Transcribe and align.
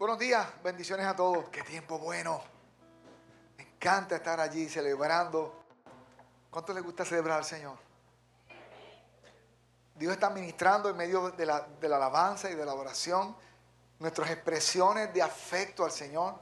Buenos 0.00 0.18
días, 0.18 0.46
bendiciones 0.64 1.04
a 1.04 1.14
todos. 1.14 1.50
Qué 1.50 1.60
tiempo 1.62 1.98
bueno. 1.98 2.40
Me 3.58 3.64
encanta 3.64 4.16
estar 4.16 4.40
allí 4.40 4.66
celebrando. 4.66 5.62
¿Cuánto 6.50 6.72
les 6.72 6.82
gusta 6.82 7.04
celebrar 7.04 7.36
al 7.36 7.44
Señor? 7.44 7.76
Dios 9.96 10.14
está 10.14 10.30
ministrando 10.30 10.88
en 10.88 10.96
medio 10.96 11.32
de 11.32 11.44
la, 11.44 11.60
de 11.78 11.86
la 11.86 11.96
alabanza 11.96 12.50
y 12.50 12.54
de 12.54 12.64
la 12.64 12.72
oración 12.72 13.36
nuestras 13.98 14.30
expresiones 14.30 15.12
de 15.12 15.20
afecto 15.20 15.84
al 15.84 15.90
Señor. 15.92 16.34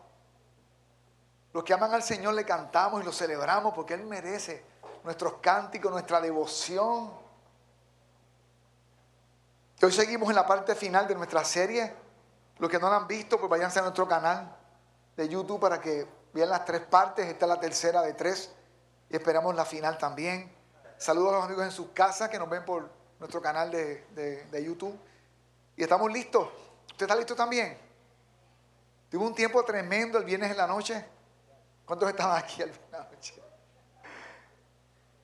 Los 1.52 1.64
que 1.64 1.75
aman 1.75 1.93
al 1.93 2.04
Señor 2.04 2.34
le 2.34 2.45
cantamos 2.45 3.02
y 3.02 3.04
lo 3.04 3.12
celebramos 3.12 3.75
porque 3.75 3.95
Él 3.95 4.04
merece 4.04 4.64
nuestros 5.02 5.38
cánticos, 5.40 5.90
nuestra 5.90 6.20
devoción. 6.20 7.11
Hoy 9.82 9.90
seguimos 9.90 10.29
en 10.29 10.36
la 10.36 10.46
parte 10.46 10.77
final 10.77 11.09
de 11.09 11.16
nuestra 11.16 11.45
serie. 11.45 12.06
Los 12.59 12.70
que 12.70 12.79
no 12.79 12.90
la 12.90 12.96
han 12.96 13.06
visto, 13.06 13.38
pues 13.38 13.48
váyanse 13.48 13.79
a 13.79 13.82
nuestro 13.82 14.08
canal 14.08 14.57
de 15.16 15.29
YouTube 15.29 15.61
para 15.61 15.80
que 15.80 16.07
vean 16.32 16.49
las 16.49 16.64
tres 16.64 16.82
partes. 16.82 17.26
Esta 17.26 17.46
es 17.46 17.49
la 17.49 17.61
tercera 17.61 18.03
de 18.03 18.14
tres 18.14 18.53
y 19.08 19.16
esperamos 19.16 19.54
la 19.54 19.64
final 19.64 19.96
también. 19.99 20.53
Saludos 20.96 21.30
a 21.30 21.36
los 21.36 21.44
amigos 21.44 21.64
en 21.64 21.71
sus 21.71 21.89
casas 21.90 22.29
que 22.29 22.39
nos 22.39 22.50
ven 22.50 22.64
por 22.64 22.90
nuestro 23.18 23.40
canal 23.40 23.71
de, 23.71 24.04
de 24.50 24.64
YouTube. 24.64 24.99
Y 25.76 25.82
estamos 25.82 26.11
listos. 26.13 26.49
¿Usted 26.90 27.07
está 27.07 27.14
listo 27.14 27.36
también? 27.36 27.79
Tuvo 29.11 29.25
un 29.25 29.35
tiempo 29.35 29.64
tremendo 29.64 30.18
el 30.18 30.25
viernes 30.25 30.50
en 30.50 30.57
la 30.57 30.66
noche. 30.66 31.04
¿Cuántos 31.86 32.11
estaban 32.11 32.36
aquí 32.36 32.61
el 32.62 32.70
viernes 32.70 32.86
en 32.86 32.92
la 32.92 33.08
noche? 33.08 33.42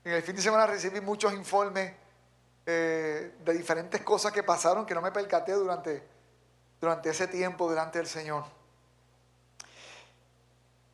En 0.04 0.12
el 0.12 0.22
fin 0.22 0.36
de 0.36 0.42
semana 0.42 0.66
recibí 0.66 1.00
muchos 1.00 1.32
informes 1.32 1.92
eh, 2.64 3.36
de 3.44 3.52
diferentes 3.52 4.02
cosas 4.02 4.32
que 4.32 4.42
pasaron 4.42 4.86
que 4.86 4.94
no 4.94 5.02
me 5.02 5.10
percaté 5.10 5.52
durante, 5.52 6.06
durante 6.84 7.10
ese 7.10 7.26
tiempo 7.26 7.68
delante 7.68 7.98
del 7.98 8.06
Señor. 8.06 8.44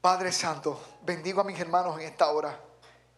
Padre 0.01 0.33
Santo, 0.33 0.81
bendigo 1.03 1.41
a 1.42 1.45
mis 1.45 1.61
hermanos 1.61 1.98
en 2.01 2.06
esta 2.06 2.31
hora 2.31 2.59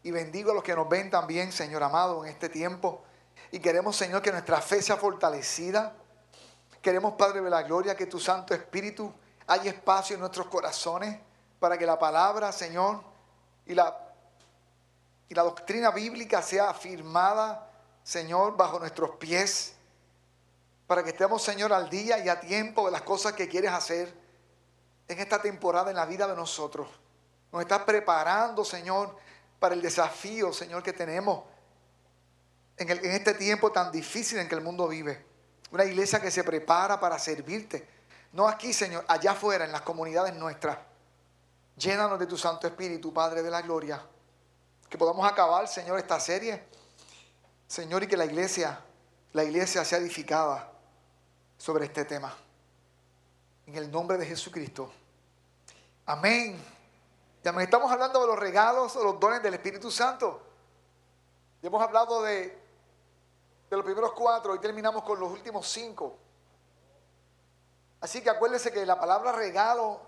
y 0.02 0.10
bendigo 0.10 0.50
a 0.50 0.54
los 0.54 0.64
que 0.64 0.74
nos 0.74 0.88
ven 0.88 1.10
también, 1.10 1.52
Señor 1.52 1.82
amado, 1.82 2.24
en 2.24 2.32
este 2.32 2.48
tiempo. 2.48 3.04
Y 3.50 3.60
queremos, 3.60 3.96
Señor, 3.96 4.22
que 4.22 4.32
nuestra 4.32 4.60
fe 4.60 4.82
sea 4.82 4.96
fortalecida 4.96 5.94
Queremos, 6.82 7.14
Padre 7.14 7.40
de 7.40 7.48
la 7.48 7.62
Gloria, 7.62 7.96
que 7.96 8.06
tu 8.06 8.18
Santo 8.18 8.54
Espíritu 8.54 9.14
haya 9.46 9.70
espacio 9.70 10.14
en 10.14 10.20
nuestros 10.20 10.48
corazones 10.48 11.16
para 11.60 11.78
que 11.78 11.86
la 11.86 11.96
palabra, 11.96 12.50
Señor, 12.50 13.00
y 13.64 13.74
la, 13.74 13.96
y 15.28 15.34
la 15.34 15.44
doctrina 15.44 15.92
bíblica 15.92 16.42
sea 16.42 16.70
afirmada, 16.70 17.70
Señor, 18.02 18.56
bajo 18.56 18.80
nuestros 18.80 19.10
pies, 19.10 19.76
para 20.86 21.02
que 21.02 21.10
estemos, 21.10 21.42
Señor, 21.42 21.72
al 21.72 21.88
día 21.88 22.18
y 22.18 22.28
a 22.28 22.40
tiempo 22.40 22.86
de 22.86 22.92
las 22.92 23.02
cosas 23.02 23.32
que 23.32 23.48
quieres 23.48 23.70
hacer 23.70 24.12
en 25.08 25.18
esta 25.18 25.40
temporada 25.40 25.90
en 25.90 25.96
la 25.96 26.06
vida 26.06 26.26
de 26.26 26.34
nosotros. 26.34 26.88
Nos 27.52 27.62
estás 27.62 27.82
preparando, 27.82 28.64
Señor, 28.64 29.16
para 29.58 29.74
el 29.74 29.82
desafío, 29.82 30.52
Señor, 30.52 30.82
que 30.82 30.92
tenemos 30.92 31.44
en, 32.76 32.90
este 32.90 33.34
tiempo 33.34 33.70
tan 33.70 33.92
difícil 33.92 34.38
en 34.38 34.48
que 34.48 34.54
el 34.54 34.62
mundo 34.62 34.88
vive. 34.88 35.24
Una 35.70 35.84
iglesia 35.84 36.20
que 36.20 36.30
se 36.30 36.42
prepara 36.44 36.98
para 36.98 37.18
servirte. 37.18 37.88
No 38.32 38.48
aquí, 38.48 38.72
Señor, 38.72 39.04
allá 39.06 39.32
afuera, 39.32 39.64
en 39.64 39.72
las 39.72 39.82
comunidades 39.82 40.34
nuestras. 40.34 40.78
Llénanos 41.76 42.18
de 42.18 42.26
tu 42.26 42.36
Santo 42.36 42.66
Espíritu, 42.66 43.12
Padre 43.12 43.42
de 43.42 43.50
la 43.50 43.62
Gloria. 43.62 44.04
Que 44.88 44.98
podamos 44.98 45.30
acabar, 45.30 45.68
Señor, 45.68 45.98
esta 45.98 46.18
serie. 46.18 46.64
Señor, 47.66 48.02
y 48.02 48.06
que 48.06 48.16
la 48.16 48.24
iglesia, 48.24 48.80
la 49.32 49.44
iglesia 49.44 49.84
sea 49.84 49.98
edificada 49.98 50.71
sobre 51.62 51.84
este 51.84 52.04
tema. 52.04 52.34
En 53.66 53.76
el 53.76 53.88
nombre 53.88 54.18
de 54.18 54.26
Jesucristo. 54.26 54.90
Amén. 56.06 56.60
Me 57.54 57.62
estamos 57.62 57.92
hablando 57.92 58.20
de 58.20 58.26
los 58.26 58.36
regalos 58.36 58.96
o 58.96 59.04
los 59.04 59.20
dones 59.20 59.40
del 59.44 59.54
Espíritu 59.54 59.88
Santo. 59.88 60.42
Ya 61.62 61.68
hemos 61.68 61.80
hablado 61.80 62.22
de 62.22 62.60
de 63.70 63.76
los 63.76 63.86
primeros 63.86 64.12
cuatro, 64.12 64.52
hoy 64.52 64.58
terminamos 64.58 65.02
con 65.02 65.18
los 65.18 65.30
últimos 65.30 65.66
cinco. 65.66 66.18
Así 68.00 68.20
que 68.20 68.28
acuérdese 68.28 68.70
que 68.70 68.84
la 68.84 69.00
palabra 69.00 69.32
regalo, 69.32 70.00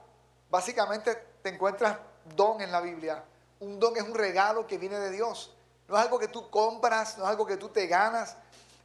básicamente 0.50 1.15
te 1.41 1.50
encuentras 1.50 1.97
don 2.37 2.61
en 2.61 2.73
la 2.73 2.81
Biblia. 2.83 3.25
Un 3.61 3.79
don 3.79 3.97
es 3.97 4.03
un 4.03 4.15
regalo 4.15 4.67
que 4.67 4.77
viene 4.77 4.99
de 4.99 5.12
Dios. 5.12 5.56
No 5.87 5.97
es 5.97 6.03
algo 6.03 6.19
que 6.19 6.29
tú 6.29 6.50
compras, 6.50 7.17
no 7.17 7.25
es 7.25 7.31
algo 7.31 7.47
que 7.47 7.56
tú 7.56 7.69
te 7.69 7.87
ganas. 7.87 8.37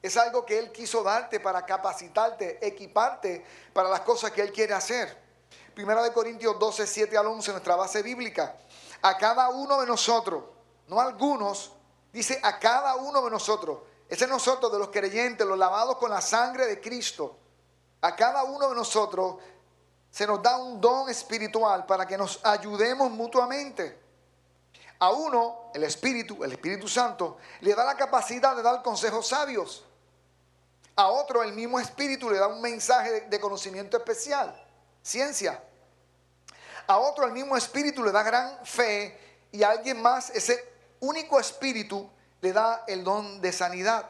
Es 0.01 0.15
algo 0.17 0.45
que 0.45 0.57
Él 0.57 0.71
quiso 0.71 1.03
darte 1.03 1.39
para 1.39 1.65
capacitarte, 1.65 2.65
equiparte 2.65 3.45
para 3.73 3.89
las 3.89 4.01
cosas 4.01 4.31
que 4.31 4.41
Él 4.41 4.51
quiere 4.51 4.73
hacer. 4.73 5.17
Primera 5.73 6.01
de 6.01 6.13
Corintios 6.13 6.57
12, 6.57 6.87
7 6.87 7.17
al 7.17 7.27
11, 7.27 7.51
nuestra 7.51 7.75
base 7.75 8.01
bíblica. 8.01 8.55
A 9.01 9.17
cada 9.17 9.49
uno 9.49 9.79
de 9.79 9.88
nosotros, 9.88 10.43
no 10.88 10.99
algunos, 10.99 11.73
dice 12.11 12.39
a 12.43 12.59
cada 12.59 12.95
uno 12.95 13.21
de 13.23 13.31
nosotros 13.31 13.79
ese 14.09 14.23
es 14.23 14.29
nosotros 14.29 14.71
de 14.71 14.79
los 14.79 14.89
creyentes, 14.89 15.45
los 15.45 15.57
lavados 15.57 15.97
con 15.97 16.09
la 16.09 16.19
sangre 16.19 16.65
de 16.65 16.81
Cristo. 16.81 17.38
A 18.01 18.15
cada 18.15 18.43
uno 18.43 18.69
de 18.69 18.75
nosotros 18.75 19.35
se 20.09 20.25
nos 20.25 20.41
da 20.41 20.57
un 20.57 20.81
don 20.81 21.09
espiritual 21.09 21.85
para 21.85 22.07
que 22.07 22.17
nos 22.17 22.43
ayudemos 22.43 23.11
mutuamente. 23.11 23.99
A 24.97 25.11
uno, 25.11 25.71
el 25.75 25.83
Espíritu, 25.83 26.43
el 26.43 26.53
Espíritu 26.53 26.88
Santo, 26.88 27.38
le 27.61 27.75
da 27.75 27.85
la 27.85 27.95
capacidad 27.95 28.55
de 28.55 28.63
dar 28.63 28.81
consejos 28.81 29.27
sabios. 29.27 29.85
A 30.99 31.07
otro, 31.07 31.43
el 31.43 31.53
mismo 31.53 31.79
Espíritu 31.79 32.29
le 32.29 32.37
da 32.37 32.47
un 32.47 32.59
mensaje 32.59 33.21
de 33.21 33.39
conocimiento 33.39 33.95
especial, 33.95 34.53
ciencia. 35.01 35.63
A 36.87 36.97
otro, 36.97 37.25
el 37.25 37.31
mismo 37.31 37.55
Espíritu 37.55 38.03
le 38.03 38.11
da 38.11 38.21
gran 38.21 38.65
fe 38.65 39.17
y 39.49 39.63
a 39.63 39.69
alguien 39.69 40.01
más, 40.01 40.29
ese 40.31 40.61
único 40.99 41.39
Espíritu, 41.39 42.11
le 42.41 42.51
da 42.51 42.83
el 42.85 43.05
don 43.05 43.39
de 43.39 43.53
sanidad. 43.53 44.09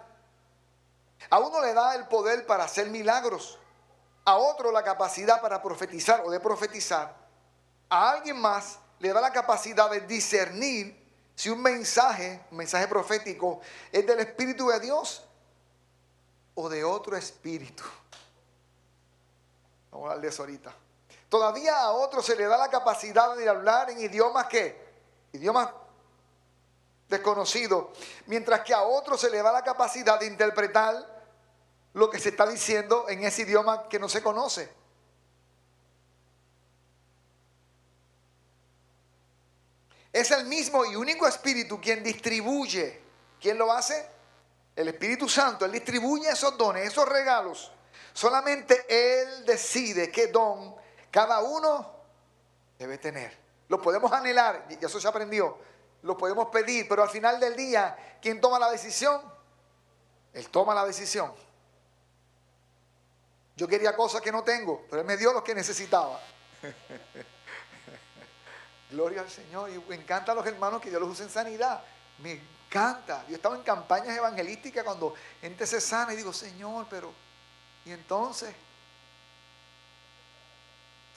A 1.30 1.38
uno 1.38 1.62
le 1.62 1.76
da 1.76 1.94
el 1.94 2.08
poder 2.08 2.48
para 2.48 2.64
hacer 2.64 2.90
milagros. 2.90 3.60
A 4.26 4.38
otro 4.38 4.72
la 4.72 4.84
capacidad 4.84 5.40
para 5.42 5.62
profetizar 5.62 6.24
o 6.26 6.32
de 6.32 6.40
profetizar. 6.40 7.16
A 7.88 8.14
alguien 8.14 8.42
más 8.42 8.80
le 8.98 9.14
da 9.14 9.22
la 9.22 9.32
capacidad 9.32 9.92
de 9.92 10.02
discernir 10.02 11.00
si 11.36 11.52
un 11.52 11.62
mensaje, 11.62 12.44
un 12.50 12.58
mensaje 12.58 12.88
profético, 12.88 13.62
es 13.92 14.08
del 14.08 14.22
Espíritu 14.22 14.70
de 14.70 14.80
Dios 14.80 15.29
o 16.62 16.68
de 16.68 16.84
otro 16.84 17.16
espíritu. 17.16 17.84
Vamos 19.92 20.08
a 20.08 20.12
hablar 20.12 20.22
de 20.22 20.28
eso 20.28 20.44
ahorita. 20.44 20.74
Todavía 21.30 21.80
a 21.80 21.92
otro 21.92 22.22
se 22.22 22.36
le 22.36 22.46
da 22.48 22.58
la 22.58 22.70
capacidad 22.70 23.34
de 23.38 23.48
hablar 23.48 23.90
en 23.92 24.02
idiomas 24.02 24.48
que, 24.48 24.78
idiomas 25.32 25.70
desconocido, 27.08 27.94
mientras 28.26 28.62
que 28.62 28.74
a 28.74 28.82
otro 28.82 29.18
se 29.18 29.30
le 29.30 29.42
da 29.42 29.54
la 29.54 29.64
capacidad 29.64 30.20
de 30.20 30.26
interpretar 30.26 30.96
lo 31.94 32.10
que 32.10 32.20
se 32.20 32.30
está 32.30 32.46
diciendo 32.46 33.08
en 33.08 33.24
ese 33.24 33.44
idioma 33.44 33.88
que 33.88 33.98
no 33.98 34.10
se 34.10 34.22
conoce. 34.22 34.70
Es 40.12 40.30
el 40.32 40.46
mismo 40.46 40.84
y 40.86 40.98
único 40.98 41.26
Espíritu 41.26 41.80
quien 41.80 42.04
distribuye. 42.04 43.02
¿Quién 43.40 43.58
lo 43.58 43.72
hace? 43.72 44.19
El 44.80 44.88
Espíritu 44.88 45.28
Santo. 45.28 45.66
Él 45.66 45.72
distribuye 45.72 46.30
esos 46.30 46.58
dones, 46.58 46.88
esos 46.88 47.08
regalos. 47.08 47.72
Solamente 48.14 48.86
Él 48.90 49.46
decide 49.46 50.12
qué 50.12 50.28
don 50.28 50.76
cada 51.12 51.42
uno 51.42 51.96
debe 52.78 52.98
tener. 52.98 53.38
Lo 53.68 53.82
podemos 53.82 54.12
anhelar, 54.12 54.66
y 54.70 54.84
eso 54.84 55.00
se 55.00 55.08
aprendió 55.08 55.58
lo 56.04 56.18
podemos 56.18 56.48
pedir, 56.48 56.88
pero 56.88 57.04
al 57.04 57.10
final 57.10 57.40
del 57.40 57.56
día, 57.56 58.18
¿quién 58.22 58.40
toma 58.40 58.60
la 58.60 58.72
decisión? 58.72 59.22
Él 60.34 60.50
toma 60.50 60.74
la 60.74 60.86
decisión. 60.86 61.34
Yo 63.56 63.68
quería 63.68 63.96
cosas 63.96 64.22
que 64.22 64.32
no 64.32 64.44
tengo, 64.44 64.86
pero 64.90 65.02
Él 65.02 65.08
me 65.08 65.18
dio 65.18 65.34
lo 65.34 65.44
que 65.44 65.54
necesitaba. 65.54 66.20
Gloria 68.92 69.22
al 69.22 69.30
Señor. 69.30 69.70
Y 69.70 69.80
me 69.90 69.96
encantan 69.96 70.36
los 70.36 70.46
hermanos 70.46 70.82
que 70.82 70.90
Dios 70.90 71.02
los 71.02 71.12
use 71.12 71.24
en 71.24 71.30
sanidad. 71.30 71.84
Encanta. 72.70 73.26
Yo 73.28 73.36
estaba 73.36 73.56
en 73.56 73.64
campañas 73.64 74.16
evangelísticas 74.16 74.84
cuando 74.84 75.16
gente 75.42 75.66
se 75.66 75.82
sana 75.82 76.14
y 76.14 76.18
digo, 76.18 76.32
Señor, 76.32 76.86
pero... 76.90 77.12
Y 77.86 77.92
entonces, 77.92 78.54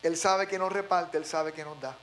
Él 0.02 0.16
sabe 0.16 0.48
que 0.48 0.58
nos 0.58 0.72
reparte, 0.72 1.18
Él 1.18 1.26
sabe 1.26 1.52
que 1.52 1.64
nos 1.64 1.78
da. 1.80 1.96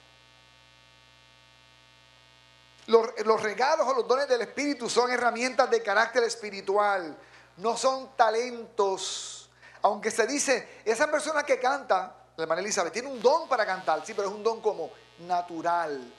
Los, 2.85 3.41
regalos 3.41 3.87
o 3.87 3.93
los 3.93 4.07
dones 4.07 4.27
del 4.27 4.41
Espíritu 4.41 4.89
son 4.89 5.11
herramientas 5.11 5.69
de 5.69 5.81
carácter 5.81 6.23
espiritual, 6.23 7.15
no 7.57 7.77
son 7.77 8.15
talentos. 8.15 9.49
Aunque 9.83 10.11
se 10.11 10.25
dice, 10.25 10.81
esa 10.85 11.09
persona 11.09 11.43
que 11.43 11.59
canta, 11.59 12.15
la 12.35 12.43
hermana 12.43 12.61
Elizabeth, 12.61 12.91
tiene 12.91 13.07
un 13.07 13.21
don 13.21 13.47
para 13.47 13.65
cantar, 13.65 14.03
sí, 14.05 14.13
pero 14.13 14.27
es 14.27 14.33
un 14.33 14.43
don 14.43 14.59
como 14.59 14.91
natural. 15.19 16.13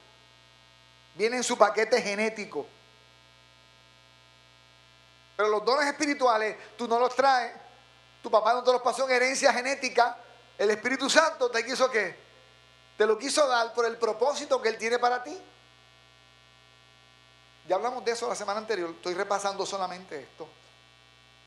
Viene 1.17 1.39
en 1.39 1.45
su 1.45 1.59
paquete 1.59 2.01
genético. 2.01 2.67
Pero 5.41 5.53
los 5.53 5.65
dones 5.65 5.87
espirituales, 5.87 6.55
tú 6.77 6.87
no 6.87 6.99
los 6.99 7.17
traes. 7.17 7.55
Tu 8.23 8.31
papá 8.31 8.53
no 8.53 8.63
te 8.63 8.73
los 8.73 8.83
pasó 8.83 9.09
en 9.09 9.17
herencia 9.17 9.55
genética. 9.55 10.19
El 10.59 10.71
Espíritu 10.71 11.09
Santo 11.09 11.51
te 11.51 11.65
quiso 11.65 11.91
que 11.91 12.15
te 12.99 13.07
lo 13.07 13.17
quiso 13.17 13.49
dar 13.49 13.73
por 13.73 13.87
el 13.87 13.97
propósito 13.97 14.61
que 14.61 14.69
Él 14.69 14.77
tiene 14.77 14.99
para 14.99 15.25
ti. 15.25 15.35
Ya 17.67 17.77
hablamos 17.77 18.05
de 18.05 18.13
eso 18.13 18.29
la 18.29 18.35
semana 18.35 18.61
anterior, 18.61 18.91
estoy 18.91 19.15
repasando 19.15 19.65
solamente 19.65 20.21
esto. 20.21 20.47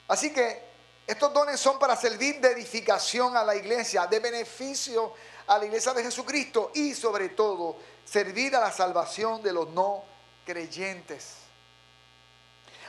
Así 0.07 0.33
que 0.33 0.63
estos 1.05 1.31
dones 1.31 1.59
son 1.59 1.77
para 1.77 1.95
servir 1.95 2.41
de 2.41 2.49
edificación 2.49 3.37
a 3.37 3.43
la 3.43 3.55
iglesia, 3.55 4.07
de 4.07 4.19
beneficio 4.19 5.13
a 5.45 5.59
la 5.59 5.65
iglesia 5.65 5.93
de 5.93 6.01
Jesucristo 6.01 6.71
y 6.73 6.95
sobre 6.95 7.29
todo 7.29 7.77
servir 8.03 8.55
a 8.55 8.59
la 8.59 8.71
salvación 8.71 9.43
de 9.43 9.53
los 9.53 9.69
no 9.69 10.03
creyentes. 10.47 11.42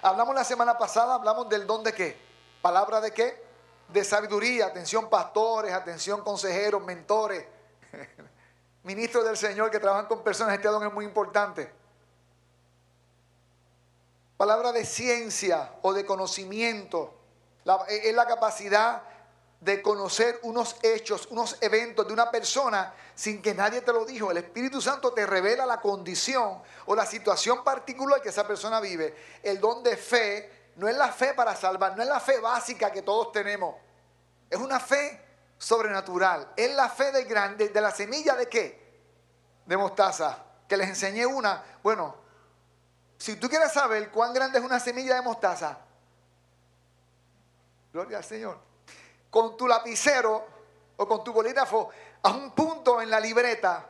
Hablamos 0.05 0.35
la 0.35 0.45
semana 0.45 0.77
pasada, 0.77 1.15
hablamos 1.15 1.49
del 1.49 1.67
don 1.67 1.83
de 1.83 1.95
qué? 1.95 2.15
Palabra 2.61 3.01
de 3.01 3.15
qué? 3.15 3.43
De 3.89 4.05
sabiduría, 4.05 4.67
atención 4.67 5.09
pastores, 5.09 5.73
atención 5.73 6.21
consejeros, 6.21 6.85
mentores 6.85 7.47
ministros 8.83 9.25
del 9.25 9.39
Señor 9.39 9.71
que 9.71 9.81
trabajan 9.81 10.05
con 10.05 10.23
personas, 10.23 10.57
este 10.57 10.69
don 10.69 10.87
es 10.87 10.93
muy 10.93 11.07
importante. 11.07 11.73
Palabra 14.37 14.73
de 14.73 14.85
ciencia 14.85 15.73
o 15.81 15.95
de 15.95 16.05
conocimiento. 16.05 17.15
es 17.89 18.15
la 18.15 18.27
capacidad 18.27 19.05
de 19.65 19.81
conocer 19.81 20.41
unos 20.43 20.77
hechos, 20.83 21.27
unos 21.31 21.57
eventos 21.63 22.07
de 22.07 22.13
una 22.13 22.31
persona 22.31 22.93
sin 23.15 23.41
que 23.41 23.55
nadie 23.55 23.81
te 23.81 23.95
lo 23.95 24.05
dijo. 24.05 24.31
El 24.31 24.37
Espíritu 24.37 24.79
Santo 24.83 25.15
te 25.15 25.25
revela 25.25 25.65
la 25.65 25.81
condición 25.81 26.63
o 26.85 26.95
la 26.95 27.07
situación 27.07 27.65
particular 27.65 28.21
que 28.21 28.29
esa 28.29 28.47
persona 28.47 28.79
vive. 28.79 29.17
El 29.43 29.59
don 29.61 29.83
de 29.83 29.97
fe 29.97 30.73
no 30.77 30.87
es 30.87 30.95
la 30.95 31.11
fe 31.11 31.33
para 31.33 31.57
salvar, 31.57 31.97
no 31.97 32.03
es 32.03 32.09
la 32.09 32.21
fe 32.21 32.41
básica 32.41 32.93
que 32.93 33.01
todos 33.01 33.33
tenemos. 33.33 33.77
Es 34.51 34.59
una 34.59 34.79
fe 34.79 35.19
sobrenatural. 35.57 36.53
Es 36.55 36.75
la 36.75 36.91
fe 36.91 37.11
de, 37.11 37.25
grande, 37.25 37.71
de 37.71 37.81
la 37.81 37.91
semilla 37.91 38.37
de 38.37 38.47
qué? 38.51 39.01
De 39.65 39.79
mostaza. 39.79 40.45
Que 40.69 40.77
les 40.77 40.91
enseñé 40.91 41.25
una. 41.25 41.65
Bueno, 41.83 42.17
si 43.17 43.37
tú 43.37 43.49
quieres 43.49 43.73
saber 43.73 44.11
cuán 44.11 44.35
grande 44.35 44.59
es 44.59 44.65
una 44.65 44.79
semilla 44.79 45.15
de 45.15 45.23
mostaza, 45.23 45.79
gloria 47.95 48.19
al 48.19 48.25
Señor. 48.25 48.74
Con 49.35 49.57
tu 49.57 49.67
lapicero 49.67 50.47
o 50.97 51.09
con 51.09 51.25
tu 51.25 51.33
bolígrafo, 51.33 51.91
a 52.23 52.31
un 52.31 52.53
punto 52.53 53.03
en 53.03 53.11
la 53.11 53.19
libreta, 53.19 53.85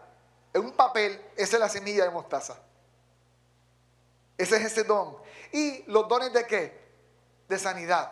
en 0.54 0.64
un 0.64 0.72
papel, 0.72 1.22
esa 1.36 1.56
es 1.56 1.60
la 1.60 1.68
semilla 1.68 2.04
de 2.04 2.10
mostaza. 2.10 2.56
Ese 4.38 4.56
es 4.56 4.64
ese 4.64 4.84
don. 4.84 5.18
¿Y 5.52 5.82
los 5.82 6.08
dones 6.08 6.32
de 6.32 6.46
qué? 6.46 6.88
De 7.46 7.58
sanidad. 7.58 8.10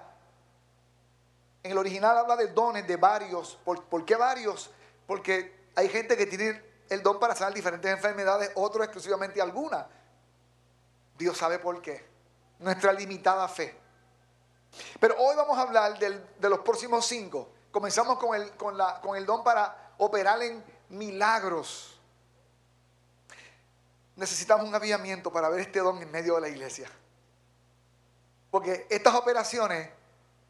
En 1.63 1.71
el 1.73 1.79
original 1.79 2.19
habla 2.19 2.37
de 2.37 2.49
dones 2.49 2.87
de 2.87 2.97
varios. 2.97 3.59
¿Por, 3.65 4.05
qué 4.05 4.15
varios? 4.15 4.71
Porque 5.07 5.71
hay 5.75 5.89
gente 5.89 6.19
que 6.19 6.27
tiene 6.27 6.63
el 6.91 7.03
don 7.03 7.19
para 7.19 7.35
sanar 7.35 7.55
diferentes 7.55 7.91
enfermedades, 7.91 8.53
otros 8.57 8.85
exclusivamente 8.85 9.41
algunas. 9.41 9.87
Dios 11.17 11.39
sabe 11.39 11.59
por 11.59 11.81
qué. 11.81 12.07
Nuestra 12.59 12.93
limitada 12.93 13.49
fe. 13.49 13.75
Pero 15.01 15.17
hoy 15.19 15.37
vamos 15.37 15.57
a 15.59 15.63
hablar 15.63 15.99
de 15.99 16.49
los 16.49 16.61
próximos 16.61 17.07
cinco. 17.07 17.49
Comenzamos 17.71 18.19
con 18.19 18.35
el, 18.35 18.51
con, 18.53 18.77
la, 18.77 19.01
con 19.01 19.17
el 19.17 19.27
don 19.27 19.43
para 19.43 19.95
operar 19.99 20.43
en 20.43 20.63
milagros. 20.91 21.99
Necesitamos 24.17 24.67
un 24.67 24.75
avivamiento 24.75 25.33
para 25.33 25.49
ver 25.49 25.61
este 25.61 25.81
don 25.81 26.01
en 26.01 26.11
medio 26.11 26.35
de 26.35 26.43
la 26.43 26.49
iglesia. 26.49 26.91
Porque 28.51 28.87
estas 28.91 29.15
operaciones 29.15 29.91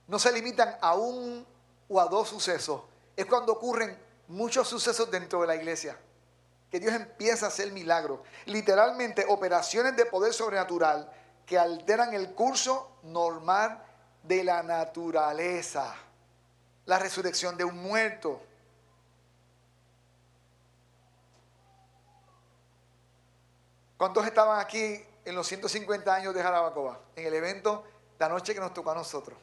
no 0.09 0.19
se 0.19 0.33
limitan 0.33 0.77
a 0.81 0.95
un 0.95 1.47
o 1.89 2.01
a 2.01 2.07
dos 2.07 2.29
sucesos. 2.29 2.83
Es 3.17 3.27
cuando 3.27 3.53
ocurren 3.53 3.97
muchos 4.27 4.67
sucesos 4.69 5.11
dentro 5.11 5.41
de 5.43 5.47
la 5.47 5.55
iglesia. 5.55 5.97
Que 6.71 6.81
Dios 6.81 6.95
empieza 6.95 7.47
a 7.47 7.49
hacer 7.49 7.71
milagros. 7.71 8.21
Literalmente 8.47 9.25
operaciones 9.29 9.95
de 9.97 10.07
poder 10.07 10.33
sobrenatural 10.33 11.13
que 11.47 11.59
alteran 11.59 12.15
el 12.15 12.35
curso 12.35 12.91
normal 13.03 13.85
de 14.23 14.45
la 14.45 14.63
naturaleza. 14.63 15.95
La 16.87 16.99
resurrección 16.99 17.57
de 17.57 17.65
un 17.65 17.81
muerto. 17.83 18.41
¿Cuántos 23.97 24.27
estaban 24.27 24.59
aquí 24.59 25.01
en 25.25 25.35
los 25.35 25.47
150 25.47 26.13
años 26.13 26.35
de 26.35 26.43
Jarabacoa? 26.43 27.01
En 27.15 27.27
el 27.27 27.35
evento, 27.35 27.85
la 28.19 28.29
noche 28.29 28.53
que 28.53 28.61
nos 28.61 28.75
tocó 28.75 28.91
a 28.91 28.97
nosotros. 28.97 29.39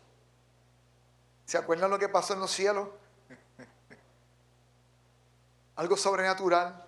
¿Se 1.45 1.57
acuerdan 1.57 1.89
lo 1.89 1.97
que 1.97 2.09
pasó 2.09 2.33
en 2.33 2.41
los 2.41 2.51
cielos? 2.51 2.89
Algo 5.77 5.95
sobrenatural. 5.95 6.85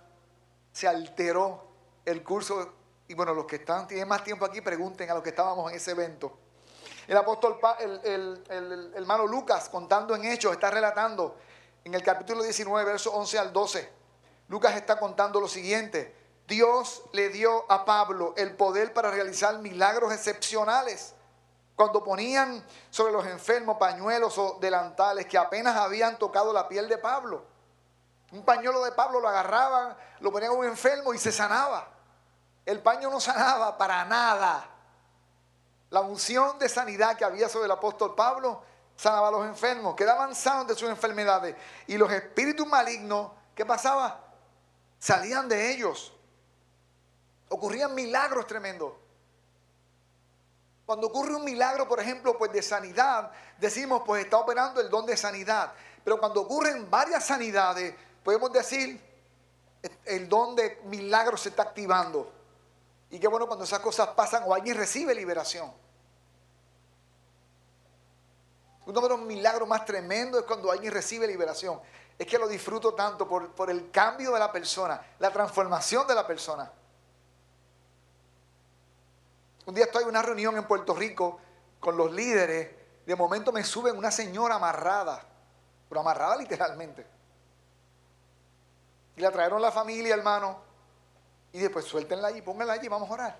Se 0.70 0.86
alteró 0.86 1.66
el 2.04 2.22
curso. 2.22 2.74
Y 3.08 3.14
bueno, 3.14 3.34
los 3.34 3.46
que 3.46 3.56
están, 3.56 3.86
tienen 3.86 4.06
más 4.06 4.22
tiempo 4.22 4.44
aquí, 4.44 4.60
pregunten 4.60 5.10
a 5.10 5.14
los 5.14 5.22
que 5.22 5.30
estábamos 5.30 5.70
en 5.70 5.76
ese 5.76 5.92
evento. 5.92 6.38
El 7.08 7.16
apóstol, 7.16 7.58
el, 7.80 8.44
el, 8.48 8.92
hermano 8.94 9.26
Lucas, 9.26 9.68
contando 9.68 10.14
en 10.14 10.24
Hechos, 10.24 10.52
está 10.52 10.70
relatando 10.70 11.36
en 11.84 11.94
el 11.94 12.02
capítulo 12.02 12.42
19, 12.42 12.84
versos 12.84 13.12
11 13.12 13.38
al 13.38 13.52
12. 13.52 13.92
Lucas 14.48 14.76
está 14.76 14.98
contando 14.98 15.40
lo 15.40 15.48
siguiente. 15.48 16.14
Dios 16.46 17.02
le 17.12 17.28
dio 17.30 17.70
a 17.70 17.84
Pablo 17.84 18.34
el 18.36 18.54
poder 18.54 18.92
para 18.92 19.10
realizar 19.10 19.58
milagros 19.58 20.12
excepcionales 20.12 21.14
cuando 21.74 22.04
ponían 22.04 22.64
sobre 22.90 23.12
los 23.12 23.26
enfermos 23.26 23.78
pañuelos 23.78 24.36
o 24.38 24.58
delantales 24.60 25.26
que 25.26 25.38
apenas 25.38 25.76
habían 25.76 26.18
tocado 26.18 26.52
la 26.52 26.68
piel 26.68 26.88
de 26.88 26.98
Pablo. 26.98 27.44
Un 28.30 28.44
pañuelo 28.44 28.84
de 28.84 28.92
Pablo 28.92 29.20
lo 29.20 29.28
agarraban, 29.28 29.96
lo 30.20 30.30
ponían 30.30 30.52
a 30.52 30.54
un 30.54 30.64
enfermo 30.64 31.12
y 31.12 31.18
se 31.18 31.32
sanaba. 31.32 31.88
El 32.64 32.80
paño 32.80 33.10
no 33.10 33.20
sanaba 33.20 33.76
para 33.76 34.04
nada. 34.04 34.71
La 35.92 36.00
unción 36.00 36.58
de 36.58 36.70
sanidad 36.70 37.18
que 37.18 37.24
había 37.24 37.50
sobre 37.50 37.66
el 37.66 37.70
apóstol 37.70 38.14
Pablo 38.14 38.62
sanaba 38.96 39.28
a 39.28 39.30
los 39.30 39.44
enfermos, 39.44 39.94
quedaban 39.94 40.34
sanos 40.34 40.66
de 40.66 40.74
sus 40.74 40.88
enfermedades. 40.88 41.54
Y 41.86 41.98
los 41.98 42.10
espíritus 42.10 42.66
malignos, 42.66 43.30
¿qué 43.54 43.66
pasaba? 43.66 44.24
Salían 44.98 45.50
de 45.50 45.70
ellos. 45.70 46.14
Ocurrían 47.50 47.94
milagros 47.94 48.46
tremendos. 48.46 48.94
Cuando 50.86 51.08
ocurre 51.08 51.34
un 51.34 51.44
milagro, 51.44 51.86
por 51.86 52.00
ejemplo, 52.00 52.38
pues 52.38 52.50
de 52.52 52.62
sanidad, 52.62 53.30
decimos, 53.58 54.02
pues 54.06 54.24
está 54.24 54.38
operando 54.38 54.80
el 54.80 54.88
don 54.88 55.04
de 55.04 55.14
sanidad. 55.14 55.74
Pero 56.02 56.18
cuando 56.18 56.40
ocurren 56.40 56.90
varias 56.90 57.26
sanidades, 57.26 57.94
podemos 58.24 58.50
decir, 58.50 58.98
el 60.06 60.26
don 60.26 60.56
de 60.56 60.80
milagro 60.84 61.36
se 61.36 61.50
está 61.50 61.64
activando. 61.64 62.32
Y 63.12 63.20
qué 63.20 63.28
bueno 63.28 63.46
cuando 63.46 63.66
esas 63.66 63.80
cosas 63.80 64.08
pasan 64.08 64.42
o 64.46 64.54
alguien 64.54 64.74
recibe 64.74 65.14
liberación. 65.14 65.70
Uno 68.86 69.00
de 69.02 69.08
los 69.10 69.20
milagros 69.20 69.68
más 69.68 69.84
tremendos 69.84 70.40
es 70.40 70.46
cuando 70.46 70.72
alguien 70.72 70.94
recibe 70.94 71.26
liberación. 71.26 71.78
Es 72.18 72.26
que 72.26 72.38
lo 72.38 72.48
disfruto 72.48 72.94
tanto 72.94 73.28
por, 73.28 73.52
por 73.52 73.68
el 73.68 73.90
cambio 73.90 74.32
de 74.32 74.38
la 74.38 74.50
persona, 74.50 74.98
la 75.18 75.30
transformación 75.30 76.06
de 76.06 76.14
la 76.14 76.26
persona. 76.26 76.72
Un 79.66 79.74
día 79.74 79.84
estoy 79.84 80.04
en 80.04 80.08
una 80.08 80.22
reunión 80.22 80.56
en 80.56 80.66
Puerto 80.66 80.94
Rico 80.94 81.38
con 81.80 81.98
los 81.98 82.10
líderes. 82.12 82.70
De 83.04 83.14
momento 83.14 83.52
me 83.52 83.62
suben 83.62 83.94
una 83.94 84.10
señora 84.10 84.54
amarrada, 84.54 85.22
pero 85.86 86.00
amarrada 86.00 86.34
literalmente. 86.36 87.06
Y 89.16 89.20
la 89.20 89.30
trajeron 89.30 89.60
la 89.60 89.70
familia, 89.70 90.14
hermano. 90.14 90.71
Y 91.52 91.58
después 91.60 91.84
suéltenla 91.84 92.28
allí, 92.28 92.42
pónganla 92.42 92.74
allí, 92.74 92.88
vamos 92.88 93.08
a 93.10 93.12
orar. 93.12 93.38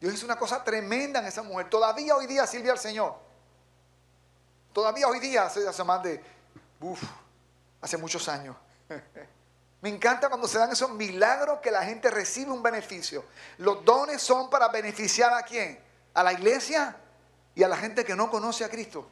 Dios 0.00 0.14
hizo 0.14 0.24
una 0.26 0.36
cosa 0.36 0.64
tremenda 0.64 1.20
en 1.20 1.26
esa 1.26 1.42
mujer. 1.42 1.70
Todavía 1.70 2.16
hoy 2.16 2.26
día 2.26 2.46
sirve 2.46 2.70
al 2.70 2.78
Señor. 2.78 3.14
Todavía 4.72 5.06
hoy 5.06 5.20
día, 5.20 5.44
hace, 5.44 5.68
hace 5.68 5.84
más 5.84 6.02
de, 6.02 6.22
uff, 6.80 7.02
hace 7.80 7.96
muchos 7.98 8.26
años. 8.28 8.56
Me 9.82 9.88
encanta 9.88 10.28
cuando 10.28 10.48
se 10.48 10.58
dan 10.58 10.70
esos 10.70 10.90
milagros 10.90 11.58
que 11.60 11.70
la 11.70 11.84
gente 11.84 12.10
recibe 12.10 12.50
un 12.50 12.62
beneficio. 12.62 13.24
Los 13.58 13.84
dones 13.84 14.22
son 14.22 14.48
para 14.48 14.68
beneficiar 14.68 15.34
a 15.34 15.42
quién? 15.42 15.78
A 16.14 16.22
la 16.22 16.32
iglesia 16.32 16.96
y 17.54 17.62
a 17.62 17.68
la 17.68 17.76
gente 17.76 18.04
que 18.04 18.14
no 18.14 18.30
conoce 18.30 18.64
a 18.64 18.68
Cristo. 18.68 19.08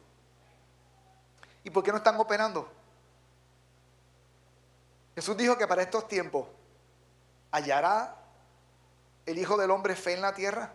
¿Y 1.63 1.69
por 1.69 1.83
qué 1.83 1.91
no 1.91 1.97
están 1.97 2.17
operando? 2.17 2.71
Jesús 5.13 5.35
dijo 5.37 5.57
que 5.57 5.67
para 5.67 5.83
estos 5.83 6.07
tiempos 6.07 6.47
hallará 7.51 8.20
el 9.25 9.37
Hijo 9.37 9.57
del 9.57 9.71
Hombre 9.71 9.95
fe 9.95 10.13
en 10.13 10.21
la 10.21 10.33
tierra. 10.33 10.73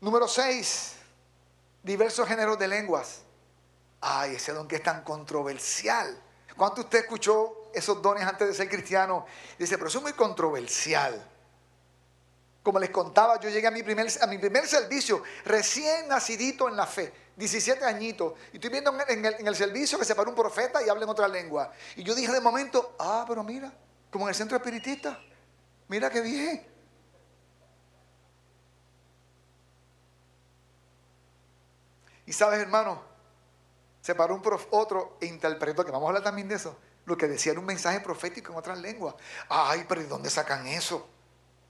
Número 0.00 0.26
6, 0.26 0.96
diversos 1.82 2.26
géneros 2.26 2.58
de 2.58 2.66
lenguas. 2.66 3.22
Ay, 4.00 4.34
ese 4.34 4.52
don 4.52 4.66
que 4.66 4.76
es 4.76 4.82
tan 4.82 5.04
controversial. 5.04 6.20
¿Cuánto 6.56 6.80
usted 6.80 7.00
escuchó 7.00 7.70
esos 7.72 8.02
dones 8.02 8.24
antes 8.24 8.48
de 8.48 8.54
ser 8.54 8.68
cristiano? 8.68 9.24
Dice, 9.56 9.78
pero 9.78 9.88
eso 9.88 9.98
es 9.98 10.02
muy 10.02 10.12
controversial. 10.14 11.31
Como 12.62 12.78
les 12.78 12.90
contaba, 12.90 13.40
yo 13.40 13.48
llegué 13.48 13.66
a 13.66 13.70
mi 13.72 13.82
primer, 13.82 14.06
a 14.20 14.26
mi 14.26 14.38
primer 14.38 14.66
servicio 14.68 15.22
recién 15.44 16.06
nacidito 16.06 16.68
en 16.68 16.76
la 16.76 16.86
fe, 16.86 17.12
17 17.36 17.84
añitos. 17.84 18.34
Y 18.52 18.56
estoy 18.56 18.70
viendo 18.70 18.94
en 19.08 19.24
el, 19.24 19.34
en 19.40 19.46
el 19.46 19.56
servicio 19.56 19.98
que 19.98 20.04
se 20.04 20.14
paró 20.14 20.30
un 20.30 20.36
profeta 20.36 20.80
y 20.84 20.88
habla 20.88 21.02
en 21.04 21.10
otra 21.10 21.26
lengua. 21.26 21.72
Y 21.96 22.04
yo 22.04 22.14
dije 22.14 22.32
de 22.32 22.40
momento, 22.40 22.94
ah, 23.00 23.24
pero 23.26 23.42
mira, 23.42 23.72
como 24.10 24.26
en 24.26 24.28
el 24.28 24.34
centro 24.34 24.56
espiritista, 24.56 25.18
mira 25.88 26.08
qué 26.08 26.20
bien. 26.20 26.72
Y 32.26 32.32
sabes, 32.32 32.60
hermano, 32.60 33.02
se 34.00 34.14
paró 34.14 34.34
un 34.34 34.42
prof, 34.42 34.66
otro 34.70 35.16
e 35.20 35.26
interpretó, 35.26 35.84
que 35.84 35.90
vamos 35.90 36.06
a 36.06 36.08
hablar 36.08 36.22
también 36.22 36.48
de 36.48 36.54
eso, 36.54 36.76
lo 37.04 37.16
que 37.16 37.26
decía 37.26 37.52
era 37.52 37.60
un 37.60 37.66
mensaje 37.66 38.00
profético 38.00 38.52
en 38.52 38.58
otras 38.58 38.78
lenguas. 38.78 39.14
Ay, 39.48 39.84
pero 39.88 40.00
¿de 40.00 40.06
dónde 40.06 40.30
sacan 40.30 40.66
eso? 40.66 41.08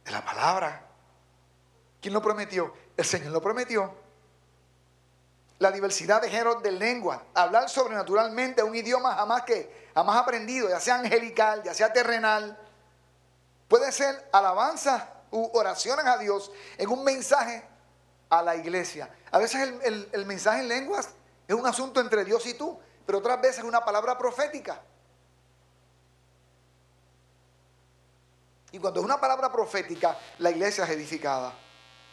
De 0.04 0.11
la 0.11 0.25
palabra. 0.25 0.87
¿Quién 2.00 2.14
lo 2.14 2.21
prometió? 2.21 2.75
El 2.97 3.04
Señor 3.04 3.32
lo 3.32 3.40
prometió. 3.40 3.94
La 5.59 5.71
diversidad 5.71 6.21
de 6.21 6.28
géneros 6.28 6.62
de 6.62 6.73
lengua. 6.73 7.25
Hablar 7.35 7.68
sobrenaturalmente 7.68 8.62
un 8.62 8.75
idioma 8.75 9.14
jamás 9.14 9.42
que 9.42 9.90
jamás 9.94 10.16
aprendido, 10.16 10.68
ya 10.68 10.80
sea 10.80 10.97
angelical, 10.97 11.62
ya 11.62 11.73
sea 11.73 11.92
terrenal. 11.92 12.59
Puede 13.68 13.92
ser 13.92 14.28
alabanza 14.32 15.09
u 15.30 15.49
oraciones 15.54 16.04
a 16.04 16.18
Dios 16.18 16.50
en 16.76 16.90
un 16.90 17.04
mensaje 17.04 17.64
a 18.28 18.42
la 18.42 18.56
iglesia. 18.56 19.09
A 19.30 19.38
veces 19.38 19.73
el 19.82 20.26
mensaje 20.26 20.61
en 20.61 20.68
lenguas 20.68 21.11
es 21.47 21.54
un 21.54 21.66
asunto 21.66 22.00
entre 22.00 22.25
Dios 22.25 22.44
y 22.47 22.54
tú, 22.54 22.78
pero 23.06 23.18
otras 23.18 23.40
veces 23.40 23.59
es 23.59 23.64
una 23.64 23.85
palabra 23.85 24.18
profética. 24.18 24.80
Y 28.73 28.79
cuando 28.79 29.00
es 29.00 29.05
una 29.05 29.21
palabra 29.21 29.52
profética, 29.52 30.19
la 30.38 30.50
iglesia 30.50 30.85
es 30.85 30.91
edificada. 30.91 31.52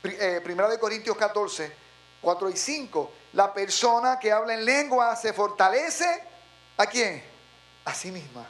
Eh, 0.04 0.42
primera 0.44 0.68
de 0.68 0.78
Corintios 0.78 1.16
14, 1.16 1.74
4 2.22 2.50
y 2.50 2.58
5. 2.58 3.12
La 3.34 3.54
persona 3.54 4.20
que 4.20 4.32
habla 4.32 4.54
en 4.54 4.66
lengua 4.66 5.16
se 5.16 5.32
fortalece. 5.32 6.28
¿A 6.78 6.86
quién? 6.86 7.24
A 7.86 7.94
sí 7.94 8.12
misma. 8.12 8.46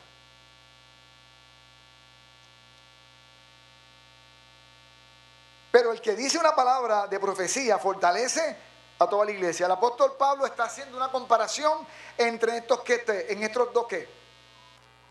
Pero 5.72 5.92
el 5.92 6.02
que 6.02 6.16
dice 6.16 6.40
una 6.40 6.56
palabra 6.56 7.06
de 7.06 7.20
profecía 7.20 7.78
fortalece 7.78 8.58
a 8.98 9.08
toda 9.08 9.26
la 9.26 9.32
iglesia. 9.32 9.68
El 9.68 9.72
apóstol 9.72 10.16
Pablo 10.18 10.48
está 10.48 10.64
haciendo 10.64 10.98
una 10.98 11.12
comparación 11.12 11.86
entre 12.18 12.58
estos 12.58 12.82
que 12.82 13.04
en 13.30 13.44
estos 13.44 13.72
dos 13.72 13.86
que 13.86 14.10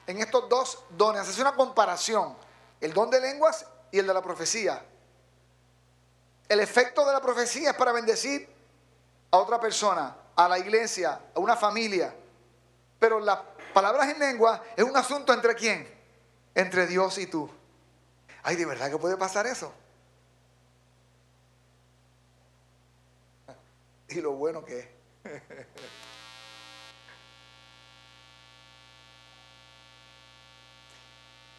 en 0.08 0.20
estos 0.20 0.48
dos 0.48 0.82
dones. 0.90 1.22
Hace 1.28 1.40
una 1.40 1.54
comparación 1.54 2.47
el 2.80 2.92
don 2.92 3.10
de 3.10 3.20
lenguas 3.20 3.66
y 3.90 3.98
el 3.98 4.06
de 4.06 4.14
la 4.14 4.22
profecía. 4.22 4.84
El 6.48 6.60
efecto 6.60 7.04
de 7.04 7.12
la 7.12 7.20
profecía 7.20 7.70
es 7.70 7.76
para 7.76 7.92
bendecir 7.92 8.48
a 9.30 9.36
otra 9.36 9.60
persona, 9.60 10.16
a 10.34 10.48
la 10.48 10.58
iglesia, 10.58 11.20
a 11.34 11.40
una 11.40 11.56
familia. 11.56 12.14
Pero 12.98 13.20
las 13.20 13.38
palabras 13.74 14.08
en 14.08 14.18
lengua 14.18 14.62
es 14.76 14.84
un 14.84 14.96
asunto 14.96 15.32
entre 15.32 15.54
quién? 15.54 15.88
Entre 16.54 16.86
Dios 16.86 17.18
y 17.18 17.26
tú. 17.26 17.50
Ay, 18.42 18.56
¿de 18.56 18.64
verdad 18.64 18.90
que 18.90 18.98
puede 18.98 19.16
pasar 19.16 19.46
eso? 19.46 19.72
Y 24.10 24.22
lo 24.22 24.32
bueno 24.32 24.64
que 24.64 24.78
es. 24.78 24.88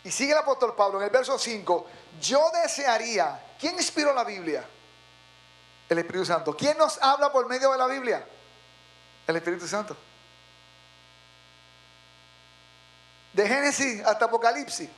Y 0.03 0.11
sigue 0.11 0.31
el 0.31 0.37
apóstol 0.37 0.75
Pablo 0.75 0.99
en 0.99 1.05
el 1.05 1.09
verso 1.09 1.37
5. 1.37 1.85
Yo 2.21 2.49
desearía, 2.63 3.53
¿quién 3.59 3.75
inspiró 3.75 4.13
la 4.13 4.23
Biblia? 4.23 4.65
El 5.89 5.97
Espíritu 5.97 6.25
Santo. 6.25 6.55
¿Quién 6.55 6.77
nos 6.77 7.01
habla 7.01 7.31
por 7.31 7.47
medio 7.47 7.71
de 7.71 7.77
la 7.77 7.87
Biblia? 7.87 8.25
El 9.27 9.35
Espíritu 9.35 9.67
Santo. 9.67 9.95
De 13.33 13.47
Génesis 13.47 14.03
hasta 14.05 14.25
Apocalipsis. 14.25 14.89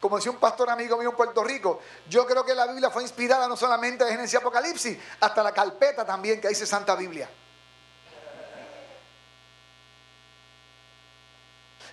Como 0.00 0.16
decía 0.16 0.30
un 0.30 0.38
pastor 0.38 0.70
amigo 0.70 0.96
mío 0.96 1.10
en 1.10 1.16
Puerto 1.16 1.42
Rico, 1.42 1.80
yo 2.08 2.24
creo 2.26 2.44
que 2.44 2.54
la 2.54 2.66
Biblia 2.66 2.90
fue 2.90 3.02
inspirada 3.02 3.48
no 3.48 3.56
solamente 3.56 4.04
de 4.04 4.12
Génesis 4.12 4.34
y 4.34 4.36
Apocalipsis, 4.36 4.98
hasta 5.20 5.42
la 5.42 5.52
carpeta 5.52 6.04
también 6.04 6.40
que 6.40 6.48
dice 6.48 6.66
Santa 6.66 6.94
Biblia. 6.94 7.28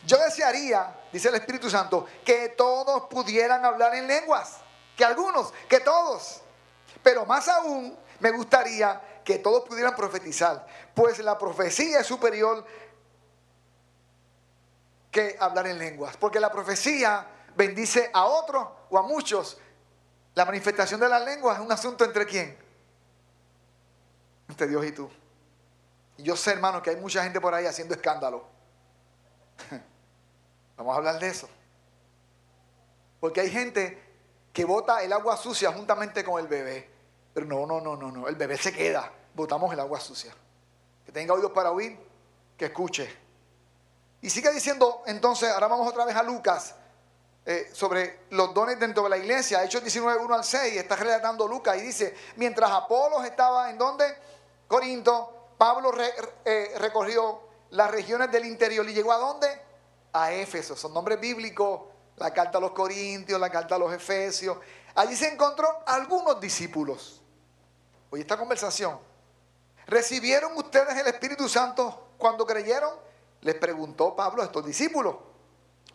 Yo 0.05 0.17
desearía, 0.17 0.95
dice 1.11 1.29
el 1.29 1.35
Espíritu 1.35 1.69
Santo, 1.69 2.05
que 2.23 2.49
todos 2.49 3.07
pudieran 3.09 3.65
hablar 3.65 3.95
en 3.95 4.07
lenguas. 4.07 4.57
Que 4.95 5.03
algunos, 5.03 5.51
que 5.67 5.79
todos. 5.79 6.41
Pero 7.01 7.25
más 7.25 7.47
aún, 7.47 7.97
me 8.19 8.31
gustaría 8.31 9.21
que 9.23 9.39
todos 9.39 9.67
pudieran 9.67 9.95
profetizar. 9.95 10.65
Pues 10.93 11.19
la 11.19 11.37
profecía 11.37 11.99
es 11.99 12.07
superior 12.07 12.65
que 15.11 15.35
hablar 15.39 15.67
en 15.67 15.79
lenguas. 15.79 16.15
Porque 16.17 16.39
la 16.39 16.51
profecía 16.51 17.27
bendice 17.55 18.11
a 18.13 18.25
otros 18.25 18.67
o 18.89 18.97
a 18.97 19.01
muchos. 19.01 19.57
La 20.35 20.45
manifestación 20.45 20.99
de 20.99 21.09
las 21.09 21.25
lenguas 21.25 21.57
es 21.57 21.65
un 21.65 21.71
asunto 21.71 22.05
entre 22.05 22.25
quién? 22.25 22.57
Entre 24.47 24.67
Dios 24.67 24.85
y 24.85 24.91
tú. 24.91 25.09
Y 26.17 26.23
yo 26.23 26.35
sé, 26.35 26.51
hermano, 26.51 26.81
que 26.81 26.91
hay 26.91 26.97
mucha 26.97 27.23
gente 27.23 27.41
por 27.41 27.55
ahí 27.55 27.65
haciendo 27.65 27.95
escándalo. 27.95 28.45
Vamos 30.77 30.93
a 30.93 30.97
hablar 30.97 31.19
de 31.19 31.27
eso. 31.27 31.49
Porque 33.19 33.41
hay 33.41 33.49
gente 33.49 34.01
que 34.53 34.65
bota 34.65 35.03
el 35.03 35.11
agua 35.13 35.37
sucia 35.37 35.71
juntamente 35.71 36.23
con 36.23 36.39
el 36.39 36.47
bebé. 36.47 36.89
Pero 37.33 37.45
no, 37.45 37.65
no, 37.65 37.81
no, 37.81 37.95
no, 37.95 38.11
no. 38.11 38.27
El 38.27 38.35
bebé 38.35 38.57
se 38.57 38.71
queda. 38.71 39.11
Botamos 39.33 39.73
el 39.73 39.79
agua 39.79 39.99
sucia. 39.99 40.33
Que 41.05 41.11
tenga 41.11 41.33
oídos 41.33 41.51
para 41.51 41.71
oír, 41.71 41.97
que 42.57 42.65
escuche. 42.65 43.25
Y 44.21 44.29
sigue 44.29 44.51
diciendo, 44.51 45.03
entonces, 45.05 45.51
ahora 45.51 45.67
vamos 45.67 45.87
otra 45.87 46.05
vez 46.05 46.15
a 46.15 46.23
Lucas, 46.23 46.75
eh, 47.45 47.69
sobre 47.73 48.21
los 48.31 48.53
dones 48.55 48.79
dentro 48.79 49.03
de 49.03 49.09
la 49.09 49.17
iglesia. 49.17 49.63
Hechos 49.63 49.81
19, 49.81 50.19
1 50.23 50.33
al 50.33 50.43
6, 50.43 50.77
está 50.77 50.95
relatando 50.95 51.47
Lucas 51.47 51.77
y 51.77 51.81
dice, 51.81 52.15
mientras 52.37 52.71
Apolos 52.71 53.23
estaba 53.25 53.69
en 53.69 53.77
donde? 53.77 54.05
Corinto, 54.67 55.51
Pablo 55.57 55.93
eh, 56.43 56.73
recorrió 56.79 57.41
las 57.69 57.91
regiones 57.91 58.31
del 58.31 58.45
interior 58.45 58.87
y 58.89 58.93
llegó 58.93 59.11
a 59.11 59.17
dónde? 59.17 59.64
A 60.15 60.31
Éfeso, 60.31 60.77
son 60.77 60.93
nombres 60.93 61.19
bíblicos, 61.19 61.81
la 62.15 62.31
carta 62.31 62.57
a 62.57 62.61
los 62.61 62.71
Corintios, 62.71 63.37
la 63.37 63.49
carta 63.49 63.75
a 63.75 63.77
los 63.77 63.91
Efesios. 63.93 64.57
Allí 64.95 65.13
se 65.13 65.27
encontró 65.27 65.67
algunos 65.85 66.39
discípulos. 66.39 67.21
Oye, 68.09 68.21
esta 68.21 68.37
conversación. 68.37 68.97
¿Recibieron 69.87 70.55
ustedes 70.57 70.95
el 70.97 71.07
Espíritu 71.07 71.49
Santo 71.49 72.11
cuando 72.17 72.45
creyeron? 72.45 72.93
Les 73.41 73.55
preguntó 73.55 74.15
Pablo 74.15 74.41
a 74.41 74.45
estos 74.45 74.65
discípulos. 74.65 75.17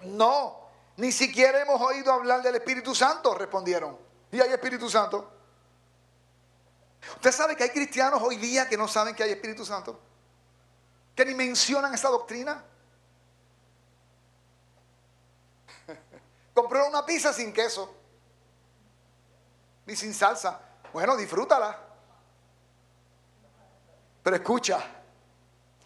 No, 0.03 0.69
ni 0.97 1.12
siquiera 1.12 1.62
hemos 1.62 1.81
oído 1.81 2.12
hablar 2.12 2.43
del 2.43 2.57
Espíritu 2.57 2.95
Santo, 2.95 3.35
respondieron. 3.35 3.97
¿Y 4.31 4.39
hay 4.39 4.53
Espíritu 4.53 4.91
Santo? 4.91 5.33
¿Usted 7.15 7.33
sabe 7.33 7.57
que 7.57 7.65
hay 7.65 7.71
cristianos 7.71 8.21
hoy 8.23 8.37
día 8.37 8.69
que 8.69 8.77
no 8.77 8.87
saben 8.87 9.15
que 9.15 9.23
hay 9.23 9.31
Espíritu 9.31 9.65
Santo? 9.65 9.99
Que 11.17 11.25
ni 11.25 11.35
mencionan 11.35 11.95
esa 11.95 12.11
doctrina. 12.11 12.62
Compró 16.61 16.87
una 16.88 17.07
pizza 17.07 17.33
sin 17.33 17.55
queso. 17.55 17.90
Ni 19.87 19.97
sin 19.97 20.12
salsa. 20.12 20.61
Bueno, 20.93 21.17
disfrútala. 21.17 21.75
Pero 24.23 24.37
escucha, 24.37 24.79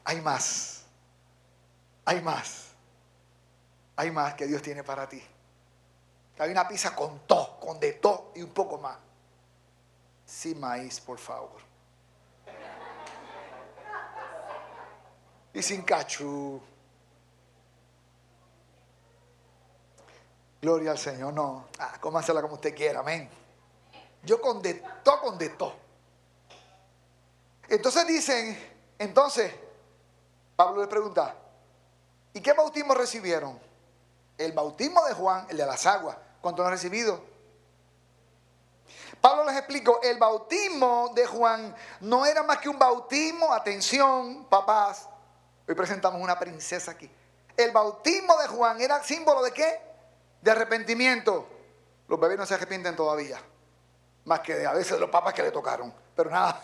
hay 0.03 0.21
más. 0.21 0.83
Hay 2.05 2.21
más. 2.21 2.71
Hay 3.95 4.11
más 4.11 4.35
que 4.35 4.49
Dios 4.49 4.61
tiene 4.63 4.83
para 4.83 5.09
ti. 5.09 5.23
Hay 6.41 6.51
una 6.51 6.67
pizza 6.67 6.93
con 6.97 7.21
todo, 7.21 7.61
con 7.61 7.79
de 7.79 7.93
todo 7.93 8.33
y 8.35 8.43
un 8.43 8.51
poco 8.51 8.77
más. 8.77 8.99
Sin 10.27 10.59
maíz, 10.59 10.99
por 10.99 11.21
favor. 11.21 11.61
Y 15.53 15.63
sin 15.63 15.83
cachú. 15.83 16.61
Gloria 20.65 20.93
al 20.93 20.99
Señor, 20.99 21.35
no. 21.35 21.67
Ah, 21.79 21.99
cómasela 22.01 22.41
como 22.41 22.55
usted 22.55 22.75
quiera, 22.75 23.01
amén. 23.01 23.29
Yo 24.23 24.41
con 24.41 24.63
de 24.63 24.83
todo, 25.03 25.21
con 25.21 25.37
de 25.37 25.51
todo. 25.51 25.75
Entonces 27.69 28.07
dicen, 28.07 28.75
entonces, 28.99 29.53
Pablo 30.57 30.81
le 30.81 30.89
pregunta, 30.89 31.35
¿y 32.33 32.41
qué 32.41 32.55
bautismo 32.55 32.95
recibieron? 32.95 33.61
El 34.39 34.53
bautismo 34.53 35.05
de 35.05 35.13
Juan, 35.13 35.47
el 35.51 35.59
de 35.59 35.67
las 35.67 35.85
aguas. 35.85 36.17
¿Cuánto 36.41 36.63
lo 36.63 36.69
han 36.69 36.73
recibido? 36.73 37.23
Pablo 39.21 39.45
les 39.45 39.59
explicó, 39.59 40.01
el 40.03 40.17
bautismo 40.19 41.13
de 41.15 41.27
Juan 41.27 41.77
no 42.01 42.25
era 42.25 42.43
más 42.43 42.57
que 42.57 42.71
un 42.71 42.79
bautismo, 42.79 43.53
atención, 43.53 44.47
papás, 44.47 45.11
hoy 45.69 45.75
presentamos 45.75 46.23
una 46.23 46.39
princesa 46.39 46.93
aquí. 46.93 47.11
El 47.55 47.71
bautismo 47.71 48.35
de 48.39 48.49
Juan 48.49 48.81
era 48.81 49.05
símbolo 49.05 49.43
de 49.43 49.53
qué? 49.53 49.94
De 50.45 50.51
arrepentimiento. 50.51 51.49
Los 52.07 52.21
bebés 52.21 52.37
no 52.37 52.45
se 52.45 52.55
arrepienten 52.55 52.95
todavía. 52.95 53.41
más 54.27 54.41
que 54.41 54.67
a 54.67 54.73
veces 54.73 55.01
los 55.01 55.11
papas 55.11 55.33
que 55.33 55.43
le 55.43 55.51
tocaron. 55.51 55.93
Pero 56.15 56.31
nada. 56.31 56.63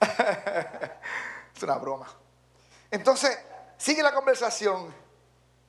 es 1.56 1.62
una 1.62 1.76
broma. 1.76 2.06
Entonces, 2.90 3.38
sigue 3.78 4.02
la 4.02 4.12
conversación. 4.12 4.94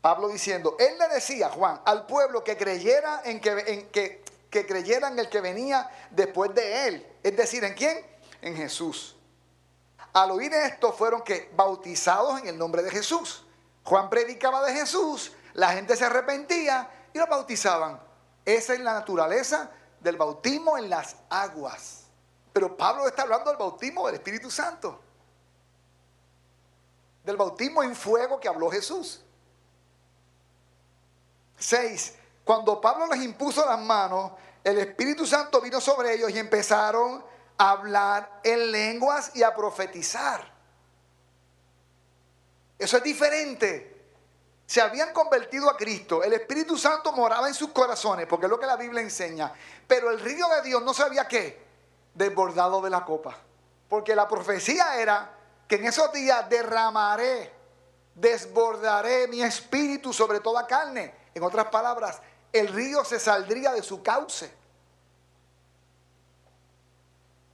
Pablo 0.02 0.28
diciendo, 0.28 0.76
él 0.78 0.98
le 1.00 1.08
decía, 1.08 1.50
Juan, 1.50 1.82
al 1.86 2.06
pueblo 2.06 2.44
que 2.44 2.56
creyera 2.56 3.22
en 3.24 3.40
que, 3.40 3.52
en 3.52 3.90
que, 3.90 4.24
que 4.50 4.68
creyera 4.68 5.08
el 5.08 5.30
que 5.30 5.42
venía 5.42 5.90
después 6.12 6.54
de 6.54 6.88
él. 6.88 7.08
Es 7.24 7.36
decir, 7.36 7.64
¿en 7.64 7.74
quién? 7.74 8.06
En 8.42 8.56
Jesús. 8.56 9.16
Al 10.14 10.32
oír 10.32 10.54
esto 10.54 10.94
fueron 10.94 11.22
que 11.22 11.50
bautizados 11.56 12.40
en 12.42 12.48
el 12.48 12.58
nombre 12.58 12.84
de 12.84 12.92
Jesús. 12.92 13.46
Juan 13.84 14.10
predicaba 14.10 14.66
de 14.66 14.74
Jesús, 14.74 15.32
la 15.58 15.72
gente 15.72 15.96
se 15.96 16.06
arrepentía 16.06 16.88
y 17.12 17.18
lo 17.18 17.26
bautizaban. 17.26 18.00
Esa 18.46 18.74
es 18.76 18.80
la 18.80 18.94
naturaleza 18.94 19.72
del 20.00 20.16
bautismo 20.16 20.78
en 20.78 20.88
las 20.88 21.16
aguas. 21.32 22.04
Pero 22.54 22.78
Pablo 22.78 23.08
está 23.08 23.24
hablando 23.24 23.50
del 23.50 23.58
bautismo 23.58 24.06
del 24.06 24.16
Espíritu 24.16 24.52
Santo. 24.52 25.02
Del 27.24 27.36
bautismo 27.36 27.82
en 27.82 27.96
fuego 27.96 28.40
que 28.40 28.48
habló 28.48 28.70
Jesús. 28.70 29.24
6. 31.58 32.16
Cuando 32.44 32.80
Pablo 32.80 33.08
les 33.08 33.24
impuso 33.24 33.66
las 33.66 33.80
manos, 33.80 34.34
el 34.64 34.78
Espíritu 34.78 35.26
Santo 35.26 35.60
vino 35.60 35.82
sobre 35.82 36.14
ellos 36.14 36.30
y 36.30 36.38
empezaron 36.38 37.26
a 37.58 37.72
hablar 37.72 38.42
en 38.44 38.72
lenguas 38.72 39.32
y 39.34 39.42
a 39.42 39.56
profetizar. 39.56 40.54
Eso 42.78 42.98
es 42.98 43.04
diferente 43.04 43.97
se 44.68 44.82
habían 44.82 45.14
convertido 45.14 45.70
a 45.70 45.78
Cristo, 45.78 46.22
el 46.22 46.34
Espíritu 46.34 46.78
Santo 46.78 47.14
moraba 47.14 47.48
en 47.48 47.54
sus 47.54 47.70
corazones, 47.70 48.28
porque 48.28 48.48
es 48.48 48.50
lo 48.50 48.60
que 48.60 48.66
la 48.66 48.76
Biblia 48.76 49.02
enseña. 49.02 49.54
Pero 49.88 50.12
el 50.12 50.20
río 50.20 50.46
de 50.50 50.62
Dios 50.62 50.84
no 50.84 50.94
sabía 50.94 51.26
qué, 51.26 51.66
desbordado 52.14 52.82
de 52.82 52.90
la 52.90 53.06
copa. 53.06 53.38
Porque 53.88 54.14
la 54.14 54.28
profecía 54.28 55.00
era 55.00 55.32
que 55.70 55.76
en 55.76 55.86
esos 55.86 56.12
días 56.12 56.50
derramaré, 56.50 57.50
desbordaré 58.14 59.30
mi 59.30 59.42
espíritu 59.42 60.12
sobre 60.12 60.42
toda 60.42 60.68
carne. 60.68 61.16
En 61.34 61.44
otras 61.44 61.68
palabras, 61.68 62.22
el 62.52 62.68
río 62.68 63.06
se 63.06 63.22
saldría 63.22 63.72
de 63.72 63.82
su 63.82 64.04
cauce. 64.04 64.54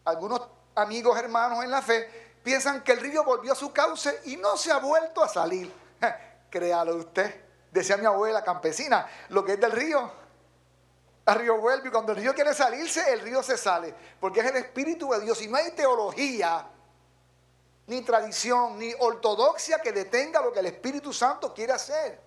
Algunos 0.06 0.42
amigos 0.74 1.16
hermanos 1.16 1.64
en 1.64 1.70
la 1.70 1.84
fe 1.84 2.40
piensan 2.44 2.84
que 2.84 2.94
el 2.94 3.02
río 3.02 3.24
volvió 3.24 3.52
a 3.52 3.56
su 3.56 3.72
cauce 3.72 4.20
y 4.26 4.36
no 4.36 4.58
se 4.58 4.72
ha 4.72 4.80
vuelto 4.80 5.24
a 5.24 5.30
salir 5.30 5.83
créalo 6.54 6.96
usted. 6.96 7.42
Decía 7.72 7.98
mi 7.98 8.06
abuela 8.06 8.44
campesina, 8.44 9.08
lo 9.30 9.44
que 9.44 9.54
es 9.54 9.60
del 9.60 9.72
río, 9.72 10.12
al 11.26 11.40
río 11.40 11.58
vuelve 11.58 11.88
y 11.88 11.92
cuando 11.92 12.12
el 12.12 12.20
río 12.20 12.36
quiere 12.36 12.54
salirse, 12.54 13.12
el 13.12 13.22
río 13.22 13.42
se 13.42 13.58
sale, 13.58 13.96
porque 14.20 14.42
es 14.42 14.46
el 14.46 14.58
Espíritu 14.58 15.10
de 15.12 15.22
Dios. 15.22 15.42
Y 15.42 15.48
no 15.48 15.58
hay 15.58 15.72
teología, 15.72 16.68
ni 17.88 18.04
tradición, 18.04 18.78
ni 18.78 18.94
ortodoxia 19.00 19.80
que 19.80 19.92
detenga 19.92 20.42
lo 20.42 20.54
que 20.54 20.60
el 20.60 20.68
Espíritu 20.68 21.12
Santo 21.12 21.52
quiere 21.56 21.74
hacer. 21.74 22.22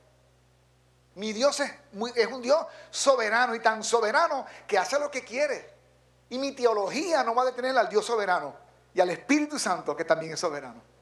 Mi 1.15 1.33
Dios 1.33 1.61
es, 1.61 1.73
es 2.17 2.27
un 2.27 2.43
Dios 2.43 2.67
soberano 2.91 3.55
y 3.55 3.61
tan 3.61 3.85
soberano 3.85 4.45
que 4.67 4.77
hace 4.77 4.99
lo 4.99 5.09
que 5.09 5.25
quiere. 5.25 5.73
Y 6.31 6.39
mi 6.39 6.53
teología 6.53 7.23
no 7.23 7.33
va 7.33 7.43
a 7.43 7.47
detener 7.47 7.79
al 7.79 7.89
Dios 7.89 8.05
soberano 8.05 8.57
y 8.93 9.01
al 9.01 9.11
Espíritu 9.11 9.57
Santo 9.57 9.97
que 9.97 10.05
también 10.05 10.33
es 10.33 10.41
soberano. 10.41 10.96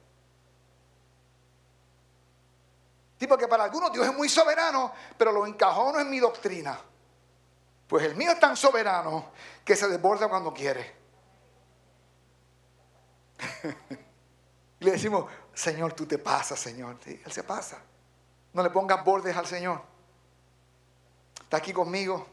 Sí, 3.18 3.26
porque 3.26 3.48
para 3.48 3.64
algunos 3.64 3.92
Dios 3.92 4.06
es 4.06 4.14
muy 4.14 4.28
soberano, 4.28 4.92
pero 5.16 5.32
lo 5.32 5.46
encajó 5.46 5.92
no 5.92 6.00
en 6.00 6.10
mi 6.10 6.18
doctrina. 6.18 6.78
Pues 7.86 8.04
el 8.04 8.16
mío 8.16 8.32
es 8.32 8.40
tan 8.40 8.56
soberano 8.56 9.30
que 9.64 9.76
se 9.76 9.88
desborda 9.88 10.28
cuando 10.28 10.52
quiere. 10.52 10.94
y 14.80 14.84
le 14.84 14.92
decimos, 14.92 15.30
Señor, 15.52 15.92
tú 15.92 16.06
te 16.06 16.18
pasas, 16.18 16.58
Señor. 16.58 16.98
él 17.06 17.32
se 17.32 17.44
pasa. 17.44 17.78
No 18.52 18.62
le 18.62 18.70
pongas 18.70 19.04
bordes 19.04 19.36
al 19.36 19.46
Señor. 19.46 19.80
Está 21.42 21.58
aquí 21.58 21.72
conmigo. 21.72 22.26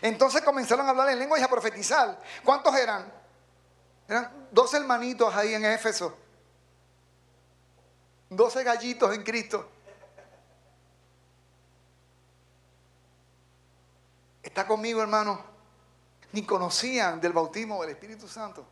Entonces 0.00 0.42
comenzaron 0.42 0.86
a 0.86 0.90
hablar 0.90 1.10
en 1.10 1.18
lengua 1.18 1.38
y 1.38 1.42
a 1.42 1.48
profetizar. 1.48 2.20
¿Cuántos 2.44 2.74
eran? 2.76 3.12
Eran 4.08 4.48
dos 4.50 4.72
hermanitos 4.74 5.34
ahí 5.34 5.54
en 5.54 5.64
Éfeso. 5.64 6.16
12 8.36 8.64
gallitos 8.64 9.14
en 9.14 9.22
Cristo. 9.22 9.68
¿Está 14.42 14.66
conmigo, 14.66 15.00
hermano? 15.00 15.40
Ni 16.32 16.44
conocían 16.44 17.20
del 17.20 17.32
bautismo 17.32 17.80
del 17.82 17.90
Espíritu 17.90 18.28
Santo. 18.28 18.66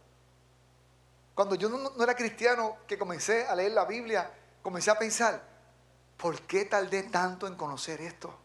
Cuando 1.35 1.55
yo 1.55 1.69
no, 1.69 2.03
era 2.03 2.15
cristiano, 2.15 2.79
que 2.87 2.99
comencé 2.99 3.47
a 3.47 3.55
leer 3.55 3.73
la 3.73 3.85
Biblia, 3.85 4.31
comencé 4.63 4.91
a 4.91 4.99
pensar, 4.99 5.43
¿por 6.17 6.43
qué 6.43 6.67
tardé 6.67 7.05
tanto 7.05 7.47
en 7.47 7.55
conocer 7.55 8.01
esto? 8.01 8.37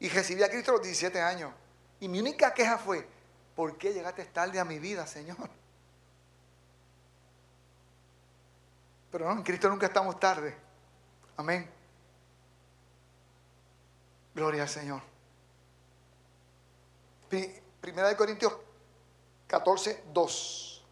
Y 0.00 0.08
recibí 0.08 0.42
a 0.42 0.50
Cristo 0.50 0.72
a 0.72 0.74
los 0.74 0.82
17 0.82 1.20
años. 1.20 1.52
Y 2.00 2.08
mi 2.08 2.20
única 2.20 2.52
queja 2.52 2.76
fue, 2.76 3.08
¿por 3.54 3.78
qué 3.78 3.94
llegaste 3.94 4.24
tarde 4.26 4.60
a 4.60 4.64
mi 4.64 4.78
vida, 4.78 5.06
Señor? 5.06 5.48
Pero 9.14 9.26
no, 9.26 9.32
en 9.34 9.44
Cristo 9.44 9.68
nunca 9.68 9.86
estamos 9.86 10.18
tarde. 10.18 10.56
Amén. 11.36 11.70
Gloria 14.34 14.62
al 14.62 14.68
Señor. 14.68 15.00
Primera 17.80 18.08
de 18.08 18.16
Corintios 18.16 18.52
14, 19.46 20.06
2. 20.12 20.84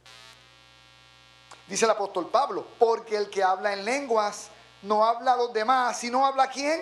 Dice 1.66 1.84
el 1.84 1.90
apóstol 1.90 2.30
Pablo, 2.30 2.64
porque 2.78 3.16
el 3.16 3.28
que 3.28 3.42
habla 3.42 3.72
en 3.72 3.84
lenguas 3.84 4.50
no 4.82 5.04
habla 5.04 5.32
a 5.32 5.36
los 5.38 5.52
demás, 5.52 5.98
sino 5.98 6.24
habla 6.24 6.44
a 6.44 6.48
quién. 6.48 6.80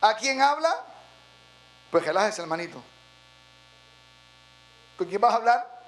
¿A 0.00 0.16
quién 0.16 0.40
habla? 0.40 0.74
Pues 1.90 2.06
relájese, 2.06 2.40
hermanito. 2.40 2.82
¿Con 4.96 5.06
quién 5.08 5.20
vas 5.20 5.34
a 5.34 5.36
hablar? 5.36 5.84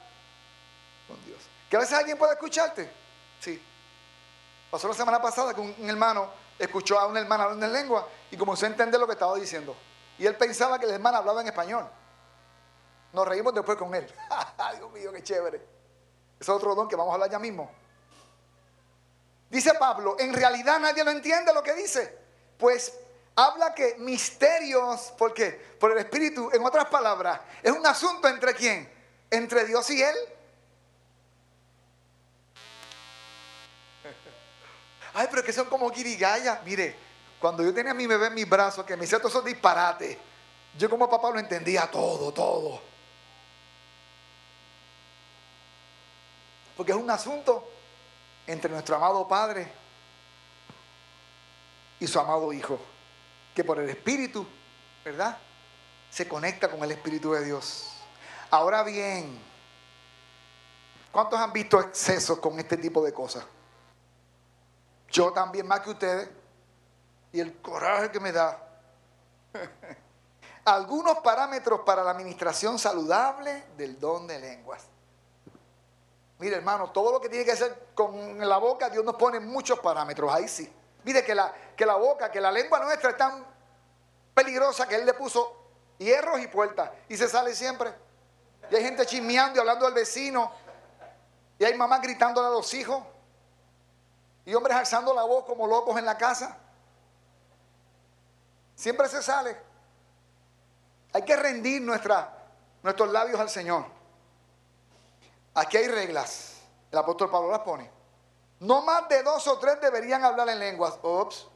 Con 1.08 1.24
Dios. 1.24 1.40
¿Que 1.70 1.78
a 1.78 1.80
veces 1.80 1.98
alguien 1.98 2.18
puede 2.18 2.34
escucharte? 2.34 2.92
Sí. 3.40 3.70
Pasó 4.74 4.88
la 4.88 4.94
semana 4.94 5.22
pasada 5.22 5.54
que 5.54 5.60
un 5.60 5.88
hermano 5.88 6.28
escuchó 6.58 6.98
a 6.98 7.06
una 7.06 7.20
hermana 7.20 7.44
hablando 7.44 7.64
en 7.64 7.72
lengua 7.72 8.08
y 8.28 8.36
comenzó 8.36 8.66
a 8.66 8.70
entender 8.70 8.98
lo 8.98 9.06
que 9.06 9.12
estaba 9.12 9.36
diciendo. 9.36 9.76
Y 10.18 10.26
él 10.26 10.36
pensaba 10.36 10.80
que 10.80 10.86
la 10.86 10.94
hermana 10.94 11.18
hablaba 11.18 11.42
en 11.42 11.46
español. 11.46 11.88
Nos 13.12 13.28
reímos 13.28 13.54
después 13.54 13.78
con 13.78 13.94
él. 13.94 14.04
Dios 14.76 14.90
mío, 14.90 15.12
qué 15.12 15.22
chévere. 15.22 15.58
Ese 15.58 15.66
es 16.40 16.48
otro 16.48 16.74
don 16.74 16.88
que 16.88 16.96
vamos 16.96 17.12
a 17.12 17.14
hablar 17.14 17.30
ya 17.30 17.38
mismo. 17.38 17.70
Dice 19.48 19.74
Pablo, 19.74 20.16
en 20.18 20.32
realidad 20.32 20.80
nadie 20.80 21.04
lo 21.04 21.12
entiende 21.12 21.54
lo 21.54 21.62
que 21.62 21.74
dice. 21.74 22.18
Pues 22.58 22.98
habla 23.36 23.72
que 23.76 23.94
misterios, 23.98 25.12
¿por 25.16 25.32
qué? 25.32 25.52
Por 25.78 25.92
el 25.92 25.98
Espíritu, 25.98 26.50
en 26.52 26.66
otras 26.66 26.86
palabras, 26.86 27.42
es 27.62 27.70
un 27.70 27.86
asunto 27.86 28.26
entre 28.26 28.52
quién? 28.54 28.92
Entre 29.30 29.66
Dios 29.66 29.88
y 29.90 30.02
él. 30.02 30.16
Ay, 35.14 35.28
pero 35.30 35.44
que 35.44 35.52
son 35.52 35.66
como 35.66 35.88
guirigaya. 35.90 36.60
Mire, 36.64 36.96
cuando 37.38 37.62
yo 37.62 37.72
tenía 37.72 37.92
a 37.92 37.94
mi 37.94 38.06
bebé 38.06 38.26
en 38.26 38.34
mis 38.34 38.48
brazos, 38.48 38.84
que 38.84 38.96
me 38.96 39.04
hacía 39.04 39.18
todos 39.18 39.32
esos 39.32 39.44
disparates, 39.44 40.18
yo 40.76 40.90
como 40.90 41.08
papá 41.08 41.30
lo 41.30 41.38
entendía 41.38 41.88
todo, 41.88 42.32
todo. 42.32 42.80
Porque 46.76 46.90
es 46.90 46.98
un 46.98 47.08
asunto 47.08 47.70
entre 48.44 48.72
nuestro 48.72 48.96
amado 48.96 49.26
Padre 49.28 49.70
y 52.00 52.06
su 52.08 52.18
amado 52.18 52.52
Hijo, 52.52 52.80
que 53.54 53.62
por 53.62 53.78
el 53.78 53.88
Espíritu, 53.88 54.44
¿verdad? 55.04 55.38
Se 56.10 56.26
conecta 56.26 56.68
con 56.68 56.82
el 56.82 56.90
Espíritu 56.90 57.32
de 57.32 57.44
Dios. 57.44 57.90
Ahora 58.50 58.82
bien, 58.82 59.40
¿cuántos 61.12 61.38
han 61.38 61.52
visto 61.52 61.80
excesos 61.80 62.40
con 62.40 62.58
este 62.58 62.76
tipo 62.76 63.04
de 63.04 63.12
cosas? 63.12 63.44
Yo 65.14 65.32
también 65.32 65.66
más 65.68 65.80
que 65.80 65.90
ustedes. 65.90 66.28
Y 67.30 67.38
el 67.40 67.56
coraje 67.62 68.10
que 68.10 68.18
me 68.18 68.32
da. 68.32 68.60
Algunos 70.64 71.18
parámetros 71.18 71.80
para 71.80 72.02
la 72.02 72.10
administración 72.10 72.78
saludable 72.80 73.64
del 73.76 73.98
don 74.00 74.26
de 74.26 74.40
lenguas. 74.40 74.82
Mire, 76.40 76.56
hermano, 76.56 76.90
todo 76.90 77.12
lo 77.12 77.20
que 77.20 77.28
tiene 77.28 77.44
que 77.44 77.52
hacer 77.52 77.90
con 77.94 78.36
la 78.46 78.58
boca, 78.58 78.90
Dios 78.90 79.04
nos 79.04 79.14
pone 79.14 79.38
muchos 79.38 79.78
parámetros. 79.78 80.32
Ahí 80.32 80.48
sí. 80.48 80.70
Mire 81.04 81.24
que 81.24 81.34
la, 81.34 81.54
que 81.76 81.86
la 81.86 81.94
boca, 81.94 82.32
que 82.32 82.40
la 82.40 82.50
lengua 82.50 82.80
nuestra 82.80 83.10
es 83.10 83.16
tan 83.16 83.46
peligrosa 84.34 84.88
que 84.88 84.96
Él 84.96 85.06
le 85.06 85.14
puso 85.14 85.68
hierros 85.98 86.40
y 86.40 86.48
puertas. 86.48 86.90
Y 87.08 87.16
se 87.16 87.28
sale 87.28 87.54
siempre. 87.54 87.94
Y 88.68 88.74
hay 88.74 88.82
gente 88.82 89.06
chismeando 89.06 89.58
y 89.58 89.60
hablando 89.60 89.86
al 89.86 89.94
vecino. 89.94 90.50
Y 91.56 91.64
hay 91.64 91.74
mamás 91.74 92.02
gritándole 92.02 92.48
a 92.48 92.50
los 92.50 92.74
hijos. 92.74 93.00
Y 94.44 94.54
hombres 94.54 94.76
alzando 94.76 95.14
la 95.14 95.24
voz 95.24 95.44
como 95.44 95.66
locos 95.66 95.98
en 95.98 96.04
la 96.04 96.18
casa. 96.18 96.58
Siempre 98.74 99.08
se 99.08 99.22
sale. 99.22 99.56
Hay 101.12 101.22
que 101.22 101.36
rendir 101.36 101.80
nuestros 101.80 103.12
labios 103.12 103.40
al 103.40 103.48
Señor. 103.48 103.86
Aquí 105.54 105.76
hay 105.76 105.88
reglas. 105.88 106.56
El 106.90 106.98
apóstol 106.98 107.30
Pablo 107.30 107.50
las 107.50 107.60
pone. 107.60 107.90
No 108.60 108.82
más 108.82 109.08
de 109.08 109.22
dos 109.22 109.46
o 109.46 109.58
tres 109.58 109.80
deberían 109.80 110.24
hablar 110.24 110.48
en 110.48 110.58
lenguas. 110.58 110.98
Ops. 111.02 111.48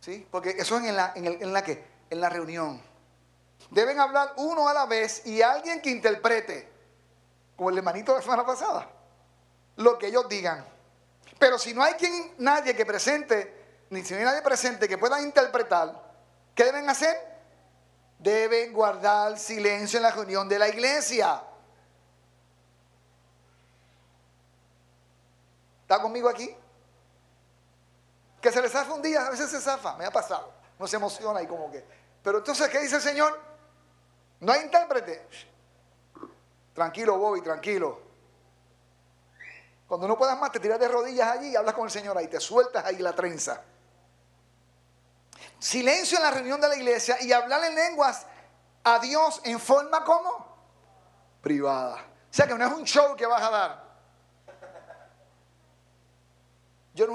¿Sí? 0.00 0.26
Porque 0.30 0.50
eso 0.50 0.76
es 0.76 0.84
en 0.84 0.96
la, 0.96 1.12
en 1.14 1.52
la 1.52 1.62
que? 1.62 1.84
En 2.10 2.20
la 2.20 2.28
reunión. 2.28 2.82
Deben 3.70 3.98
hablar 3.98 4.34
uno 4.36 4.68
a 4.68 4.74
la 4.74 4.86
vez 4.86 5.26
y 5.26 5.40
alguien 5.40 5.80
que 5.80 5.90
interprete, 5.90 6.70
como 7.56 7.70
el 7.70 7.78
hermanito 7.78 8.12
de 8.12 8.18
la 8.18 8.22
semana 8.22 8.44
pasada, 8.44 8.90
lo 9.76 9.98
que 9.98 10.08
ellos 10.08 10.28
digan. 10.28 10.71
Pero 11.42 11.58
si 11.58 11.74
no 11.74 11.82
hay 11.82 11.94
quien, 11.94 12.36
nadie 12.38 12.72
que 12.72 12.86
presente, 12.86 13.84
ni 13.90 14.04
si 14.04 14.14
no 14.14 14.20
hay 14.20 14.26
nadie 14.26 14.42
presente 14.42 14.86
que 14.86 14.96
pueda 14.96 15.20
interpretar, 15.20 15.92
¿qué 16.54 16.62
deben 16.62 16.88
hacer? 16.88 17.16
Deben 18.20 18.72
guardar 18.72 19.36
silencio 19.40 19.96
en 19.96 20.04
la 20.04 20.12
reunión 20.12 20.48
de 20.48 20.56
la 20.56 20.68
iglesia. 20.68 21.42
¿Está 25.80 26.00
conmigo 26.00 26.28
aquí? 26.28 26.48
Que 28.40 28.52
se 28.52 28.62
le 28.62 28.68
zafa 28.68 28.94
un 28.94 29.02
día, 29.02 29.26
a 29.26 29.30
veces 29.30 29.50
se 29.50 29.60
zafa, 29.60 29.96
me 29.96 30.04
ha 30.04 30.12
pasado. 30.12 30.54
No 30.78 30.86
se 30.86 30.94
emociona 30.94 31.42
y 31.42 31.48
como 31.48 31.72
que. 31.72 31.84
Pero 32.22 32.38
entonces, 32.38 32.68
¿qué 32.68 32.78
dice 32.78 32.94
el 32.94 33.02
Señor? 33.02 33.36
No 34.38 34.52
hay 34.52 34.60
intérprete. 34.60 35.26
Tranquilo, 36.72 37.18
Bobby, 37.18 37.40
tranquilo. 37.40 38.11
Cuando 39.92 40.08
no 40.08 40.16
puedas 40.16 40.40
más, 40.40 40.50
te 40.50 40.58
tiras 40.58 40.80
de 40.80 40.88
rodillas 40.88 41.28
allí 41.28 41.48
y 41.48 41.54
hablas 41.54 41.74
con 41.74 41.84
el 41.84 41.90
Señor 41.90 42.16
ahí, 42.16 42.26
te 42.26 42.40
sueltas 42.40 42.82
ahí 42.82 42.96
la 42.96 43.14
trenza. 43.14 43.62
Silencio 45.58 46.16
en 46.16 46.24
la 46.24 46.30
reunión 46.30 46.58
de 46.62 46.68
la 46.68 46.76
iglesia 46.76 47.18
y 47.20 47.30
hablar 47.30 47.62
en 47.64 47.74
lenguas 47.74 48.24
a 48.84 48.98
Dios 49.00 49.42
en 49.44 49.60
forma 49.60 50.02
como 50.02 50.46
privada. 51.42 51.96
O 51.96 52.34
sea 52.34 52.46
que 52.46 52.54
no 52.54 52.64
es 52.64 52.72
un 52.72 52.84
show 52.84 53.14
que 53.14 53.26
vas 53.26 53.42
a 53.42 53.50
dar. 53.50 53.84
Yo 56.94 57.06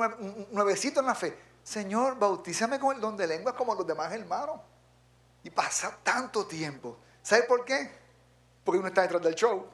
nuevecito 0.51 0.99
en 0.99 1.07
la 1.07 1.15
fe. 1.15 1.35
Señor, 1.63 2.19
bautízame 2.19 2.79
con 2.79 2.95
el 2.95 3.01
don 3.01 3.17
de 3.17 3.25
lenguas 3.25 3.55
como 3.55 3.73
los 3.73 3.87
demás 3.87 4.13
hermanos. 4.13 4.61
Y 5.41 5.49
pasa 5.49 5.97
tanto 6.03 6.45
tiempo. 6.45 6.99
¿Sabe 7.23 7.41
por 7.41 7.65
qué? 7.65 7.89
Porque 8.63 8.77
uno 8.77 8.89
está 8.89 9.01
detrás 9.01 9.23
del 9.23 9.33
show. 9.33 9.67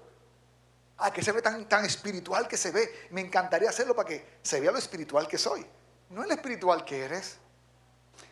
Ah, 0.97 1.11
que 1.11 1.23
se 1.23 1.31
ve 1.31 1.41
tan, 1.41 1.67
tan 1.67 1.85
espiritual 1.85 2.47
que 2.47 2.57
se 2.57 2.71
ve. 2.71 3.07
Me 3.11 3.21
encantaría 3.21 3.69
hacerlo 3.69 3.95
para 3.95 4.09
que 4.09 4.37
se 4.41 4.59
vea 4.59 4.71
lo 4.71 4.77
espiritual 4.77 5.27
que 5.27 5.37
soy. 5.37 5.65
No 6.09 6.23
el 6.23 6.31
espiritual 6.31 6.85
que 6.85 7.03
eres. 7.05 7.37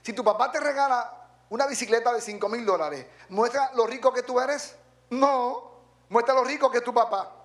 Si 0.02 0.14
tu 0.14 0.24
papá 0.24 0.52
te 0.52 0.60
regala 0.60 1.18
una 1.50 1.66
bicicleta 1.66 2.14
de 2.14 2.22
5 2.22 2.48
mil 2.50 2.66
dólares, 2.66 3.06
¿muestra 3.30 3.72
lo 3.74 3.88
rico 3.88 4.14
que 4.14 4.24
tú 4.24 4.40
eres? 4.40 4.76
No. 5.10 5.72
Muestra 6.10 6.34
lo 6.34 6.44
rico 6.44 6.70
que 6.70 6.78
es 6.78 6.84
tu 6.84 6.94
papá. 6.94 7.38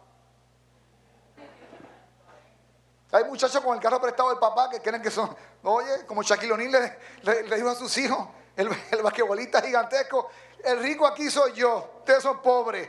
Hay 3.13 3.25
muchachos 3.25 3.63
con 3.63 3.75
el 3.75 3.81
carro 3.81 4.01
prestado 4.01 4.31
del 4.31 4.39
papá 4.39 4.69
que 4.69 4.81
creen 4.81 5.01
que 5.01 5.11
son, 5.11 5.35
oye, 5.63 6.05
como 6.07 6.23
Shaquille 6.23 6.53
O'Neal 6.53 6.99
le, 7.23 7.57
dijo 7.57 7.71
a 7.71 7.75
sus 7.75 7.97
hijos, 7.99 8.29
el, 8.57 8.69
el 8.91 9.03
basquetbolista 9.03 9.63
gigantesco, 9.63 10.29
el 10.63 10.81
rico 10.81 11.07
aquí 11.07 11.31
soy 11.31 11.53
yo, 11.55 11.99
ustedes 12.01 12.23
son 12.23 12.43
pobres. 12.43 12.89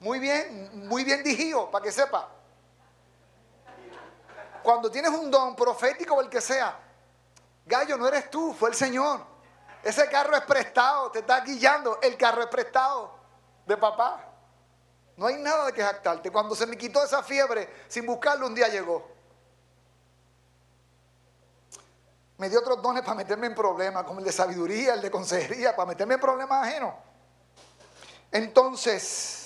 Muy 0.00 0.18
bien, 0.18 0.86
muy 0.88 1.04
bien 1.04 1.22
dijido, 1.22 1.70
para 1.70 1.82
que 1.84 1.92
sepa. 1.92 2.28
Cuando 4.62 4.90
tienes 4.90 5.10
un 5.12 5.30
don 5.30 5.54
profético 5.54 6.14
o 6.14 6.20
el 6.20 6.28
que 6.28 6.40
sea, 6.40 6.78
gallo, 7.64 7.96
no 7.96 8.08
eres 8.08 8.30
tú, 8.30 8.52
fue 8.52 8.70
el 8.70 8.74
Señor. 8.74 9.24
Ese 9.82 10.08
carro 10.10 10.36
es 10.36 10.42
prestado, 10.42 11.10
te 11.10 11.20
está 11.20 11.40
guiando, 11.40 12.00
el 12.02 12.16
carro 12.16 12.42
es 12.42 12.48
prestado 12.48 13.14
de 13.64 13.76
papá. 13.76 14.24
No 15.16 15.26
hay 15.26 15.36
nada 15.36 15.66
de 15.66 15.72
que 15.72 15.82
jactarte. 15.82 16.30
Cuando 16.30 16.54
se 16.54 16.66
me 16.66 16.76
quitó 16.76 17.02
esa 17.02 17.22
fiebre, 17.22 17.72
sin 17.88 18.04
buscarlo, 18.04 18.46
un 18.46 18.54
día 18.54 18.68
llegó. 18.68 19.08
Me 22.38 22.50
dio 22.50 22.58
otros 22.58 22.82
dones 22.82 23.02
para 23.02 23.14
meterme 23.14 23.46
en 23.46 23.54
problemas, 23.54 24.04
como 24.04 24.18
el 24.18 24.24
de 24.26 24.32
sabiduría, 24.32 24.94
el 24.94 25.00
de 25.00 25.10
consejería, 25.10 25.74
para 25.74 25.86
meterme 25.86 26.14
en 26.14 26.20
problemas 26.20 26.66
ajenos. 26.66 26.92
Entonces, 28.30 29.45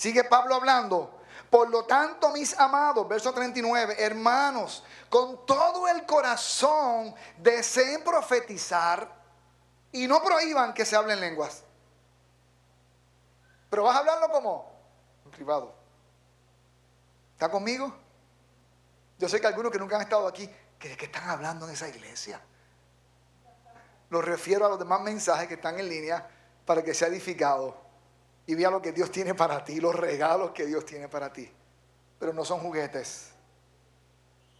sigue 0.00 0.24
Pablo 0.24 0.54
hablando. 0.54 1.20
Por 1.50 1.68
lo 1.68 1.84
tanto, 1.84 2.30
mis 2.30 2.58
amados, 2.58 3.06
verso 3.06 3.34
39, 3.34 3.96
hermanos, 3.98 4.82
con 5.10 5.44
todo 5.44 5.86
el 5.88 6.06
corazón 6.06 7.14
deseen 7.36 8.02
profetizar 8.02 9.12
y 9.92 10.06
no 10.06 10.22
prohíban 10.22 10.72
que 10.72 10.86
se 10.86 10.96
hablen 10.96 11.20
lenguas. 11.20 11.64
Pero 13.68 13.82
vas 13.82 13.96
a 13.96 13.98
hablarlo 13.98 14.30
como 14.30 14.72
en 15.26 15.30
privado. 15.32 15.74
¿Está 17.34 17.50
conmigo? 17.50 17.92
Yo 19.18 19.28
sé 19.28 19.38
que 19.38 19.48
algunos 19.48 19.70
que 19.70 19.78
nunca 19.78 19.96
han 19.96 20.02
estado 20.02 20.26
aquí 20.26 20.48
¿De 20.80 20.96
qué 20.96 21.04
están 21.04 21.28
hablando 21.28 21.66
en 21.66 21.74
esa 21.74 21.88
iglesia? 21.88 22.40
Lo 24.08 24.22
refiero 24.22 24.64
a 24.64 24.70
los 24.70 24.78
demás 24.78 25.02
mensajes 25.02 25.46
que 25.46 25.54
están 25.54 25.78
en 25.78 25.90
línea 25.90 26.26
para 26.64 26.82
que 26.82 26.94
sea 26.94 27.08
edificado 27.08 27.89
y 28.50 28.54
vea 28.56 28.68
lo 28.68 28.82
que 28.82 28.90
Dios 28.90 29.12
tiene 29.12 29.32
para 29.32 29.62
ti, 29.62 29.80
los 29.80 29.94
regalos 29.94 30.50
que 30.50 30.66
Dios 30.66 30.84
tiene 30.84 31.08
para 31.08 31.32
ti. 31.32 31.48
Pero 32.18 32.32
no 32.32 32.44
son 32.44 32.58
juguetes, 32.58 33.30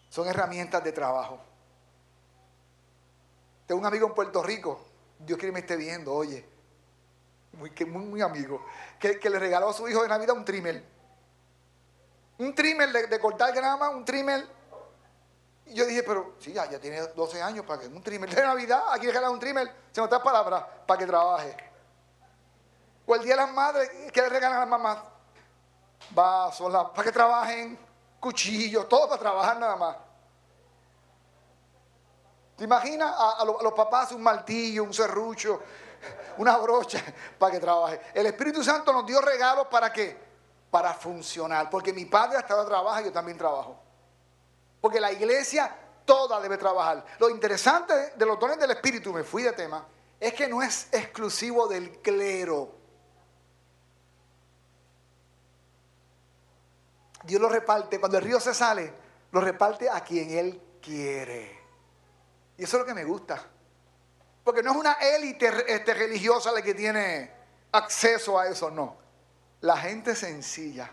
son 0.09 0.29
herramientas 0.29 0.85
de 0.85 0.93
trabajo. 0.93 1.41
Tengo 3.67 3.81
un 3.81 3.87
amigo 3.87 4.07
en 4.07 4.15
Puerto 4.15 4.45
Rico, 4.45 4.81
Dios 5.19 5.37
quiere 5.37 5.49
que 5.49 5.55
me 5.55 5.59
esté 5.59 5.75
viendo, 5.75 6.15
oye, 6.15 6.47
muy, 7.55 7.73
muy, 7.87 8.05
muy 8.05 8.21
amigo, 8.23 8.65
que, 9.01 9.19
le 9.29 9.39
regaló 9.41 9.71
a 9.71 9.73
su 9.73 9.89
hijo 9.89 10.03
de 10.03 10.09
Navidad 10.09 10.37
un 10.37 10.45
trimmer. 10.45 10.85
Un 12.39 12.55
trimmer 12.55 12.93
de, 12.93 13.19
cortar 13.19 13.53
grama, 13.53 13.91
un 13.91 14.05
trimmer 14.05 14.47
y 15.67 15.75
yo 15.75 15.85
dije, 15.85 16.05
pero 16.05 16.37
sí, 16.39 16.53
ya, 16.53 16.71
ya 16.71 16.79
tiene 16.79 17.01
12 17.01 17.43
años 17.43 17.67
para 17.67 17.81
que 17.81 17.89
un 17.89 18.05
trimmer 18.05 18.33
de 18.33 18.41
Navidad, 18.41 18.85
aquí 18.93 19.07
le 19.07 19.29
un 19.29 19.41
trimmer, 19.41 19.69
se 19.91 20.01
otras 20.01 20.23
palabras, 20.23 20.65
para 20.87 20.99
que 20.99 21.07
trabaje. 21.07 21.70
O 23.11 23.15
el 23.17 23.25
día 23.25 23.35
de 23.35 23.41
las 23.41 23.53
madres, 23.53 23.91
¿qué 24.13 24.23
le 24.23 24.29
regalan 24.29 24.59
a 24.59 24.61
las 24.61 24.69
mamás? 24.69 24.99
Vasos, 26.11 26.73
para 26.95 27.03
que 27.03 27.11
trabajen, 27.11 27.77
cuchillos, 28.21 28.89
todo 28.89 29.09
para 29.09 29.21
trabajar 29.21 29.59
nada 29.59 29.75
más. 29.75 29.97
¿Te 32.57 32.63
imaginas 32.63 33.13
a, 33.19 33.45
los, 33.45 33.73
papás 33.73 34.13
un 34.13 34.23
martillo, 34.23 34.85
un 34.85 34.95
serrucho, 34.95 35.61
una 36.39 36.57
brocha 36.59 37.03
para 37.37 37.51
que 37.51 37.59
trabaje? 37.59 38.01
El 38.15 38.27
Espíritu 38.27 38.63
Santo 38.63 38.93
nos 38.93 39.05
dio 39.05 39.21
regalos 39.21 39.67
para 39.67 39.93
qué? 39.93 40.17
Para 40.71 40.95
funcionar. 40.95 41.69
Porque 41.69 41.93
mi 41.93 42.05
padre 42.05 42.39
hasta 42.39 42.55
ahora 42.55 42.69
trabaja 42.69 43.03
y 43.03 43.07
yo 43.07 43.13
también 43.13 43.37
trabajo. 43.37 43.77
Porque 44.81 45.01
la 45.01 45.11
iglesia 45.11 45.77
toda 46.05 46.41
debe 46.41 46.57
trabajar. 46.57 47.05
Lo 47.19 47.29
interesante 47.29 48.13
de 48.15 48.25
los 48.25 48.39
dones 48.39 48.57
del 48.57 48.71
Espíritu, 48.71 49.13
me 49.13 49.25
fui 49.25 49.43
de 49.43 49.51
tema, 49.51 49.85
es 50.21 50.33
que 50.33 50.47
no 50.47 50.63
es 50.63 50.87
exclusivo 50.93 51.67
del 51.67 51.99
clero. 51.99 52.79
Dios 57.25 57.41
lo 57.41 57.49
reparte, 57.49 57.99
cuando 58.01 58.19
el 58.19 58.25
río 58.25 58.41
se 58.41 58.55
sale, 58.55 58.93
lo 59.33 59.41
reparte 59.41 59.89
a 59.91 60.01
quien 60.01 60.31
Él 60.31 60.61
quiere. 60.81 61.59
Y 62.57 62.65
eso 62.65 62.77
es 62.77 62.81
lo 62.81 62.87
que 62.87 62.95
me 62.95 63.05
gusta. 63.05 63.43
Porque 64.45 64.63
no 64.63 64.73
es 64.73 64.77
una 64.77 64.93
élite 64.95 65.51
este, 65.69 65.95
religiosa 65.95 66.51
la 66.53 66.63
que 66.63 66.75
tiene 66.75 67.31
acceso 67.73 68.39
a 68.39 68.49
eso, 68.49 68.71
no. 68.71 68.97
La 69.61 69.77
gente 69.77 70.17
sencilla, 70.17 70.91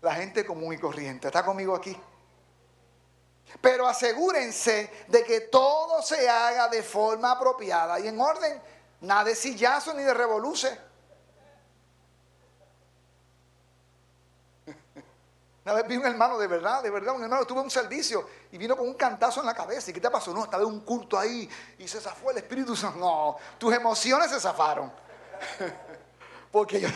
la 0.00 0.14
gente 0.14 0.46
común 0.46 0.74
y 0.74 0.78
corriente. 0.78 1.26
¿Está 1.26 1.44
conmigo 1.44 1.74
aquí? 1.74 1.96
Pero 3.60 3.88
asegúrense 3.88 4.90
de 5.08 5.24
que 5.24 5.40
todo 5.42 6.02
se 6.02 6.28
haga 6.28 6.68
de 6.68 6.82
forma 6.82 7.32
apropiada 7.32 7.98
y 7.98 8.06
en 8.06 8.20
orden, 8.20 8.62
nada 9.00 9.24
de 9.24 9.34
sillazo 9.34 9.92
ni 9.94 10.04
de 10.04 10.14
revoluce. 10.14 10.89
Una 15.70 15.82
vez 15.82 15.88
vi 15.88 15.96
un 15.98 16.04
hermano 16.04 16.36
de 16.36 16.48
verdad, 16.48 16.82
de 16.82 16.90
verdad, 16.90 17.14
un 17.14 17.22
hermano 17.22 17.46
tuvo 17.46 17.62
un 17.62 17.70
servicio 17.70 18.28
y 18.50 18.58
vino 18.58 18.76
con 18.76 18.88
un 18.88 18.94
cantazo 18.94 19.38
en 19.38 19.46
la 19.46 19.54
cabeza. 19.54 19.92
¿Y 19.92 19.94
qué 19.94 20.00
te 20.00 20.10
pasó? 20.10 20.34
No, 20.34 20.42
estaba 20.42 20.64
en 20.64 20.68
un 20.68 20.80
culto 20.80 21.16
ahí 21.16 21.48
y 21.78 21.86
se 21.86 22.00
zafó 22.00 22.32
el 22.32 22.38
Espíritu 22.38 22.74
Santo. 22.74 22.98
No, 22.98 23.36
tus 23.56 23.72
emociones 23.72 24.32
se 24.32 24.40
zafaron. 24.40 24.92
Porque 26.50 26.80
yo, 26.80 26.88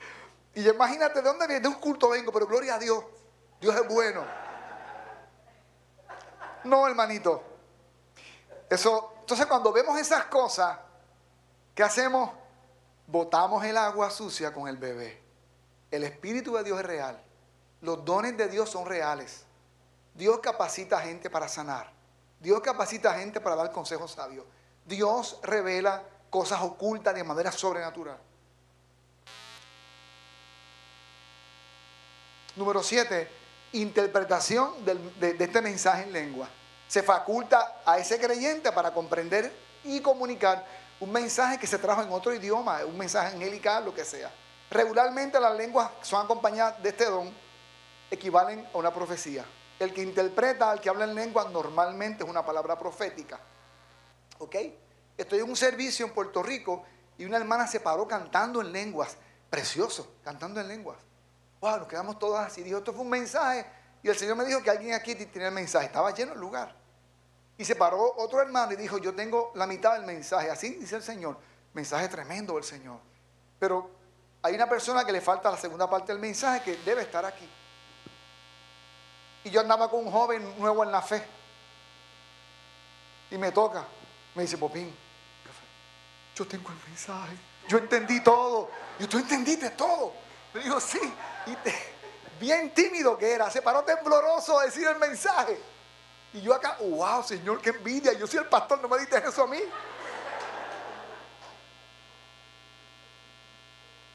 y 0.54 0.66
imagínate 0.66 1.20
de 1.20 1.28
dónde 1.28 1.46
viene, 1.46 1.60
de 1.60 1.68
un 1.68 1.74
culto 1.74 2.08
vengo, 2.08 2.32
pero 2.32 2.46
gloria 2.46 2.76
a 2.76 2.78
Dios, 2.78 3.04
Dios 3.60 3.76
es 3.76 3.86
bueno. 3.86 4.24
No, 6.64 6.88
hermanito. 6.88 7.42
Eso, 8.70 9.16
entonces 9.20 9.44
cuando 9.44 9.70
vemos 9.70 9.98
esas 9.98 10.24
cosas, 10.24 10.78
¿qué 11.74 11.82
hacemos? 11.82 12.30
Botamos 13.06 13.62
el 13.66 13.76
agua 13.76 14.08
sucia 14.08 14.50
con 14.50 14.66
el 14.66 14.78
bebé. 14.78 15.22
El 15.90 16.04
Espíritu 16.04 16.54
de 16.54 16.64
Dios 16.64 16.80
es 16.80 16.86
real. 16.86 17.23
Los 17.84 18.02
dones 18.02 18.34
de 18.34 18.48
Dios 18.48 18.70
son 18.70 18.86
reales. 18.86 19.44
Dios 20.14 20.38
capacita 20.38 20.96
a 20.96 21.00
gente 21.02 21.28
para 21.28 21.48
sanar. 21.48 21.92
Dios 22.40 22.62
capacita 22.62 23.10
a 23.10 23.18
gente 23.18 23.42
para 23.42 23.56
dar 23.56 23.70
consejos 23.72 24.12
sabios. 24.12 24.46
Dios 24.86 25.38
revela 25.42 26.02
cosas 26.30 26.62
ocultas 26.62 27.14
de 27.14 27.22
manera 27.22 27.52
sobrenatural. 27.52 28.16
Número 32.56 32.82
siete, 32.82 33.30
Interpretación 33.72 34.84
de, 34.84 35.34
de 35.34 35.44
este 35.44 35.60
mensaje 35.60 36.04
en 36.04 36.12
lengua. 36.12 36.48
Se 36.88 37.02
faculta 37.02 37.82
a 37.84 37.98
ese 37.98 38.18
creyente 38.18 38.72
para 38.72 38.94
comprender 38.94 39.52
y 39.82 40.00
comunicar 40.00 40.64
un 41.00 41.12
mensaje 41.12 41.58
que 41.58 41.66
se 41.66 41.76
trajo 41.76 42.02
en 42.02 42.12
otro 42.12 42.32
idioma, 42.32 42.84
un 42.86 42.96
mensaje 42.96 43.34
angelical, 43.34 43.84
lo 43.84 43.92
que 43.92 44.04
sea. 44.04 44.32
Regularmente 44.70 45.38
las 45.40 45.54
lenguas 45.56 45.90
son 46.02 46.24
acompañadas 46.24 46.80
de 46.82 46.88
este 46.90 47.06
don 47.06 47.44
equivalen 48.14 48.66
a 48.72 48.78
una 48.78 48.92
profecía. 48.92 49.44
El 49.78 49.92
que 49.92 50.02
interpreta 50.02 50.70
al 50.70 50.80
que 50.80 50.88
habla 50.88 51.04
en 51.04 51.14
lengua 51.14 51.48
normalmente 51.50 52.24
es 52.24 52.30
una 52.30 52.44
palabra 52.44 52.78
profética. 52.78 53.38
¿Ok? 54.38 54.56
Estoy 55.16 55.40
en 55.40 55.48
un 55.48 55.56
servicio 55.56 56.06
en 56.06 56.12
Puerto 56.12 56.42
Rico 56.42 56.84
y 57.18 57.24
una 57.24 57.36
hermana 57.36 57.66
se 57.66 57.80
paró 57.80 58.06
cantando 58.06 58.60
en 58.60 58.72
lenguas. 58.72 59.16
Precioso, 59.50 60.16
cantando 60.24 60.60
en 60.60 60.68
lenguas. 60.68 60.98
Wow, 61.60 61.78
nos 61.78 61.88
quedamos 61.88 62.18
todos 62.18 62.38
así. 62.40 62.62
Dijo, 62.62 62.78
esto 62.78 62.92
fue 62.92 63.02
un 63.02 63.10
mensaje. 63.10 63.64
Y 64.02 64.08
el 64.08 64.16
Señor 64.16 64.36
me 64.36 64.44
dijo 64.44 64.62
que 64.62 64.70
alguien 64.70 64.94
aquí 64.94 65.14
tiene 65.14 65.48
el 65.48 65.54
mensaje. 65.54 65.86
Estaba 65.86 66.12
lleno 66.12 66.32
el 66.32 66.40
lugar. 66.40 66.74
Y 67.56 67.64
se 67.64 67.76
paró 67.76 68.14
otro 68.16 68.40
hermano 68.40 68.72
y 68.72 68.76
dijo, 68.76 68.98
yo 68.98 69.14
tengo 69.14 69.52
la 69.54 69.66
mitad 69.66 69.94
del 69.94 70.04
mensaje. 70.04 70.50
Así 70.50 70.74
dice 70.74 70.96
el 70.96 71.02
Señor. 71.02 71.38
Mensaje 71.72 72.08
tremendo 72.08 72.54
del 72.54 72.64
Señor. 72.64 72.98
Pero 73.58 73.90
hay 74.42 74.54
una 74.54 74.68
persona 74.68 75.04
que 75.04 75.12
le 75.12 75.20
falta 75.20 75.50
la 75.50 75.56
segunda 75.56 75.88
parte 75.88 76.12
del 76.12 76.20
mensaje 76.20 76.62
que 76.62 76.76
debe 76.84 77.02
estar 77.02 77.24
aquí. 77.24 77.48
Y 79.44 79.50
yo 79.50 79.60
andaba 79.60 79.90
con 79.90 80.06
un 80.06 80.10
joven 80.10 80.58
nuevo 80.58 80.82
en 80.82 80.90
la 80.90 81.02
fe. 81.02 81.22
Y 83.30 83.36
me 83.36 83.52
toca. 83.52 83.84
Me 84.34 84.42
dice, 84.42 84.56
Popín, 84.56 84.94
yo 86.34 86.46
tengo 86.46 86.70
el 86.70 86.88
mensaje. 86.88 87.36
Yo 87.68 87.78
entendí 87.78 88.20
todo. 88.20 88.70
Y 88.98 89.06
tú 89.06 89.18
entendiste 89.18 89.70
todo. 89.70 90.14
Me 90.54 90.60
dijo, 90.60 90.80
sí. 90.80 91.00
Y 91.46 92.40
bien 92.40 92.72
tímido 92.72 93.18
que 93.18 93.32
era. 93.32 93.50
Se 93.50 93.60
paró 93.60 93.82
tembloroso 93.84 94.58
a 94.58 94.64
decir 94.64 94.86
el 94.86 94.96
mensaje. 94.98 95.60
Y 96.32 96.40
yo 96.40 96.54
acá, 96.54 96.78
wow, 96.80 97.22
Señor, 97.22 97.60
qué 97.60 97.70
envidia. 97.70 98.14
Yo 98.14 98.26
soy 98.26 98.38
el 98.38 98.46
pastor, 98.46 98.80
no 98.80 98.88
me 98.88 98.98
diste 98.98 99.18
eso 99.18 99.42
a 99.42 99.46
mí. 99.46 99.60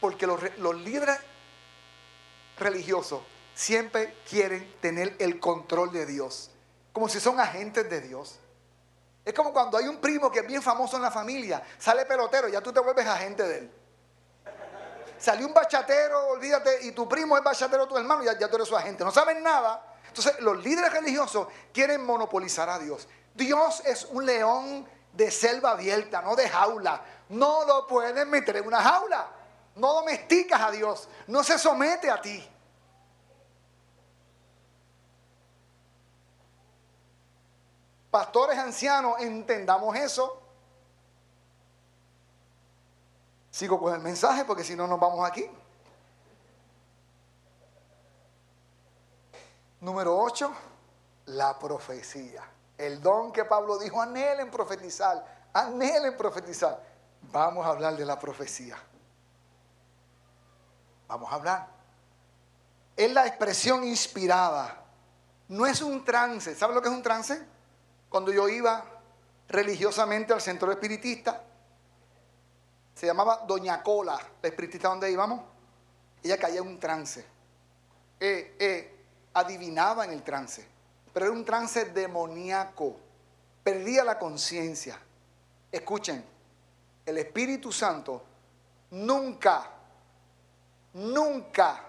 Porque 0.02 0.26
los, 0.26 0.42
los 0.58 0.76
líderes 0.76 1.20
religiosos 2.58 3.22
siempre 3.60 4.16
quieren 4.28 4.74
tener 4.80 5.18
el 5.20 5.38
control 5.38 5.92
de 5.92 6.06
Dios. 6.06 6.50
Como 6.94 7.10
si 7.10 7.20
son 7.20 7.42
agentes 7.42 7.90
de 7.90 8.00
Dios. 8.00 8.40
Es 9.26 9.34
como 9.34 9.52
cuando 9.52 9.78
hay 9.78 9.86
un 9.86 10.00
primo 10.00 10.32
que 10.32 10.40
es 10.40 10.48
bien 10.48 10.62
famoso 10.62 10.96
en 10.96 11.04
la 11.04 11.12
familia, 11.12 11.62
sale 11.78 12.06
pelotero, 12.06 12.48
ya 12.48 12.62
tú 12.62 12.72
te 12.72 12.80
vuelves 12.80 13.06
agente 13.06 13.44
de 13.44 13.58
él. 13.58 13.72
Salió 15.18 15.46
un 15.46 15.54
bachatero, 15.54 16.28
olvídate, 16.30 16.86
y 16.86 16.94
tu 16.94 17.08
primo 17.10 17.38
es 17.38 17.44
bachatero, 17.44 17.86
tu 17.86 17.98
hermano, 17.98 18.24
ya, 18.24 18.40
ya 18.40 18.48
tú 18.48 18.56
eres 18.56 18.70
su 18.70 18.78
agente. 18.78 19.04
No 19.04 19.12
saben 19.12 19.44
nada. 19.44 19.98
Entonces, 20.08 20.40
los 20.40 20.64
líderes 20.64 20.94
religiosos 20.94 21.50
quieren 21.74 22.06
monopolizar 22.06 22.70
a 22.70 22.80
Dios. 22.80 23.10
Dios 23.34 23.82
es 23.86 24.06
un 24.06 24.26
león 24.26 24.88
de 25.12 25.30
selva 25.32 25.72
abierta, 25.72 26.22
no 26.22 26.38
de 26.38 26.48
jaula. 26.48 27.04
No 27.28 27.66
lo 27.66 27.86
pueden 27.86 28.30
meter 28.30 28.56
en 28.56 28.68
una 28.68 28.82
jaula. 28.82 29.30
No 29.76 29.96
domesticas 29.96 30.62
a 30.62 30.72
Dios. 30.72 31.10
No 31.28 31.44
se 31.44 31.60
somete 31.60 32.10
a 32.10 32.22
ti. 32.22 32.50
Pastores 38.12 38.58
ancianos, 38.58 39.20
entendamos 39.20 39.96
eso. 39.96 40.42
Sigo 43.52 43.80
con 43.80 43.94
el 43.94 44.00
mensaje 44.00 44.46
porque 44.46 44.64
si 44.64 44.76
no 44.76 44.88
nos 44.88 45.00
vamos 45.00 45.28
aquí. 45.28 45.50
Número 49.82 50.18
8, 50.18 50.52
la 51.28 51.58
profecía. 51.58 52.44
El 52.78 53.02
don 53.02 53.32
que 53.32 53.46
Pablo 53.46 53.78
dijo, 53.78 54.02
anhelen 54.02 54.50
profetizar, 54.50 55.50
anhelen 55.54 56.16
profetizar. 56.18 56.82
Vamos 57.32 57.66
a 57.66 57.70
hablar 57.70 57.96
de 57.96 58.06
la 58.06 58.18
profecía. 58.18 58.78
Vamos 61.08 61.32
a 61.32 61.36
hablar. 61.36 61.68
Es 62.96 63.12
la 63.12 63.26
expresión 63.28 63.84
inspirada. 63.84 64.84
No 65.48 65.66
es 65.66 65.82
un 65.82 66.04
trance. 66.06 66.56
¿Sabe 66.56 66.74
lo 66.74 66.82
que 66.82 66.88
es 66.90 66.94
un 66.94 67.04
trance? 67.04 67.59
Cuando 68.10 68.32
yo 68.32 68.50
iba 68.50 68.84
religiosamente 69.48 70.34
al 70.34 70.42
centro 70.42 70.72
espiritista, 70.72 71.44
se 72.96 73.06
llamaba 73.06 73.46
Doña 73.48 73.82
Cola, 73.82 74.20
la 74.42 74.50
espiritista 74.50 74.90
donde 74.90 75.12
íbamos, 75.12 75.42
ella 76.24 76.38
caía 76.38 76.60
en 76.60 76.68
un 76.68 76.80
trance. 76.80 77.26
Eh, 78.20 78.56
eh, 78.60 79.06
adivinaba 79.34 80.04
en 80.04 80.12
el 80.12 80.24
trance, 80.24 80.68
pero 81.14 81.28
era 81.28 81.36
un 81.36 81.46
trance 81.46 81.86
demoníaco. 81.86 82.98
Perdía 83.64 84.04
la 84.04 84.20
conciencia. 84.20 85.00
Escuchen, 85.72 86.26
el 87.06 87.18
Espíritu 87.18 87.72
Santo 87.72 88.24
nunca, 88.92 89.70
nunca, 90.94 91.84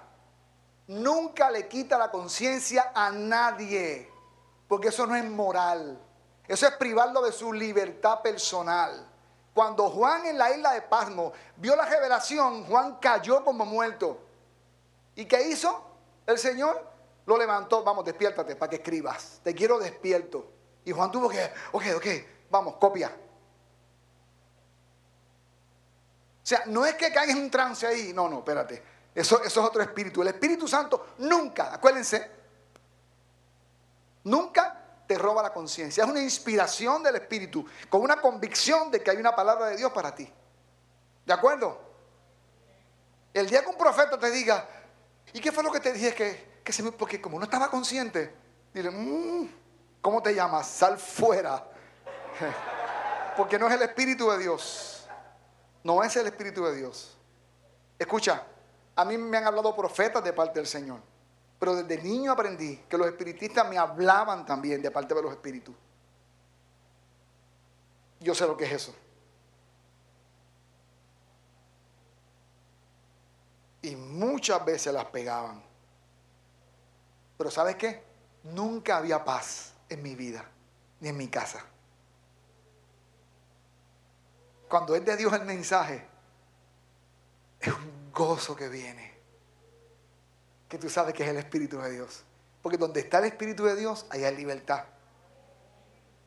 nunca 0.87 1.51
le 1.51 1.67
quita 1.67 1.99
la 1.99 2.11
conciencia 2.11 2.93
a 2.95 3.11
nadie, 3.11 4.09
porque 4.69 4.89
eso 4.89 5.07
no 5.07 5.17
es 5.17 5.25
moral. 5.25 5.99
Eso 6.51 6.67
es 6.67 6.75
privarlo 6.75 7.23
de 7.23 7.31
su 7.31 7.53
libertad 7.53 8.23
personal. 8.23 9.07
Cuando 9.55 9.89
Juan 9.89 10.27
en 10.27 10.37
la 10.37 10.51
isla 10.51 10.73
de 10.73 10.83
Pasmo 10.83 11.33
vio 11.55 11.77
la 11.77 11.85
revelación, 11.85 12.65
Juan 12.65 12.97
cayó 12.97 13.45
como 13.45 13.65
muerto. 13.65 14.19
¿Y 15.15 15.27
qué 15.27 15.47
hizo? 15.47 15.81
El 16.27 16.39
Señor 16.39 16.85
lo 17.25 17.39
levantó, 17.39 17.85
vamos, 17.85 18.05
despiértate 18.05 18.57
para 18.57 18.69
que 18.69 18.77
escribas. 18.77 19.41
Te 19.45 19.55
quiero 19.55 19.79
despierto. 19.79 20.51
Y 20.85 20.91
Juan 20.91 21.13
tuvo 21.13 21.29
que, 21.29 21.53
ok, 21.71 21.85
ok, 21.95 22.07
vamos, 22.51 22.75
copia. 22.79 23.17
O 26.43 26.47
sea, 26.47 26.65
no 26.67 26.85
es 26.85 26.97
que 26.97 27.13
caigas 27.13 27.37
en 27.37 27.45
un 27.45 27.51
trance 27.53 27.87
ahí, 27.87 28.13
no, 28.13 28.29
no, 28.29 28.39
espérate. 28.39 28.83
Eso, 29.15 29.41
eso 29.45 29.61
es 29.61 29.67
otro 29.69 29.83
espíritu. 29.83 30.21
El 30.21 30.29
Espíritu 30.29 30.67
Santo 30.67 31.15
nunca, 31.19 31.73
acuérdense, 31.73 32.29
nunca 34.25 34.70
te 35.11 35.19
roba 35.19 35.43
la 35.43 35.53
conciencia. 35.53 36.05
Es 36.05 36.09
una 36.09 36.23
inspiración 36.23 37.03
del 37.03 37.17
Espíritu, 37.17 37.67
con 37.89 38.01
una 38.01 38.21
convicción 38.21 38.93
de 38.93 39.03
que 39.03 39.11
hay 39.11 39.17
una 39.17 39.35
palabra 39.35 39.67
de 39.67 39.77
Dios 39.77 39.91
para 39.91 40.15
ti. 40.15 40.33
¿De 41.27 41.33
acuerdo? 41.33 41.81
El 43.35 43.51
día 43.51 43.63
que 43.63 43.71
un 43.71 43.77
profeta 43.77 44.17
te 44.17 44.31
diga, 44.31 44.69
¿y 45.33 45.41
qué 45.41 45.51
fue 45.51 45.65
lo 45.65 45.73
que 45.73 45.81
te 45.81 45.93
dije 45.93 46.15
que, 46.15 46.61
que 46.63 46.73
se 46.73 46.85
me... 46.85 46.93
Porque 46.93 47.21
como 47.21 47.41
no 47.41 47.45
estaba 47.47 47.69
consciente, 47.69 48.33
dile, 48.73 48.89
mm, 48.93 49.49
¿cómo 50.01 50.23
te 50.23 50.33
llamas? 50.33 50.69
Sal 50.69 50.97
fuera. 50.97 51.67
Porque 53.37 53.59
no 53.59 53.67
es 53.67 53.75
el 53.75 53.83
Espíritu 53.83 54.31
de 54.31 54.39
Dios. 54.39 55.09
No 55.83 56.05
es 56.05 56.15
el 56.15 56.29
Espíritu 56.29 56.65
de 56.67 56.77
Dios. 56.77 57.19
Escucha, 57.99 58.45
a 58.95 59.05
mí 59.05 59.19
me 59.19 59.39
han 59.39 59.45
hablado 59.49 59.75
profetas 59.75 60.23
de 60.23 60.33
parte 60.33 60.61
del 60.61 60.69
Señor. 60.69 61.01
Pero 61.61 61.77
desde 61.77 62.03
niño 62.03 62.33
aprendí 62.33 62.79
que 62.89 62.97
los 62.97 63.07
espiritistas 63.07 63.69
me 63.69 63.77
hablaban 63.77 64.47
también 64.47 64.81
de 64.81 64.91
parte 64.91 65.15
de 65.15 65.23
los 65.23 65.31
espíritus. 65.31 65.77
Yo 68.19 68.35
sé 68.35 68.47
lo 68.47 68.57
que 68.57 68.65
es 68.65 68.73
eso. 68.73 68.95
Y 73.83 73.95
muchas 73.95 74.65
veces 74.65 74.93
las 74.93 75.05
pegaban. 75.07 75.63
Pero 77.37 77.51
¿sabes 77.51 77.77
qué? 77.77 78.05
Nunca 78.45 78.97
había 78.97 79.23
paz 79.23 79.75
en 79.91 80.03
mi 80.03 80.15
vida, 80.15 80.43
ni 81.01 81.11
en 81.11 81.17
mi 81.19 81.29
casa. 81.29 81.63
Cuando 84.67 84.95
es 84.95 85.05
de 85.05 85.15
Dios 85.15 85.33
el 85.35 85.45
mensaje, 85.45 86.07
es 87.61 87.73
un 87.75 88.11
gozo 88.13 88.57
que 88.57 88.69
viene 88.69 89.10
que 90.71 90.79
tú 90.79 90.89
sabes 90.89 91.13
que 91.13 91.25
es 91.25 91.29
el 91.29 91.37
Espíritu 91.37 91.79
de 91.79 91.91
Dios. 91.91 92.23
Porque 92.63 92.79
donde 92.79 93.01
está 93.01 93.19
el 93.19 93.25
Espíritu 93.25 93.65
de 93.65 93.75
Dios, 93.75 94.07
ahí 94.09 94.23
hay 94.23 94.37
libertad. 94.37 94.85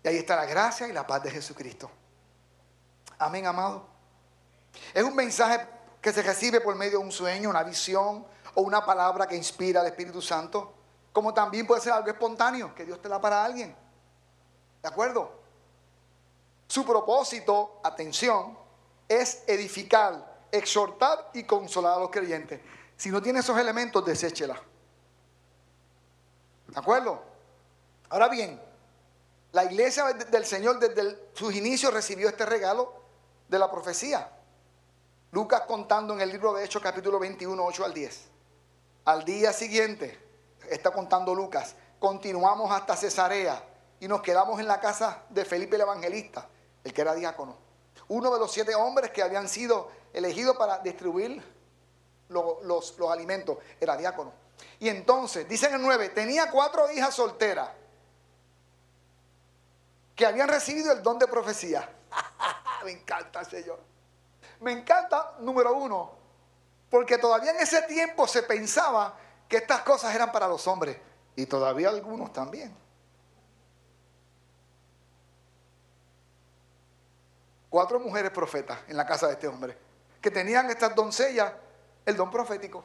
Y 0.03 0.09
ahí 0.09 0.17
está 0.17 0.35
la 0.35 0.45
gracia 0.45 0.85
y 0.85 0.91
la 0.91 1.07
paz 1.07 1.23
de 1.23 1.31
Jesucristo. 1.31 1.89
Amén, 3.17 3.47
amado. 3.47 3.87
Es 4.93 5.01
un 5.01 5.15
mensaje 5.15 5.65
que 6.01 6.11
se 6.11 6.21
recibe 6.21 6.59
por 6.59 6.75
medio 6.75 6.99
de 6.99 7.05
un 7.05 7.11
sueño, 7.11 7.49
una 7.49 7.63
visión 7.63 8.27
o 8.53 8.61
una 8.61 8.85
palabra 8.85 9.27
que 9.27 9.37
inspira 9.37 9.79
al 9.79 9.87
Espíritu 9.87 10.21
Santo. 10.21 10.73
Como 11.13 11.33
también 11.33 11.65
puede 11.65 11.79
ser 11.79 11.93
algo 11.93 12.09
espontáneo, 12.09 12.75
que 12.75 12.83
Dios 12.83 13.01
te 13.01 13.07
da 13.07 13.21
para 13.21 13.45
alguien. 13.45 13.73
¿De 14.81 14.89
acuerdo? 14.89 15.39
Su 16.67 16.85
propósito, 16.85 17.79
atención, 17.81 18.57
es 19.07 19.43
edificar, 19.47 20.41
exhortar 20.51 21.29
y 21.33 21.43
consolar 21.43 21.93
a 21.93 21.99
los 22.01 22.09
creyentes. 22.09 22.59
Si 22.97 23.09
no 23.09 23.21
tiene 23.21 23.39
esos 23.39 23.57
elementos, 23.57 24.05
deséchela. 24.05 24.61
¿De 26.67 26.79
acuerdo? 26.79 27.21
Ahora 28.09 28.29
bien, 28.29 28.61
la 29.51 29.65
iglesia 29.65 30.05
del 30.13 30.45
Señor 30.45 30.79
desde 30.79 31.29
sus 31.33 31.53
inicios 31.53 31.93
recibió 31.93 32.27
este 32.27 32.45
regalo 32.45 32.93
de 33.47 33.59
la 33.59 33.69
profecía. 33.69 34.29
Lucas 35.31 35.61
contando 35.67 36.13
en 36.13 36.21
el 36.21 36.29
libro 36.29 36.53
de 36.53 36.63
Hechos 36.63 36.81
capítulo 36.81 37.19
21, 37.19 37.63
8 37.63 37.85
al 37.85 37.93
10. 37.93 38.21
Al 39.05 39.25
día 39.25 39.53
siguiente, 39.53 40.19
está 40.69 40.91
contando 40.91 41.35
Lucas, 41.35 41.75
continuamos 41.99 42.71
hasta 42.71 42.95
Cesarea 42.95 43.63
y 43.99 44.07
nos 44.07 44.21
quedamos 44.21 44.59
en 44.59 44.67
la 44.67 44.79
casa 44.79 45.23
de 45.29 45.45
Felipe 45.45 45.75
el 45.75 45.81
Evangelista, 45.81 46.47
el 46.83 46.93
que 46.93 47.01
era 47.01 47.13
diácono. 47.13 47.57
Uno 48.07 48.33
de 48.33 48.39
los 48.39 48.51
siete 48.51 48.75
hombres 48.75 49.11
que 49.11 49.21
habían 49.21 49.47
sido 49.47 49.89
elegidos 50.13 50.57
para 50.57 50.79
distribuir 50.79 51.43
los, 52.29 52.97
los 52.97 53.11
alimentos, 53.11 53.57
era 53.79 53.95
diácono. 53.97 54.33
Y 54.79 54.89
entonces, 54.89 55.47
dice 55.47 55.67
en 55.67 55.75
el 55.75 55.81
9, 55.81 56.09
tenía 56.09 56.49
cuatro 56.49 56.89
hijas 56.91 57.13
solteras 57.13 57.69
que 60.15 60.25
habían 60.25 60.47
recibido 60.47 60.91
el 60.91 61.01
don 61.01 61.17
de 61.17 61.27
profecía. 61.27 61.89
Me 62.85 62.91
encanta, 62.91 63.43
Señor. 63.43 63.79
Me 64.59 64.71
encanta, 64.71 65.35
número 65.39 65.73
uno, 65.73 66.11
porque 66.89 67.17
todavía 67.17 67.51
en 67.51 67.59
ese 67.59 67.81
tiempo 67.83 68.27
se 68.27 68.43
pensaba 68.43 69.17
que 69.47 69.57
estas 69.57 69.81
cosas 69.81 70.13
eran 70.13 70.31
para 70.31 70.47
los 70.47 70.67
hombres. 70.67 70.97
Y 71.35 71.45
todavía 71.45 71.89
algunos 71.89 72.31
también. 72.31 72.75
Cuatro 77.69 77.99
mujeres 77.99 78.31
profetas 78.31 78.79
en 78.87 78.95
la 78.95 79.05
casa 79.05 79.27
de 79.27 79.33
este 79.33 79.47
hombre, 79.47 79.75
que 80.21 80.29
tenían 80.29 80.69
estas 80.69 80.93
doncellas 80.93 81.51
el 82.05 82.15
don 82.15 82.29
profético. 82.29 82.83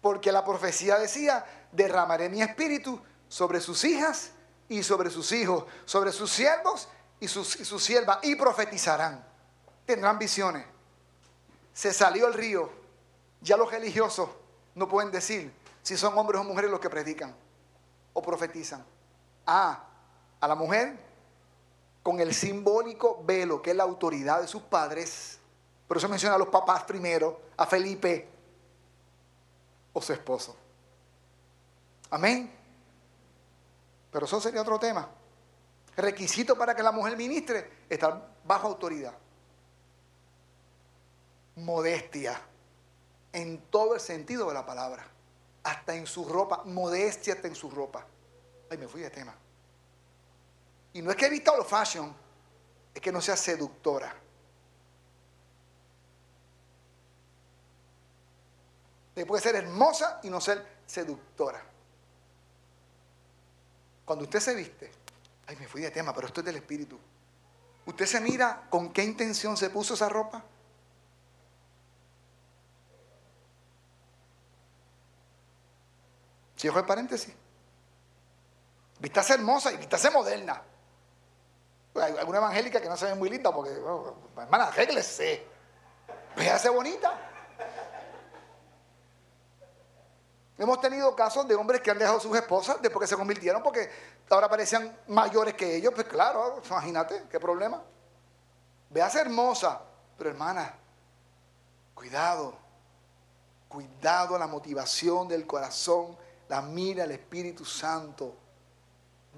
Porque 0.00 0.30
la 0.30 0.44
profecía 0.44 0.98
decía, 0.98 1.44
derramaré 1.72 2.28
mi 2.28 2.42
espíritu 2.42 3.00
sobre 3.28 3.60
sus 3.60 3.84
hijas 3.84 4.30
y 4.68 4.82
sobre 4.82 5.10
sus 5.10 5.32
hijos, 5.32 5.64
sobre 5.84 6.12
sus 6.12 6.30
siervos 6.30 6.88
y 7.20 7.28
sus, 7.28 7.48
sus 7.48 7.82
siervas, 7.82 8.18
y 8.22 8.36
profetizarán. 8.36 9.24
Tendrán 9.86 10.18
visiones. 10.18 10.64
Se 11.72 11.92
salió 11.92 12.26
el 12.26 12.34
río. 12.34 12.70
Ya 13.40 13.56
los 13.56 13.70
religiosos 13.70 14.28
no 14.74 14.88
pueden 14.88 15.10
decir 15.10 15.52
si 15.82 15.96
son 15.96 16.16
hombres 16.18 16.40
o 16.40 16.44
mujeres 16.44 16.70
los 16.70 16.80
que 16.80 16.90
predican 16.90 17.34
o 18.12 18.22
profetizan. 18.22 18.84
Ah, 19.46 19.84
a 20.40 20.48
la 20.48 20.54
mujer 20.54 20.98
con 22.02 22.20
el 22.20 22.34
simbólico 22.34 23.22
velo, 23.24 23.60
que 23.62 23.70
es 23.70 23.76
la 23.76 23.84
autoridad 23.84 24.40
de 24.40 24.48
sus 24.48 24.62
padres. 24.62 25.37
Por 25.88 25.96
eso 25.96 26.08
menciona 26.08 26.34
a 26.34 26.38
los 26.38 26.48
papás 26.48 26.84
primero, 26.84 27.40
a 27.56 27.64
Felipe 27.64 28.28
o 29.94 30.02
su 30.02 30.12
esposo. 30.12 30.54
Amén. 32.10 32.54
Pero 34.12 34.26
eso 34.26 34.38
sería 34.40 34.60
otro 34.60 34.78
tema. 34.78 35.08
Requisito 35.96 36.56
para 36.56 36.74
que 36.74 36.82
la 36.82 36.92
mujer 36.92 37.16
ministre, 37.16 37.84
estar 37.88 38.36
bajo 38.44 38.68
autoridad. 38.68 39.14
Modestia, 41.56 42.40
en 43.32 43.62
todo 43.70 43.94
el 43.94 44.00
sentido 44.00 44.48
de 44.48 44.54
la 44.54 44.66
palabra. 44.66 45.06
Hasta 45.64 45.94
en 45.94 46.06
su 46.06 46.24
ropa, 46.24 46.62
modestia 46.64 47.34
hasta 47.34 47.48
en 47.48 47.54
su 47.54 47.70
ropa. 47.70 48.06
Ay, 48.70 48.78
me 48.78 48.86
fui 48.86 49.00
de 49.00 49.10
tema. 49.10 49.34
Y 50.92 51.02
no 51.02 51.10
es 51.10 51.16
que 51.16 51.26
he 51.26 51.30
visto 51.30 51.56
lo 51.56 51.64
fashion, 51.64 52.14
es 52.94 53.00
que 53.00 53.10
no 53.10 53.20
sea 53.20 53.36
seductora. 53.36 54.14
Usted 59.18 59.26
puede 59.26 59.42
ser 59.42 59.56
hermosa 59.56 60.20
y 60.22 60.30
no 60.30 60.40
ser 60.40 60.64
seductora. 60.86 61.60
Cuando 64.04 64.26
usted 64.26 64.38
se 64.38 64.54
viste, 64.54 64.92
ay, 65.48 65.56
me 65.56 65.66
fui 65.66 65.82
de 65.82 65.90
tema, 65.90 66.14
pero 66.14 66.28
esto 66.28 66.40
es 66.40 66.46
del 66.46 66.54
espíritu. 66.54 66.96
¿Usted 67.84 68.06
se 68.06 68.20
mira 68.20 68.68
con 68.70 68.92
qué 68.92 69.02
intención 69.02 69.56
se 69.56 69.70
puso 69.70 69.94
esa 69.94 70.08
ropa? 70.08 70.44
Cierro 76.56 76.78
el 76.78 76.86
paréntesis. 76.86 77.34
Vistase 79.00 79.34
hermosa 79.34 79.72
y 79.72 79.78
vistase 79.78 80.10
moderna. 80.10 80.62
Hay 81.96 82.16
alguna 82.18 82.38
evangélica 82.38 82.80
que 82.80 82.88
no 82.88 82.96
se 82.96 83.06
ve 83.06 83.16
muy 83.16 83.30
linda 83.30 83.52
porque, 83.52 83.72
oh, 83.84 84.14
hermana, 84.36 84.66
arréglese. 84.68 85.44
Véase 86.36 86.68
bonita. 86.68 87.27
Hemos 90.58 90.80
tenido 90.80 91.14
casos 91.14 91.46
de 91.46 91.54
hombres 91.54 91.80
que 91.80 91.92
han 91.92 91.98
dejado 91.98 92.18
sus 92.18 92.36
esposas 92.36 92.82
después 92.82 93.04
que 93.04 93.06
se 93.06 93.16
convirtieron 93.16 93.62
porque 93.62 93.88
ahora 94.28 94.48
parecían 94.48 94.98
mayores 95.06 95.54
que 95.54 95.76
ellos. 95.76 95.92
Pues 95.94 96.08
claro, 96.08 96.60
imagínate, 96.66 97.26
qué 97.30 97.38
problema. 97.38 97.80
Veas 98.90 99.14
hermosa, 99.14 99.80
pero 100.16 100.30
hermana, 100.30 100.74
cuidado, 101.94 102.56
cuidado 103.68 104.34
a 104.34 104.38
la 104.40 104.48
motivación 104.48 105.28
del 105.28 105.46
corazón, 105.46 106.16
la 106.48 106.60
mira 106.60 107.04
el 107.04 107.12
Espíritu 107.12 107.64
Santo. 107.64 108.34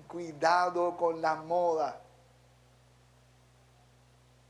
Cuidado 0.09 0.97
con 0.97 1.21
la 1.21 1.35
moda. 1.35 2.01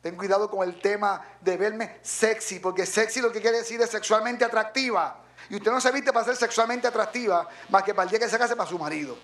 Ten 0.00 0.16
cuidado 0.16 0.48
con 0.48 0.66
el 0.66 0.80
tema 0.80 1.20
de 1.40 1.56
verme 1.56 1.98
sexy, 2.02 2.60
porque 2.60 2.86
sexy 2.86 3.20
lo 3.20 3.32
que 3.32 3.40
quiere 3.40 3.58
decir 3.58 3.80
es 3.80 3.90
sexualmente 3.90 4.44
atractiva. 4.44 5.24
Y 5.50 5.56
usted 5.56 5.72
no 5.72 5.80
se 5.80 5.90
viste 5.90 6.12
para 6.12 6.24
ser 6.24 6.36
sexualmente 6.36 6.86
atractiva, 6.86 7.46
más 7.68 7.82
que 7.82 7.92
para 7.92 8.04
el 8.04 8.10
día 8.10 8.20
que 8.20 8.28
se 8.28 8.38
case 8.38 8.54
para 8.54 8.70
su 8.70 8.78
marido. 8.78 9.18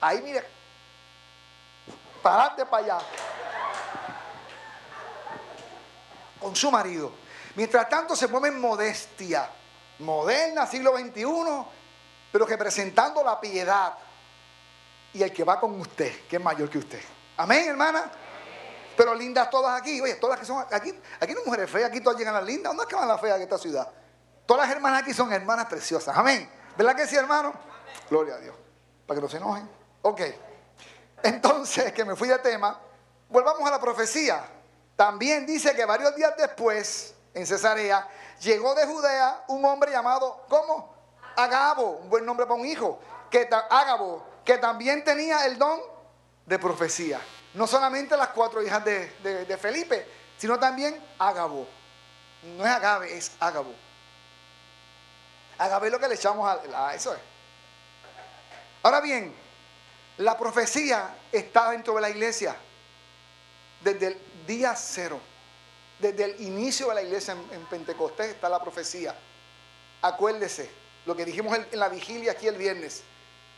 Ahí 0.00 0.22
mire, 0.22 0.42
parate 2.22 2.64
para 2.64 2.84
allá. 2.84 2.98
Con 6.40 6.56
su 6.56 6.70
marido. 6.70 7.12
Mientras 7.56 7.88
tanto 7.90 8.16
se 8.16 8.26
mueve 8.26 8.48
en 8.48 8.58
modestia, 8.58 9.50
moderna, 9.98 10.66
siglo 10.66 10.96
XXI, 10.96 11.22
pero 12.32 12.46
representando 12.46 13.22
la 13.22 13.38
piedad. 13.38 13.98
Y 15.12 15.22
el 15.22 15.32
que 15.32 15.44
va 15.44 15.60
con 15.60 15.78
usted, 15.78 16.26
que 16.26 16.36
es 16.36 16.42
mayor 16.42 16.70
que 16.70 16.78
usted. 16.78 17.02
Amén, 17.36 17.68
hermana. 17.68 18.10
Pero 18.96 19.14
lindas 19.14 19.50
todas 19.50 19.78
aquí. 19.78 20.00
Oye, 20.00 20.14
todas 20.14 20.40
que 20.40 20.46
son 20.46 20.64
aquí, 20.70 20.94
aquí 21.20 21.32
no 21.34 21.40
hay 21.40 21.46
mujeres 21.46 21.70
feas, 21.70 21.90
aquí 21.90 22.00
todas 22.00 22.18
llegan 22.18 22.32
las 22.32 22.44
lindas. 22.44 22.70
¿Dónde 22.70 22.84
es 22.84 22.88
que 22.88 22.96
van 22.96 23.08
las 23.08 23.20
feas 23.20 23.36
de 23.36 23.44
esta 23.44 23.58
ciudad? 23.58 23.90
Todas 24.48 24.66
las 24.66 24.74
hermanas 24.74 25.02
aquí 25.02 25.12
son 25.12 25.30
hermanas 25.30 25.66
preciosas. 25.66 26.16
Amén. 26.16 26.50
¿Verdad 26.74 26.96
que 26.96 27.06
sí, 27.06 27.14
hermano? 27.14 27.52
Gloria 28.08 28.36
a 28.36 28.38
Dios. 28.38 28.56
Para 29.06 29.18
que 29.18 29.22
no 29.22 29.28
se 29.28 29.36
enojen. 29.36 29.68
Ok. 30.00 30.22
Entonces, 31.22 31.92
que 31.92 32.02
me 32.02 32.16
fui 32.16 32.28
de 32.28 32.38
tema, 32.38 32.80
volvamos 33.28 33.68
a 33.68 33.70
la 33.72 33.78
profecía. 33.78 34.42
También 34.96 35.44
dice 35.44 35.76
que 35.76 35.84
varios 35.84 36.16
días 36.16 36.32
después, 36.38 37.12
en 37.34 37.46
Cesarea, 37.46 38.08
llegó 38.40 38.74
de 38.74 38.86
Judea 38.86 39.44
un 39.48 39.62
hombre 39.66 39.92
llamado, 39.92 40.46
¿cómo? 40.48 40.94
Agabo, 41.36 41.98
un 41.98 42.08
buen 42.08 42.24
nombre 42.24 42.46
para 42.46 42.58
un 42.58 42.64
hijo. 42.64 42.98
Que, 43.30 43.50
Agabo, 43.52 44.24
que 44.46 44.56
también 44.56 45.04
tenía 45.04 45.44
el 45.44 45.58
don 45.58 45.78
de 46.46 46.58
profecía. 46.58 47.20
No 47.52 47.66
solamente 47.66 48.16
las 48.16 48.28
cuatro 48.28 48.62
hijas 48.62 48.82
de, 48.82 49.44
de 49.46 49.58
Felipe, 49.58 50.10
sino 50.38 50.58
también 50.58 51.06
Agabo. 51.18 51.68
No 52.56 52.64
es 52.64 52.70
Agabe, 52.70 53.14
es 53.14 53.32
Agabo. 53.40 53.87
Haga 55.58 55.80
ver 55.80 55.90
lo 55.90 55.98
que 55.98 56.08
le 56.08 56.14
echamos 56.14 56.48
a, 56.74 56.94
eso. 56.94 57.12
Es. 57.12 57.20
Ahora 58.82 59.00
bien, 59.00 59.34
la 60.18 60.38
profecía 60.38 61.16
está 61.32 61.70
dentro 61.70 61.94
de 61.94 62.00
la 62.00 62.10
iglesia 62.10 62.56
desde 63.80 64.06
el 64.08 64.46
día 64.46 64.74
cero. 64.76 65.20
Desde 65.98 66.24
el 66.24 66.40
inicio 66.40 66.88
de 66.88 66.94
la 66.94 67.02
iglesia 67.02 67.36
en, 67.50 67.66
Pentecostés 67.66 68.28
está 68.28 68.48
la 68.48 68.62
profecía. 68.62 69.16
Acuérdese 70.00 70.70
lo 71.06 71.16
que 71.16 71.24
dijimos 71.24 71.58
en 71.58 71.78
la 71.78 71.88
vigilia 71.88 72.32
aquí 72.32 72.46
el 72.46 72.56
viernes. 72.56 73.02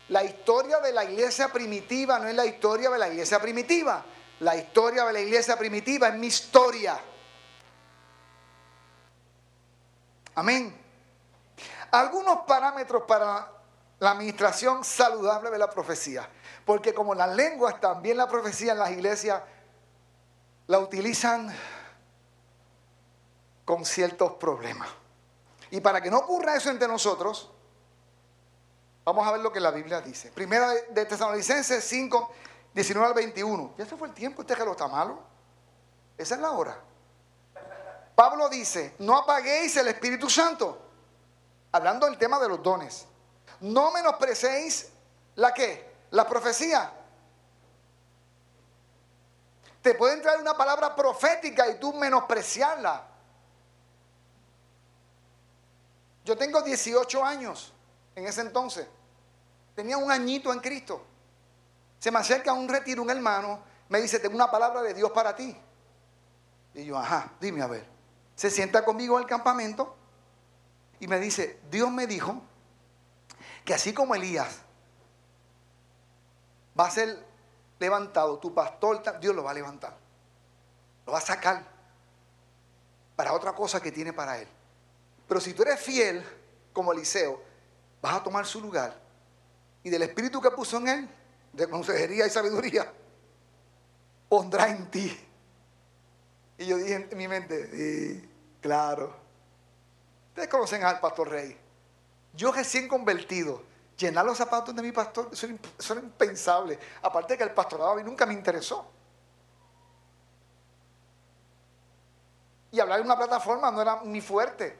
La 0.09 0.23
historia 0.23 0.79
de 0.79 0.91
la 0.91 1.05
iglesia 1.05 1.49
primitiva 1.49 2.17
no 2.17 2.27
es 2.27 2.35
la 2.35 2.47
historia 2.47 2.89
de 2.89 2.97
la 2.97 3.09
iglesia 3.09 3.39
primitiva. 3.39 4.03
La 4.39 4.55
historia 4.55 5.05
de 5.05 5.13
la 5.13 5.19
iglesia 5.19 5.55
primitiva 5.55 6.07
es 6.07 6.15
mi 6.15 6.27
historia. 6.27 6.99
Amén 10.33 10.80
algunos 11.91 12.39
parámetros 12.47 13.03
para 13.03 13.51
la 13.99 14.11
administración 14.11 14.83
saludable 14.83 15.51
de 15.51 15.59
la 15.59 15.69
profecía. 15.69 16.27
Porque 16.65 16.93
como 16.93 17.13
las 17.13 17.35
lenguas, 17.35 17.79
también 17.79 18.17
la 18.17 18.27
profecía 18.27 18.71
en 18.71 18.79
las 18.79 18.91
iglesias 18.91 19.41
la 20.67 20.79
utilizan 20.79 21.53
con 23.65 23.85
ciertos 23.85 24.33
problemas. 24.33 24.89
Y 25.69 25.81
para 25.81 26.01
que 26.01 26.09
no 26.09 26.19
ocurra 26.19 26.55
eso 26.55 26.69
entre 26.69 26.87
nosotros, 26.87 27.51
vamos 29.05 29.27
a 29.27 29.31
ver 29.33 29.41
lo 29.41 29.51
que 29.51 29.59
la 29.59 29.71
Biblia 29.71 30.01
dice. 30.01 30.31
Primera 30.31 30.71
de 30.89 31.05
Tesalonicenses 31.05 31.83
5, 31.83 32.31
19 32.73 33.07
al 33.07 33.13
21. 33.13 33.75
¿Ya 33.77 33.85
se 33.85 33.95
fue 33.95 34.07
el 34.07 34.13
tiempo? 34.13 34.41
¿Usted 34.41 34.57
que 34.57 34.65
lo 34.65 34.71
está 34.71 34.87
malo? 34.87 35.19
Esa 36.17 36.35
es 36.35 36.41
la 36.41 36.51
hora. 36.51 36.77
Pablo 38.15 38.49
dice, 38.49 38.95
no 38.99 39.17
apaguéis 39.17 39.75
el 39.77 39.87
Espíritu 39.87 40.29
Santo 40.29 40.90
hablando 41.71 42.05
del 42.05 42.17
tema 42.17 42.39
de 42.39 42.49
los 42.49 42.61
dones, 42.61 43.05
no 43.61 43.91
menosprecéis 43.91 44.89
la 45.35 45.53
qué, 45.53 45.93
la 46.11 46.27
profecía. 46.27 46.91
Te 49.81 49.95
pueden 49.95 50.21
traer 50.21 50.39
una 50.39 50.55
palabra 50.55 50.95
profética 50.95 51.67
y 51.69 51.79
tú 51.79 51.93
menospreciarla. 51.93 53.07
Yo 56.23 56.33
Yo 56.33 56.37
tengo 56.37 56.61
18 56.61 57.25
años 57.25 57.73
en 58.15 58.27
ese 58.27 58.41
entonces. 58.41 58.87
Tenía 59.75 59.97
un 59.97 60.11
añito 60.11 60.53
en 60.53 60.59
Cristo. 60.59 61.03
Se 61.99 62.11
me 62.11 62.19
acerca 62.19 62.51
a 62.51 62.53
un 62.53 62.69
retiro 62.69 63.01
un 63.01 63.09
hermano, 63.09 63.59
me 63.89 63.99
dice, 63.99 64.19
tengo 64.19 64.35
una 64.35 64.49
palabra 64.49 64.81
de 64.81 64.93
Dios 64.93 65.11
para 65.11 65.35
ti. 65.35 65.55
Y 66.73 66.85
yo, 66.85 66.97
ajá, 66.97 67.31
dime 67.39 67.61
a 67.61 67.67
ver. 67.67 67.85
Se 68.35 68.49
sienta 68.49 68.85
conmigo 68.85 69.17
en 69.17 69.23
el 69.23 69.29
campamento 69.29 69.95
y 71.01 71.07
me 71.07 71.19
dice, 71.19 71.59
Dios 71.71 71.89
me 71.91 72.05
dijo 72.05 72.39
que 73.65 73.73
así 73.73 73.91
como 73.91 74.13
Elías 74.13 74.59
va 76.79 76.85
a 76.85 76.91
ser 76.91 77.25
levantado, 77.79 78.37
tu 78.37 78.53
pastor, 78.53 79.01
Dios 79.19 79.35
lo 79.35 79.43
va 79.43 79.49
a 79.49 79.55
levantar. 79.55 79.97
Lo 81.07 81.13
va 81.13 81.17
a 81.17 81.21
sacar 81.21 81.65
para 83.15 83.33
otra 83.33 83.53
cosa 83.53 83.81
que 83.81 83.91
tiene 83.91 84.13
para 84.13 84.37
él. 84.37 84.47
Pero 85.27 85.41
si 85.41 85.55
tú 85.55 85.63
eres 85.63 85.79
fiel, 85.79 86.23
como 86.71 86.93
Eliseo, 86.93 87.41
vas 87.99 88.17
a 88.17 88.23
tomar 88.23 88.45
su 88.45 88.61
lugar. 88.61 88.95
Y 89.81 89.89
del 89.89 90.03
espíritu 90.03 90.39
que 90.39 90.51
puso 90.51 90.77
en 90.77 90.87
él, 90.87 91.09
de 91.51 91.67
consejería 91.67 92.27
y 92.27 92.29
sabiduría, 92.29 92.93
pondrá 94.29 94.69
en 94.69 94.85
ti. 94.91 95.19
Y 96.59 96.67
yo 96.67 96.77
dije 96.77 97.07
en 97.09 97.17
mi 97.17 97.27
mente, 97.27 98.29
claro. 98.61 99.20
Ustedes 100.31 100.47
conocen 100.47 100.81
al 100.85 101.01
pastor 101.01 101.29
Rey. 101.29 101.57
Yo 102.33 102.53
recién 102.53 102.87
convertido, 102.87 103.63
llenar 103.97 104.23
los 104.23 104.37
zapatos 104.37 104.73
de 104.73 104.81
mi 104.81 104.93
pastor, 104.93 105.27
eso 105.29 105.45
era, 105.45 105.99
impensable. 105.99 106.79
Aparte 107.01 107.33
de 107.33 107.37
que 107.37 107.43
el 107.43 107.51
pastorado 107.51 107.91
a 107.91 107.95
mí 107.95 108.03
nunca 108.03 108.25
me 108.25 108.33
interesó. 108.33 108.89
Y 112.71 112.79
hablar 112.79 113.01
en 113.01 113.07
una 113.07 113.17
plataforma 113.17 113.69
no 113.71 113.81
era 113.81 113.99
ni 114.05 114.21
fuerte, 114.21 114.79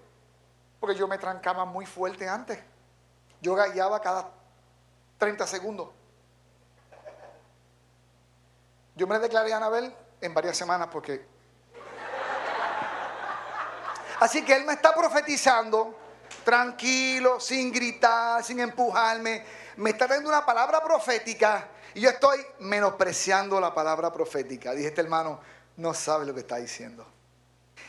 porque 0.80 0.96
yo 0.96 1.06
me 1.06 1.18
trancaba 1.18 1.66
muy 1.66 1.86
fuerte 1.86 2.30
antes. 2.30 2.58
Yo 3.42 3.54
gallaba 3.54 4.00
cada 4.00 4.32
30 5.18 5.46
segundos. 5.48 5.90
Yo 8.96 9.06
me 9.06 9.20
declaré 9.20 9.52
a 9.52 9.58
Anabel 9.58 9.94
en 10.22 10.34
varias 10.34 10.56
semanas 10.56 10.88
porque... 10.90 11.30
Así 14.22 14.46
que 14.46 14.56
él 14.56 14.66
me 14.66 14.74
está 14.74 14.94
profetizando 14.94 15.98
tranquilo, 16.46 17.40
sin 17.40 17.72
gritar, 17.72 18.44
sin 18.44 18.60
empujarme. 18.60 19.44
Me 19.78 19.90
está 19.90 20.06
dando 20.06 20.30
una 20.30 20.46
palabra 20.46 20.84
profética 20.84 21.70
y 21.96 22.02
yo 22.02 22.12
estoy 22.12 22.40
menospreciando 22.60 23.60
la 23.60 23.74
palabra 23.74 24.14
profética. 24.14 24.74
Dije, 24.74 24.90
este 24.90 25.02
hermano 25.02 25.40
no 25.78 25.96
sabe 25.96 26.28
lo 26.28 26.36
que 26.36 26.42
está 26.42 26.58
diciendo. 26.58 27.04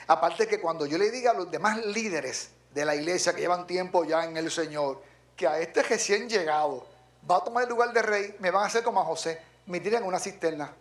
Aparte 0.07 0.47
que 0.47 0.59
cuando 0.59 0.87
yo 0.87 0.97
le 0.97 1.11
diga 1.11 1.33
a 1.33 1.35
los 1.35 1.51
demás 1.51 1.85
líderes 1.85 2.53
de 2.73 2.87
la 2.87 2.95
iglesia 2.95 3.35
que 3.35 3.43
llevan 3.43 3.67
tiempo 3.67 4.03
ya 4.03 4.25
en 4.25 4.35
el 4.35 4.51
Señor, 4.51 5.03
que 5.37 5.47
a 5.47 5.59
este 5.59 5.83
recién 5.83 6.31
llegado 6.31 6.87
va 7.31 7.37
a 7.37 7.45
tomar 7.45 7.65
el 7.65 7.69
lugar 7.69 7.93
de 7.93 8.01
rey, 8.01 8.37
me 8.39 8.51
van 8.51 8.63
a 8.63 8.67
hacer 8.69 8.83
como 8.83 9.03
a 9.03 9.05
José, 9.05 9.39
me 9.67 9.81
tiran 9.81 10.03
una 10.03 10.19
cisterna. 10.19 10.75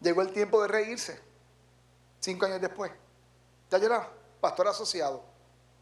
Llegó 0.00 0.22
el 0.22 0.32
tiempo 0.32 0.62
de 0.62 0.68
reírse, 0.68 1.20
cinco 2.20 2.46
años 2.46 2.60
después. 2.60 2.92
Ya 3.70 3.78
yo 3.78 3.86
era 3.86 4.08
pastor 4.40 4.68
asociado. 4.68 5.24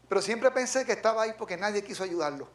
Pero 0.09 0.21
siempre 0.21 0.51
pensé 0.51 0.85
que 0.85 0.93
estaba 0.93 1.23
ahí 1.23 1.33
porque 1.37 1.57
nadie 1.57 1.83
quiso 1.83 2.03
ayudarlo. 2.03 2.49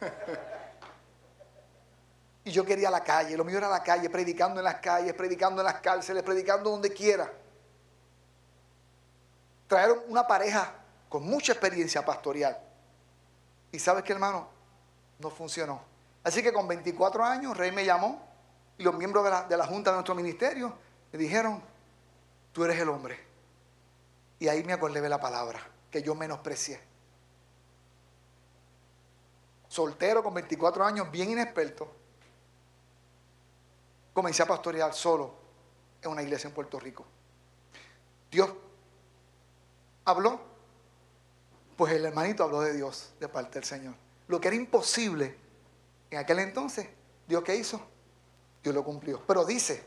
y 2.44 2.50
yo 2.50 2.64
quería 2.64 2.90
la 2.90 3.02
calle, 3.02 3.36
lo 3.36 3.44
mío 3.44 3.58
era 3.58 3.68
la 3.68 3.82
calle, 3.82 4.10
predicando 4.10 4.60
en 4.60 4.64
las 4.64 4.76
calles, 4.76 5.14
predicando 5.14 5.62
en 5.62 5.66
las 5.66 5.80
cárceles, 5.80 6.22
predicando 6.22 6.70
donde 6.70 6.92
quiera. 6.92 7.30
Trajeron 9.66 10.02
una 10.08 10.26
pareja 10.26 10.74
con 11.08 11.22
mucha 11.22 11.52
experiencia 11.52 12.04
pastoral. 12.04 12.58
Y 13.72 13.78
sabes 13.78 14.02
qué, 14.02 14.12
hermano, 14.12 14.48
no 15.20 15.30
funcionó. 15.30 15.80
Así 16.24 16.42
que 16.42 16.52
con 16.52 16.66
24 16.66 17.24
años, 17.24 17.56
Rey 17.56 17.70
me 17.70 17.84
llamó 17.84 18.29
y 18.80 18.82
los 18.82 18.94
miembros 18.94 19.22
de 19.22 19.30
la, 19.30 19.42
de 19.42 19.58
la 19.58 19.66
junta 19.66 19.90
de 19.90 19.96
nuestro 19.96 20.14
ministerio 20.14 20.72
me 21.12 21.18
dijeron, 21.18 21.62
tú 22.50 22.64
eres 22.64 22.78
el 22.78 22.88
hombre. 22.88 23.18
Y 24.38 24.48
ahí 24.48 24.64
me 24.64 24.72
acordé 24.72 25.02
de 25.02 25.08
la 25.10 25.20
palabra 25.20 25.60
que 25.90 26.02
yo 26.02 26.14
menosprecié. 26.14 26.80
Soltero 29.68 30.22
con 30.22 30.32
24 30.32 30.82
años, 30.82 31.10
bien 31.10 31.30
inexperto. 31.30 31.92
Comencé 34.14 34.44
a 34.44 34.46
pastorear 34.46 34.94
solo 34.94 35.34
en 36.00 36.12
una 36.12 36.22
iglesia 36.22 36.48
en 36.48 36.54
Puerto 36.54 36.80
Rico. 36.80 37.04
Dios 38.30 38.50
habló, 40.06 40.40
pues 41.76 41.92
el 41.92 42.06
hermanito 42.06 42.44
habló 42.44 42.62
de 42.62 42.72
Dios 42.72 43.12
de 43.20 43.28
parte 43.28 43.58
del 43.58 43.64
Señor. 43.64 43.94
Lo 44.26 44.40
que 44.40 44.48
era 44.48 44.56
imposible 44.56 45.36
en 46.10 46.18
aquel 46.18 46.38
entonces, 46.38 46.88
Dios 47.28 47.44
qué 47.44 47.56
hizo? 47.56 47.78
Dios 48.62 48.74
lo 48.74 48.84
cumplió. 48.84 49.24
Pero 49.26 49.44
dice, 49.44 49.84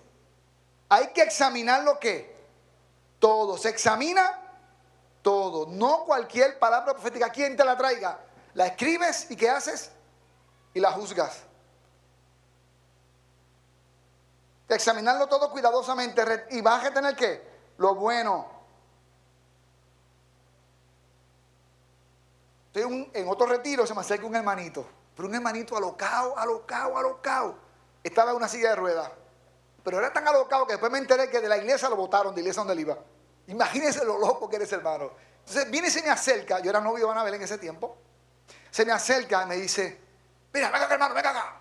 hay 0.89 1.07
que 1.13 1.21
examinar 1.21 1.83
lo 1.83 1.99
que 1.99 2.33
todo 3.19 3.57
se 3.57 3.69
examina 3.69 4.39
todo. 5.21 5.65
No 5.67 6.03
cualquier 6.05 6.59
palabra 6.59 6.93
profética, 6.93 7.29
quien 7.29 7.57
te 7.57 7.65
la 7.65 7.77
traiga. 7.77 8.19
La 8.53 8.67
escribes 8.67 9.31
y 9.31 9.35
¿qué 9.35 9.49
haces? 9.49 9.91
Y 10.73 10.79
la 10.79 10.91
juzgas. 10.91 11.43
Examinarlo 14.67 15.27
todo 15.27 15.49
cuidadosamente 15.49 16.47
y 16.51 16.61
vas 16.61 16.85
a 16.85 16.93
tener 16.93 17.15
que 17.15 17.41
lo 17.77 17.95
bueno. 17.95 18.47
Estoy 22.73 23.09
en 23.13 23.27
otro 23.27 23.45
retiro, 23.45 23.85
se 23.85 23.93
me 23.93 24.01
acerca 24.01 24.25
un 24.25 24.35
hermanito, 24.35 24.85
pero 25.15 25.27
un 25.27 25.35
hermanito 25.35 25.77
alocado, 25.77 26.37
alocado, 26.37 26.97
alocado. 26.97 27.55
Estaba 28.03 28.31
en 28.31 28.37
una 28.37 28.47
silla 28.47 28.69
de 28.69 28.75
ruedas. 28.75 29.09
Pero 29.83 29.99
era 29.99 30.11
tan 30.11 30.27
alocado 30.27 30.65
que 30.65 30.73
después 30.73 30.91
me 30.91 30.97
enteré 30.97 31.29
que 31.29 31.41
de 31.41 31.47
la 31.47 31.57
iglesia 31.57 31.89
lo 31.89 31.95
votaron, 31.95 32.33
de 32.33 32.41
la 32.41 32.41
iglesia 32.41 32.61
donde 32.61 32.73
él 32.73 32.79
iba. 32.79 32.97
Imagínense 33.47 34.05
lo 34.05 34.17
loco 34.17 34.49
que 34.49 34.55
eres, 34.55 34.71
hermano. 34.71 35.11
Entonces 35.39 35.69
viene 35.69 35.89
y 35.89 35.91
se 35.91 36.01
me 36.01 36.09
acerca, 36.09 36.59
yo 36.59 36.69
era 36.69 36.79
novio 36.79 37.05
de 37.05 37.11
Anabel 37.11 37.33
en 37.33 37.41
ese 37.41 37.57
tiempo, 37.57 37.97
se 38.71 38.85
me 38.85 38.93
acerca 38.93 39.43
y 39.43 39.45
me 39.47 39.55
dice, 39.57 39.99
mira, 40.53 40.71
venga 40.71 40.85
acá, 40.85 40.93
hermano, 40.93 41.13
venga 41.13 41.29
acá. 41.31 41.59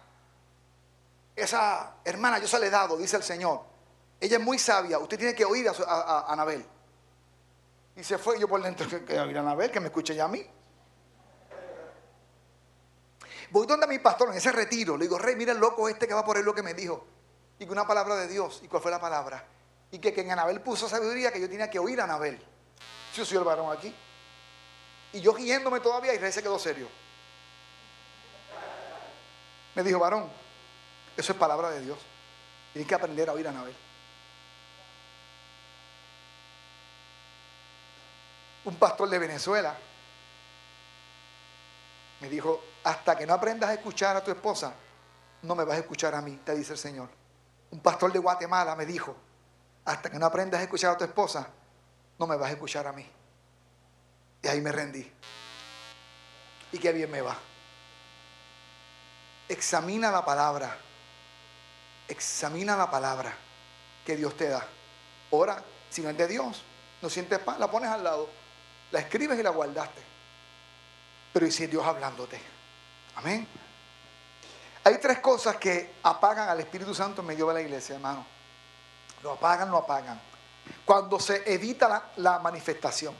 Esa 1.35 1.97
hermana 2.05 2.39
yo 2.39 2.47
se 2.47 2.59
la 2.61 2.67
he 2.67 2.71
dado, 2.71 2.97
dice 2.97 3.17
el 3.17 3.25
Señor. 3.25 3.61
Ella 4.21 4.37
es 4.37 4.43
muy 4.43 4.59
sabia, 4.59 4.99
usted 4.99 5.19
tiene 5.19 5.35
que 5.35 5.45
oír 5.45 5.69
a, 5.69 6.33
Anabel. 6.33 6.65
Y 7.97 8.05
se 8.05 8.19
fue 8.19 8.39
yo 8.39 8.47
por 8.47 8.63
dentro, 8.63 8.87
que, 9.05 9.19
oír 9.19 9.37
a 9.37 9.41
Anabel, 9.41 9.71
que 9.73 9.81
me 9.81 9.87
escuche 9.87 10.15
ya 10.15 10.27
a 10.27 10.29
mí. 10.29 10.47
Voy 13.53 13.67
donde 13.67 13.87
mi 13.87 14.01
pastor 14.01 14.31
en 14.31 14.37
ese 14.37 14.51
retiro, 14.51 14.97
le 14.97 15.05
digo, 15.05 15.19
rey, 15.19 15.37
mira 15.37 15.53
el 15.53 15.59
loco 15.59 15.89
este 15.89 16.09
que 16.09 16.15
va 16.15 16.25
por 16.25 16.37
él 16.37 16.45
lo 16.45 16.55
que 16.55 16.63
me 16.63 16.75
dijo. 16.75 17.07
Y 17.61 17.67
que 17.67 17.73
una 17.73 17.87
palabra 17.87 18.17
de 18.17 18.27
Dios. 18.27 18.61
¿Y 18.65 18.69
cuál 18.69 18.83
fue 18.83 18.91
la 18.91 19.01
palabra? 19.01 19.47
y 19.93 19.99
que, 19.99 20.19
en 20.19 20.31
Anabel 20.31 20.61
puso 20.63 20.89
sabiduría 20.89 21.31
que 21.31 21.41
yo 21.41 21.49
tenía 21.49 21.69
que 21.69 21.79
oír 21.79 22.01
a 22.01 22.05
Anabel. 22.05 22.41
Yo 23.15 23.25
soy 23.27 23.37
el 23.37 23.45
varón 23.45 23.71
aquí. 23.77 23.95
Y 25.13 25.21
yo 25.21 25.35
guiéndome 25.35 25.81
todavía 25.81 26.15
y 26.15 26.19
Rey 26.19 26.33
se 26.33 26.43
quedó 26.43 26.59
serio. 26.59 26.89
Me 29.75 29.83
dijo, 29.83 29.99
varón, 29.99 30.31
eso 31.15 31.33
es 31.33 31.39
palabra 31.39 31.71
de 31.71 31.83
Dios. 31.83 31.99
Tienes 32.73 32.89
que 32.89 32.95
aprender 32.95 33.29
a 33.29 33.35
oír 33.35 33.47
a 33.47 33.51
Anabel. 33.51 33.77
Un 38.65 38.77
pastor 38.77 39.11
de 39.11 39.19
Venezuela 39.19 39.77
me 42.21 42.31
dijo, 42.31 42.65
hasta 42.85 43.17
que 43.17 43.27
no 43.27 43.35
aprendas 43.35 43.71
a 43.71 43.75
escuchar 43.75 44.17
a 44.17 44.25
tu 44.25 44.31
esposa, 44.31 44.75
no 45.43 45.55
me 45.55 45.65
vas 45.65 45.77
a 45.77 45.81
escuchar 45.81 46.15
a 46.15 46.21
mí, 46.21 46.41
te 46.45 46.55
dice 46.55 46.73
el 46.73 46.79
Señor. 46.79 47.09
Un 47.71 47.81
pastor 47.81 48.13
de 48.13 48.19
Guatemala 48.19 48.75
me 48.77 48.87
dijo, 48.87 49.17
hasta 49.85 50.11
que 50.11 50.19
no 50.19 50.27
aprendas 50.27 50.61
a 50.61 50.65
escuchar 50.65 50.93
a 50.93 50.97
tu 50.97 51.05
esposa, 51.05 51.49
no 52.19 52.27
me 52.27 52.37
vas 52.37 52.51
a 52.51 52.53
escuchar 52.53 52.87
a 52.87 52.93
mí. 52.93 53.09
Y 54.43 54.49
ahí 54.49 54.61
me 54.61 54.73
rendí. 54.73 55.11
Y 56.73 56.79
qué 56.79 56.93
bien 56.93 57.11
me 57.11 57.21
va. 57.21 57.37
Examina 59.49 60.11
la 60.11 60.25
palabra. 60.25 60.77
Examina 62.09 62.77
la 62.77 62.91
palabra 62.91 63.33
que 64.05 64.17
Dios 64.17 64.37
te 64.37 64.49
da. 64.49 64.67
Ora, 65.31 65.63
si 65.89 66.03
no 66.03 66.11
es 66.11 66.17
de 66.17 66.27
Dios, 66.27 66.63
no 67.01 67.09
sientes 67.09 67.39
paz, 67.39 67.59
la 67.59 67.71
pones 67.71 67.91
al 67.91 68.05
lado, 68.05 68.29
la 68.91 69.01
escribes 69.01 69.39
y 69.39 69.43
la 69.43 69.51
guardaste. 69.51 70.03
Pero 71.33 71.47
¿y 71.47 71.51
si 71.51 71.67
Dios 71.67 71.85
hablándote? 71.85 72.41
Amén. 73.15 73.47
Hay 74.85 74.99
tres 74.99 75.21
cosas 75.21 75.57
que 75.57 75.95
apagan 76.03 76.49
al 76.49 76.61
Espíritu 76.61 76.95
Santo 76.95 77.21
en 77.21 77.29
medio 77.29 77.47
de 77.49 77.55
la 77.55 77.61
iglesia, 77.61 77.95
hermano. 77.95 78.27
Lo 79.23 79.33
apagan, 79.33 79.71
lo 79.71 79.79
apagan. 79.79 80.21
Cuando 80.85 81.21
se 81.21 81.43
evita 81.53 82.11
la, 82.17 82.39
manifestación. 82.41 83.15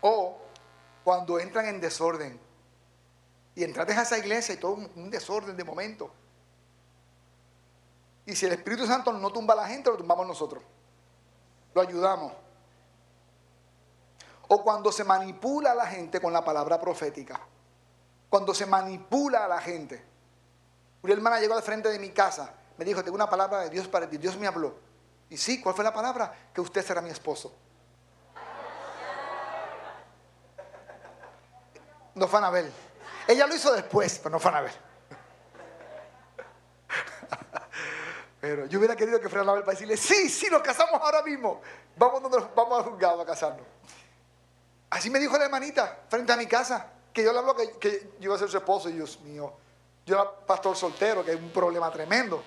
O 0.00 0.38
cuando 1.04 1.38
entran 1.38 1.66
en 1.66 1.80
desorden. 1.80 2.40
Y 3.54 3.62
entraste 3.62 3.92
a 3.92 4.02
esa 4.02 4.18
iglesia 4.18 4.54
y 4.54 4.58
todo 4.58 4.72
un, 4.72 5.10
desorden 5.10 5.56
de 5.56 5.64
momento. 5.64 6.12
Y 8.26 8.34
si 8.34 8.46
el 8.46 8.52
Espíritu 8.52 8.86
Santo 8.86 9.12
no 9.12 9.30
tumba 9.30 9.54
a 9.54 9.58
la 9.58 9.68
gente, 9.68 9.90
lo 9.90 9.96
tumbamos 9.96 10.26
nosotros. 10.26 10.62
lo 11.74 11.82
ayudamos. 11.82 12.32
O 14.52 14.64
cuando 14.64 14.90
se 14.90 15.04
manipula 15.04 15.70
a 15.70 15.74
la 15.76 15.86
gente 15.86 16.20
con 16.20 16.32
la 16.32 16.44
palabra 16.44 16.80
profética. 16.80 17.40
Cuando 18.28 18.52
se 18.52 18.66
manipula 18.66 19.44
a 19.44 19.48
la 19.48 19.60
gente. 19.60 20.04
Una 21.02 21.12
hermana 21.12 21.38
llegó 21.38 21.54
al 21.54 21.62
frente 21.62 21.88
de 21.88 22.00
mi 22.00 22.10
casa, 22.10 22.52
me 22.76 22.84
dijo, 22.84 23.04
tengo 23.04 23.14
una 23.14 23.30
palabra 23.30 23.60
de 23.60 23.70
Dios 23.70 23.86
para 23.86 24.10
ti. 24.10 24.16
Dios 24.18 24.36
me 24.36 24.48
habló. 24.48 24.74
Y 25.28 25.36
sí, 25.36 25.62
¿cuál 25.62 25.76
fue 25.76 25.84
la 25.84 25.94
palabra? 25.94 26.50
Que 26.52 26.60
usted 26.60 26.84
será 26.84 27.00
mi 27.00 27.10
esposo. 27.10 27.54
No 32.16 32.26
van 32.26 32.42
a 32.42 32.50
ver. 32.50 32.72
Ella 33.28 33.46
lo 33.46 33.54
hizo 33.54 33.72
después, 33.72 34.18
pero 34.18 34.30
no 34.30 34.40
van 34.40 34.56
a 34.56 34.60
ver. 34.62 34.74
Pero 38.40 38.66
yo 38.66 38.78
hubiera 38.78 38.96
querido 38.96 39.20
que 39.20 39.28
fuera 39.28 39.48
a 39.48 39.54
ver 39.54 39.62
para 39.62 39.74
decirle, 39.74 39.96
sí, 39.96 40.28
sí, 40.28 40.48
nos 40.50 40.62
casamos 40.62 41.00
ahora 41.00 41.22
mismo. 41.22 41.60
Vamos, 41.96 42.20
vamos 42.56 42.78
al 42.78 42.90
juzgado 42.90 43.20
a 43.20 43.26
casarnos. 43.26 43.66
Así 44.90 45.08
me 45.08 45.20
dijo 45.20 45.38
la 45.38 45.44
hermanita 45.44 46.00
frente 46.08 46.32
a 46.32 46.36
mi 46.36 46.46
casa, 46.46 46.92
que 47.12 47.22
yo 47.22 47.32
le 47.32 47.38
hablo 47.38 47.54
que, 47.54 48.10
yo 48.18 48.24
iba 48.24 48.34
a 48.34 48.38
ser 48.38 48.50
su 48.50 48.56
esposo, 48.56 48.88
y 48.88 48.92
Dios 48.92 49.20
mío, 49.20 49.52
yo 50.04 50.16
era 50.16 50.30
pastor 50.30 50.76
soltero, 50.76 51.24
que 51.24 51.32
es 51.32 51.38
un 51.38 51.50
problema 51.50 51.90
tremendo. 51.92 52.42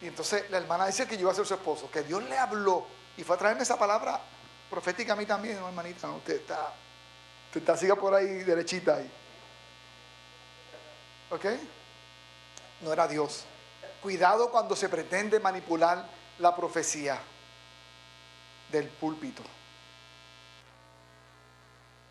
Y 0.00 0.06
entonces 0.06 0.48
la 0.50 0.58
hermana 0.58 0.86
dice 0.86 1.08
que 1.08 1.16
yo 1.16 1.22
iba 1.22 1.32
a 1.32 1.34
ser 1.34 1.44
su 1.44 1.54
esposo, 1.54 1.90
que 1.90 2.02
Dios 2.02 2.22
le 2.22 2.38
habló 2.38 2.86
y 3.16 3.24
fue 3.24 3.34
a 3.34 3.38
traerme 3.38 3.62
esa 3.62 3.76
palabra 3.76 4.20
profética 4.70 5.14
a 5.14 5.16
mí 5.16 5.26
también, 5.26 5.58
no, 5.58 5.66
hermanita, 5.66 6.08
usted 6.10 6.36
está, 6.36 6.72
usted 7.46 7.60
está 7.60 7.76
siga 7.76 7.96
por 7.96 8.14
ahí 8.14 8.44
derechita 8.44 8.96
ahí. 8.96 9.10
¿Ok? 11.30 11.44
No 12.82 12.92
era 12.92 13.08
Dios. 13.08 13.44
Cuidado 14.00 14.52
cuando 14.52 14.76
se 14.76 14.88
pretende 14.88 15.40
manipular 15.40 16.08
la 16.38 16.54
profecía 16.54 17.18
del 18.70 18.88
púlpito. 18.88 19.42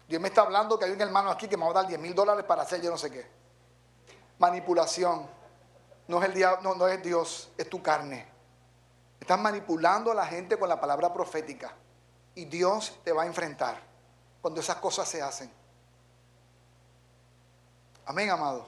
Dios 0.07 0.21
me 0.21 0.29
está 0.29 0.41
hablando 0.41 0.79
que 0.79 0.85
hay 0.85 0.91
un 0.91 1.01
hermano 1.01 1.29
aquí 1.29 1.47
que 1.47 1.57
me 1.57 1.65
va 1.65 1.71
a 1.71 1.73
dar 1.73 1.87
10 1.87 1.99
mil 1.99 2.15
dólares 2.15 2.45
para 2.45 2.61
hacer 2.61 2.81
yo 2.81 2.89
no 2.89 2.97
sé 2.97 3.11
qué. 3.11 3.29
Manipulación. 4.39 5.27
No 6.07 6.19
es, 6.21 6.29
el 6.29 6.33
diablo, 6.33 6.75
no, 6.75 6.87
es 6.87 7.03
Dios, 7.03 7.51
es 7.57 7.69
tu 7.69 7.83
carne. 7.83 8.25
Estás 9.19 9.37
manipulando 9.37 10.11
a 10.11 10.15
la 10.15 10.25
gente 10.25 10.57
con 10.57 10.69
la 10.69 10.79
palabra 10.79 11.11
profética. 11.11 11.73
Y 12.35 12.45
Dios 12.45 12.97
te 13.03 13.11
va 13.11 13.23
a 13.23 13.25
enfrentar 13.25 13.81
cuando 14.41 14.61
esas 14.61 14.77
cosas 14.77 15.09
se 15.09 15.21
hacen. 15.21 15.51
Amén, 18.05 18.29
amado. 18.29 18.65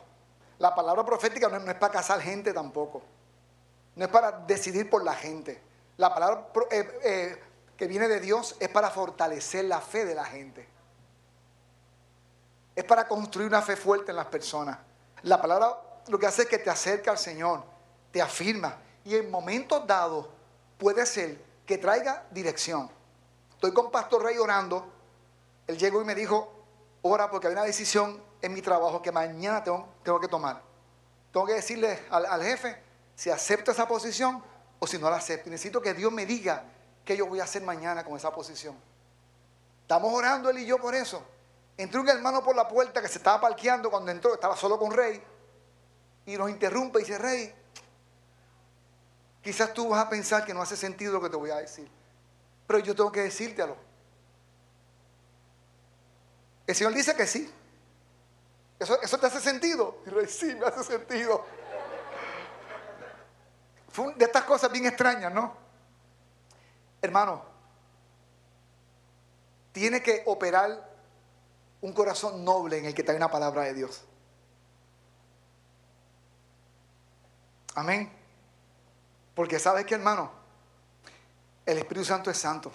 La 0.57 0.75
palabra 0.75 1.05
profética 1.05 1.47
no, 1.47 1.71
es 1.71 1.77
para 1.77 1.93
casar 1.93 2.19
gente 2.19 2.51
tampoco. 2.51 3.01
No 3.95 4.03
es 4.03 4.11
para 4.11 4.31
decidir 4.31 4.89
por 4.89 5.05
la 5.05 5.13
gente. 5.13 5.61
La 5.95 6.13
palabra 6.13 6.49
eh, 6.71 6.99
eh, 7.03 7.43
que 7.77 7.87
viene 7.87 8.09
de 8.09 8.19
Dios 8.19 8.57
es 8.59 8.67
para 8.67 8.89
fortalecer 8.89 9.63
la 9.63 9.79
fe 9.79 10.03
de 10.03 10.15
la 10.15 10.25
gente 10.25 10.78
es 12.79 12.85
para 12.85 13.09
construir 13.09 13.49
una 13.49 13.61
fe 13.61 13.75
fuerte 13.75 14.11
en 14.11 14.15
las 14.15 14.27
personas. 14.27 14.77
La 15.23 15.41
palabra 15.41 15.81
lo 16.07 16.17
que 16.17 16.25
hace 16.25 16.43
es 16.43 16.47
que 16.47 16.59
te 16.59 16.69
acerca 16.69 17.11
al 17.11 17.17
Señor, 17.17 17.61
te 18.09 18.21
afirma 18.21 18.77
y 19.03 19.17
en 19.17 19.29
momentos 19.29 19.85
dados 19.85 20.27
puede 20.77 21.05
ser 21.05 21.43
que 21.65 21.77
traiga 21.77 22.25
dirección. 22.31 22.89
Estoy 23.51 23.73
con 23.73 23.91
Pastor 23.91 24.23
Rey 24.23 24.37
orando, 24.37 24.89
él 25.67 25.77
llegó 25.77 26.01
y 26.01 26.05
me 26.05 26.15
dijo, 26.15 26.53
ora 27.01 27.29
porque 27.29 27.47
hay 27.47 27.53
una 27.53 27.63
decisión 27.63 28.23
en 28.41 28.53
mi 28.53 28.61
trabajo 28.61 29.01
que 29.01 29.11
mañana 29.11 29.61
tengo, 29.61 29.89
que 30.21 30.27
tomar. 30.29 30.61
Tengo 31.33 31.45
que 31.45 31.55
decirle 31.55 32.05
al, 32.09 32.25
al 32.27 32.41
jefe 32.41 32.81
si 33.13 33.29
acepto 33.29 33.71
esa 33.71 33.89
posición 33.89 34.41
o 34.79 34.87
si 34.87 34.97
no 34.97 35.09
la 35.09 35.17
acepto. 35.17 35.49
necesito 35.49 35.81
que 35.81 35.93
Dios 35.93 36.13
me 36.13 36.25
diga 36.25 36.63
qué 37.03 37.17
yo 37.17 37.27
voy 37.27 37.41
a 37.41 37.43
hacer 37.43 37.61
mañana 37.61 38.05
con 38.05 38.15
esa 38.15 38.33
posición. 38.33 38.77
Estamos 39.81 40.13
orando 40.13 40.49
él 40.49 40.59
y 40.59 40.65
yo 40.65 40.77
por 40.77 40.95
eso. 40.95 41.21
Entró 41.79 42.01
un 42.01 42.09
hermano 42.09 42.43
por 42.43 42.57
la 42.57 42.67
puerta 42.67 43.01
que 43.01 43.07
se 43.07 43.19
estaba 43.19 43.39
parqueando 43.39 43.89
cuando 43.89 44.11
entró, 44.11 44.33
estaba 44.33 44.57
solo 44.57 44.77
con 44.77 44.91
Rey, 44.91 45.23
y 46.25 46.35
nos 46.35 46.49
interrumpe 46.49 46.99
y 46.99 47.03
dice, 47.03 47.17
Rey, 47.17 47.55
quizás 49.41 49.73
tú 49.73 49.87
vas 49.87 50.05
a 50.05 50.09
pensar 50.09 50.43
que 50.43 50.53
no 50.53 50.61
hace 50.61 50.75
sentido 50.75 51.13
lo 51.13 51.21
que 51.21 51.29
te 51.29 51.37
voy 51.37 51.51
a 51.51 51.55
decir, 51.55 51.89
pero 52.67 52.79
yo 52.79 52.93
tengo 52.93 53.09
que 53.13 53.21
decírtelo. 53.21 53.77
El 56.67 56.75
Señor 56.75 56.93
dice 56.93 57.15
que 57.15 57.25
sí. 57.25 57.49
¿Eso, 58.77 59.01
eso 59.01 59.17
te 59.17 59.27
hace 59.27 59.39
sentido? 59.39 60.01
Y 60.05 60.09
Rey, 60.09 60.27
sí, 60.27 60.53
me 60.55 60.65
hace 60.65 60.83
sentido. 60.83 61.45
Fue 63.87 64.13
de 64.15 64.25
estas 64.25 64.43
cosas 64.43 64.69
bien 64.69 64.85
extrañas, 64.85 65.33
¿no? 65.33 65.55
Hermano, 67.01 67.41
tiene 69.71 70.03
que 70.03 70.23
operar 70.25 70.88
un 71.81 71.93
corazón 71.93 72.43
noble 72.43 72.77
en 72.77 72.85
el 72.85 72.93
que 72.93 73.03
trae 73.03 73.17
una 73.17 73.31
palabra 73.31 73.63
de 73.63 73.73
Dios. 73.73 74.03
Amén. 77.75 78.11
Porque 79.33 79.59
sabes 79.59 79.85
que 79.85 79.95
hermano, 79.95 80.31
el 81.65 81.77
Espíritu 81.77 82.05
Santo 82.05 82.29
es 82.29 82.37
santo. 82.37 82.71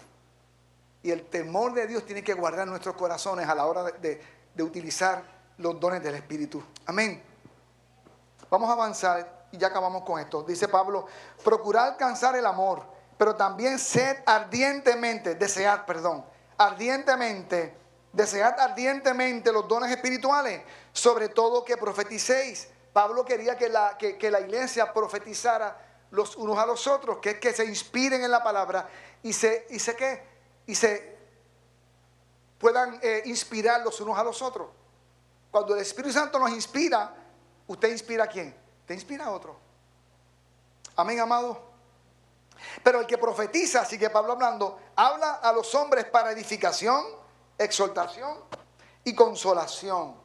Y 1.02 1.10
el 1.10 1.26
temor 1.26 1.74
de 1.74 1.86
Dios 1.86 2.06
tiene 2.06 2.24
que 2.24 2.32
guardar 2.32 2.66
nuestros 2.66 2.94
corazones 2.96 3.46
a 3.46 3.54
la 3.54 3.66
hora 3.66 3.82
de, 3.82 4.22
de 4.54 4.62
utilizar 4.62 5.22
los 5.58 5.78
dones 5.78 6.02
del 6.02 6.14
Espíritu. 6.14 6.62
Amén. 6.86 7.22
Vamos 8.48 8.70
a 8.70 8.72
avanzar 8.72 9.46
y 9.52 9.58
ya 9.58 9.66
acabamos 9.66 10.04
con 10.04 10.18
esto. 10.18 10.42
Dice 10.42 10.68
Pablo, 10.68 11.06
procurar 11.44 11.92
alcanzar 11.92 12.36
el 12.36 12.46
amor, 12.46 12.84
pero 13.18 13.36
también 13.36 13.78
sed 13.78 14.16
ardientemente, 14.24 15.34
desear, 15.34 15.84
perdón, 15.84 16.24
ardientemente 16.56 17.83
Desead 18.14 18.60
ardientemente 18.60 19.50
los 19.50 19.66
dones 19.66 19.90
espirituales, 19.90 20.62
sobre 20.92 21.30
todo 21.30 21.64
que 21.64 21.76
profeticéis. 21.76 22.68
Pablo 22.92 23.24
quería 23.24 23.58
que 23.58 23.68
la, 23.68 23.98
que, 23.98 24.30
la 24.30 24.40
iglesia 24.40 24.92
profetizara 24.92 25.76
los 26.12 26.36
unos 26.36 26.56
a 26.56 26.64
los 26.64 26.86
otros, 26.86 27.18
que 27.18 27.40
que 27.40 27.52
se 27.52 27.64
inspiren 27.64 28.22
en 28.22 28.30
la 28.30 28.40
palabra 28.40 28.88
y 29.20 29.32
se, 29.32 29.66
y 29.68 29.78
¿qué? 29.78 30.22
Y 30.64 30.76
se 30.76 31.18
puedan 32.56 33.00
eh, 33.02 33.22
inspirar 33.24 33.80
los 33.82 34.00
unos 34.00 34.16
a 34.16 34.22
los 34.22 34.40
otros. 34.42 34.68
Cuando 35.50 35.74
el 35.74 35.80
Espíritu 35.80 36.12
Santo 36.12 36.38
nos 36.38 36.50
inspira, 36.50 37.12
¿usted 37.66 37.90
inspira 37.90 38.24
a 38.24 38.26
quién? 38.28 38.54
Te 38.86 38.94
inspira 38.94 39.24
a 39.24 39.32
otro. 39.32 39.58
Amén, 40.94 41.18
amado. 41.18 41.60
Pero 42.84 43.00
el 43.00 43.06
que 43.08 43.18
profetiza, 43.18 43.84
sigue 43.84 44.08
Pablo 44.08 44.34
hablando, 44.34 44.78
habla 44.94 45.32
a 45.34 45.52
los 45.52 45.74
hombres 45.74 46.04
para 46.04 46.30
edificación 46.30 47.23
exhortación 47.58 48.38
y 49.04 49.14
consolación. 49.14 50.16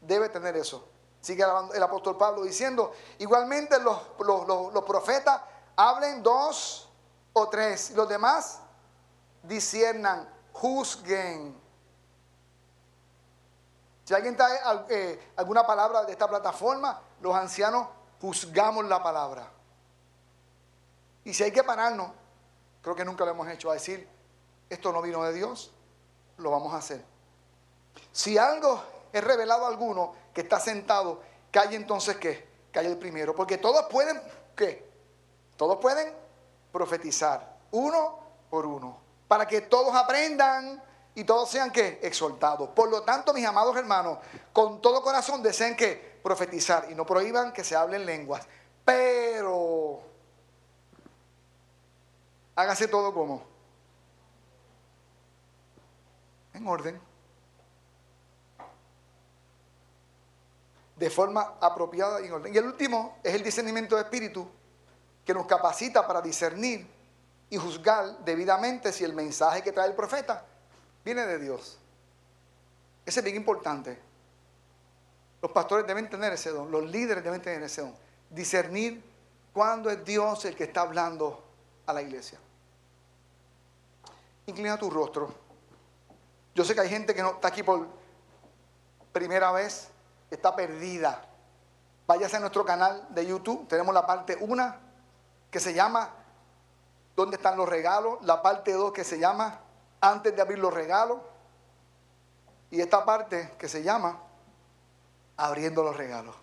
Debe 0.00 0.28
tener 0.28 0.56
eso. 0.56 0.88
Sigue 1.20 1.42
el 1.42 1.82
apóstol 1.82 2.18
Pablo 2.18 2.42
diciendo, 2.42 2.92
igualmente 3.18 3.78
los, 3.80 3.98
los, 4.18 4.84
profetas 4.84 5.40
hablen 5.74 6.22
dos 6.22 6.90
o 7.32 7.48
tres, 7.48 7.92
los 7.92 8.06
demás 8.08 8.60
disiernan, 9.42 10.28
juzguen. 10.52 11.58
Si 14.04 14.12
alguien 14.12 14.36
trae 14.36 14.58
eh, 14.90 15.32
alguna 15.36 15.66
palabra 15.66 16.04
de 16.04 16.12
esta 16.12 16.28
plataforma, 16.28 17.00
los 17.22 17.34
ancianos 17.34 17.88
juzgamos 18.20 18.84
la 18.84 19.02
palabra. 19.02 19.50
Y 21.24 21.32
si 21.32 21.42
hay 21.42 21.52
que 21.52 21.64
pararnos, 21.64 22.10
creo 22.82 22.94
que 22.94 23.04
nunca 23.04 23.24
lo 23.24 23.30
hemos 23.30 23.48
hecho, 23.48 23.70
a 23.70 23.74
decir, 23.74 24.06
esto 24.68 24.92
no 24.92 25.00
vino 25.00 25.22
de 25.24 25.32
Dios, 25.32 25.73
lo 26.38 26.50
vamos 26.50 26.72
a 26.72 26.78
hacer. 26.78 27.04
Si 28.12 28.38
algo 28.38 28.82
es 29.12 29.22
revelado 29.22 29.64
a 29.64 29.68
alguno 29.68 30.14
que 30.32 30.42
está 30.42 30.58
sentado, 30.58 31.20
calle 31.50 31.76
entonces 31.76 32.16
qué? 32.16 32.48
Calle 32.72 32.88
el 32.88 32.98
primero. 32.98 33.34
Porque 33.34 33.58
todos 33.58 33.86
pueden, 33.90 34.20
¿qué? 34.56 34.90
Todos 35.56 35.78
pueden 35.78 36.12
profetizar, 36.72 37.56
uno 37.70 38.18
por 38.50 38.66
uno. 38.66 38.98
Para 39.28 39.46
que 39.46 39.62
todos 39.62 39.94
aprendan 39.94 40.82
y 41.14 41.24
todos 41.24 41.48
sean 41.48 41.70
que 41.70 42.00
exaltados. 42.02 42.70
Por 42.70 42.90
lo 42.90 43.02
tanto, 43.02 43.32
mis 43.32 43.46
amados 43.46 43.76
hermanos, 43.76 44.18
con 44.52 44.80
todo 44.80 45.02
corazón 45.02 45.42
deseen 45.42 45.76
que 45.76 46.20
profetizar 46.22 46.90
y 46.90 46.94
no 46.94 47.06
prohíban 47.06 47.52
que 47.52 47.62
se 47.62 47.76
hablen 47.76 48.04
lenguas. 48.04 48.46
Pero 48.84 50.00
hágase 52.56 52.88
todo 52.88 53.14
como 53.14 53.53
en 56.54 56.66
orden, 56.66 57.00
de 60.96 61.10
forma 61.10 61.54
apropiada 61.60 62.20
y 62.20 62.26
en 62.26 62.32
orden. 62.32 62.54
Y 62.54 62.56
el 62.56 62.64
último 62.64 63.18
es 63.22 63.34
el 63.34 63.42
discernimiento 63.42 63.96
de 63.96 64.02
espíritu, 64.02 64.48
que 65.24 65.34
nos 65.34 65.46
capacita 65.46 66.06
para 66.06 66.20
discernir 66.20 66.86
y 67.50 67.56
juzgar 67.56 68.18
debidamente 68.24 68.92
si 68.92 69.04
el 69.04 69.14
mensaje 69.14 69.62
que 69.62 69.72
trae 69.72 69.88
el 69.88 69.94
profeta 69.94 70.44
viene 71.04 71.26
de 71.26 71.38
Dios. 71.38 71.78
Ese 73.04 73.20
es 73.20 73.24
bien 73.24 73.36
importante. 73.36 73.98
Los 75.42 75.52
pastores 75.52 75.86
deben 75.86 76.08
tener 76.08 76.32
ese 76.32 76.50
don, 76.50 76.70
los 76.70 76.84
líderes 76.84 77.22
deben 77.22 77.42
tener 77.42 77.62
ese 77.62 77.82
don. 77.82 77.94
Discernir 78.30 79.02
cuándo 79.52 79.90
es 79.90 80.04
Dios 80.04 80.44
el 80.46 80.56
que 80.56 80.64
está 80.64 80.82
hablando 80.82 81.42
a 81.86 81.92
la 81.92 82.02
iglesia. 82.02 82.38
Inclina 84.46 84.78
tu 84.78 84.90
rostro. 84.90 85.34
Yo 86.54 86.64
sé 86.64 86.74
que 86.74 86.82
hay 86.82 86.88
gente 86.88 87.14
que 87.14 87.22
no 87.22 87.30
está 87.30 87.48
aquí 87.48 87.62
por 87.62 87.86
primera 89.12 89.50
vez, 89.52 89.88
está 90.30 90.54
perdida. 90.54 91.24
Váyase 92.06 92.36
a 92.36 92.40
nuestro 92.40 92.64
canal 92.64 93.06
de 93.10 93.26
YouTube. 93.26 93.66
Tenemos 93.68 93.94
la 93.94 94.06
parte 94.06 94.36
1 94.38 94.74
que 95.50 95.60
se 95.60 95.72
llama 95.74 96.10
¿Dónde 97.16 97.36
están 97.36 97.56
los 97.56 97.68
regalos? 97.68 98.18
La 98.22 98.42
parte 98.42 98.72
2 98.72 98.92
que 98.92 99.04
se 99.04 99.18
llama 99.18 99.60
Antes 100.00 100.34
de 100.34 100.42
abrir 100.42 100.58
los 100.58 100.74
regalos. 100.74 101.18
Y 102.70 102.80
esta 102.80 103.04
parte 103.04 103.54
que 103.58 103.68
se 103.68 103.82
llama 103.82 104.20
Abriendo 105.36 105.82
los 105.82 105.96
regalos. 105.96 106.36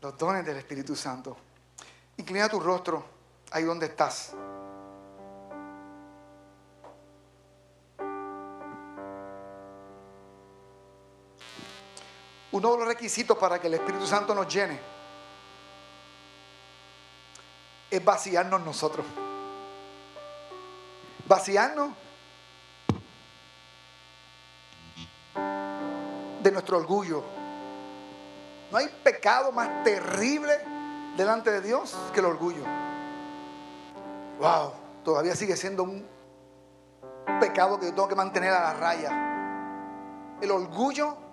Los 0.00 0.16
dones 0.16 0.44
del 0.44 0.56
Espíritu 0.56 0.96
Santo. 0.96 1.36
Inclina 2.16 2.48
tu 2.48 2.60
rostro 2.60 3.04
ahí 3.50 3.64
donde 3.64 3.86
estás. 3.86 4.34
Uno 12.54 12.70
de 12.70 12.78
los 12.78 12.86
requisitos 12.86 13.36
para 13.36 13.60
que 13.60 13.66
el 13.66 13.74
Espíritu 13.74 14.06
Santo 14.06 14.32
nos 14.32 14.46
llene 14.46 14.78
es 17.90 18.04
vaciarnos 18.04 18.60
nosotros. 18.60 19.04
Vaciarnos 21.26 21.90
de 26.44 26.52
nuestro 26.52 26.76
orgullo. 26.76 27.24
No 28.70 28.78
hay 28.78 28.86
pecado 29.02 29.50
más 29.50 29.82
terrible 29.82 30.56
delante 31.16 31.50
de 31.50 31.60
Dios 31.60 31.96
que 32.12 32.20
el 32.20 32.26
orgullo. 32.26 32.62
Wow, 34.38 34.74
todavía 35.02 35.34
sigue 35.34 35.56
siendo 35.56 35.82
un 35.82 36.06
pecado 37.40 37.80
que 37.80 37.86
yo 37.86 37.94
tengo 37.94 38.06
que 38.06 38.14
mantener 38.14 38.52
a 38.52 38.60
la 38.60 38.74
raya. 38.74 39.10
El 40.40 40.52
orgullo 40.52 41.23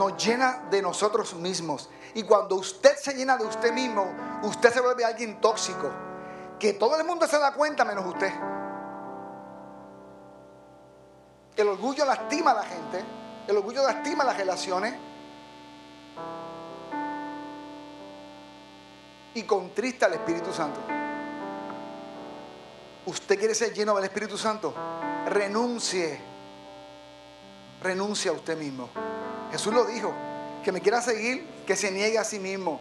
nos 0.00 0.16
llena 0.16 0.62
de 0.70 0.80
nosotros 0.80 1.34
mismos. 1.34 1.90
Y 2.14 2.22
cuando 2.22 2.54
usted 2.56 2.96
se 2.96 3.12
llena 3.12 3.36
de 3.36 3.44
usted 3.44 3.70
mismo, 3.70 4.10
usted 4.42 4.72
se 4.72 4.80
vuelve 4.80 5.04
alguien 5.04 5.38
tóxico. 5.42 5.90
Que 6.58 6.72
todo 6.72 6.96
el 6.98 7.04
mundo 7.06 7.26
se 7.26 7.38
da 7.38 7.52
cuenta 7.52 7.84
menos 7.84 8.06
usted. 8.06 8.32
El 11.54 11.68
orgullo 11.68 12.06
lastima 12.06 12.52
a 12.52 12.54
la 12.54 12.62
gente. 12.62 13.04
El 13.46 13.58
orgullo 13.58 13.82
lastima 13.82 14.24
las 14.24 14.38
relaciones. 14.38 14.94
Y 19.34 19.42
contrista 19.42 20.06
al 20.06 20.14
Espíritu 20.14 20.50
Santo. 20.50 20.80
¿Usted 23.04 23.38
quiere 23.38 23.54
ser 23.54 23.74
lleno 23.74 23.94
del 23.96 24.04
Espíritu 24.04 24.38
Santo? 24.38 24.72
Renuncie. 25.26 26.18
Renuncie 27.82 28.30
a 28.30 28.32
usted 28.32 28.56
mismo. 28.56 28.88
Jesús 29.50 29.72
lo 29.72 29.84
dijo, 29.84 30.12
que 30.64 30.72
me 30.72 30.80
quiera 30.80 31.00
seguir, 31.00 31.64
que 31.66 31.76
se 31.76 31.90
niegue 31.90 32.18
a 32.18 32.24
sí 32.24 32.38
mismo, 32.38 32.80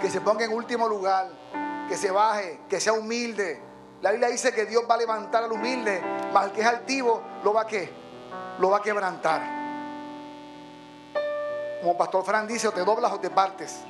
que 0.00 0.10
se 0.10 0.20
ponga 0.20 0.44
en 0.44 0.52
último 0.52 0.88
lugar, 0.88 1.28
que 1.88 1.96
se 1.96 2.10
baje, 2.10 2.60
que 2.68 2.80
sea 2.80 2.92
humilde. 2.92 3.60
La 4.00 4.10
Biblia 4.10 4.28
dice 4.28 4.52
que 4.52 4.66
Dios 4.66 4.84
va 4.88 4.94
a 4.94 4.98
levantar 4.98 5.44
al 5.44 5.52
humilde, 5.52 6.00
mas 6.32 6.46
el 6.46 6.52
que 6.52 6.60
es 6.60 6.66
altivo 6.66 7.22
lo 7.42 7.52
va 7.52 7.62
a 7.62 7.66
qué? 7.66 7.90
Lo 8.58 8.70
va 8.70 8.78
a 8.78 8.82
quebrantar. 8.82 9.42
Como 11.80 11.96
Pastor 11.96 12.24
Fran 12.24 12.46
dice, 12.46 12.68
o 12.68 12.72
te 12.72 12.84
doblas 12.84 13.12
o 13.12 13.20
te 13.20 13.30
partes. 13.30 13.80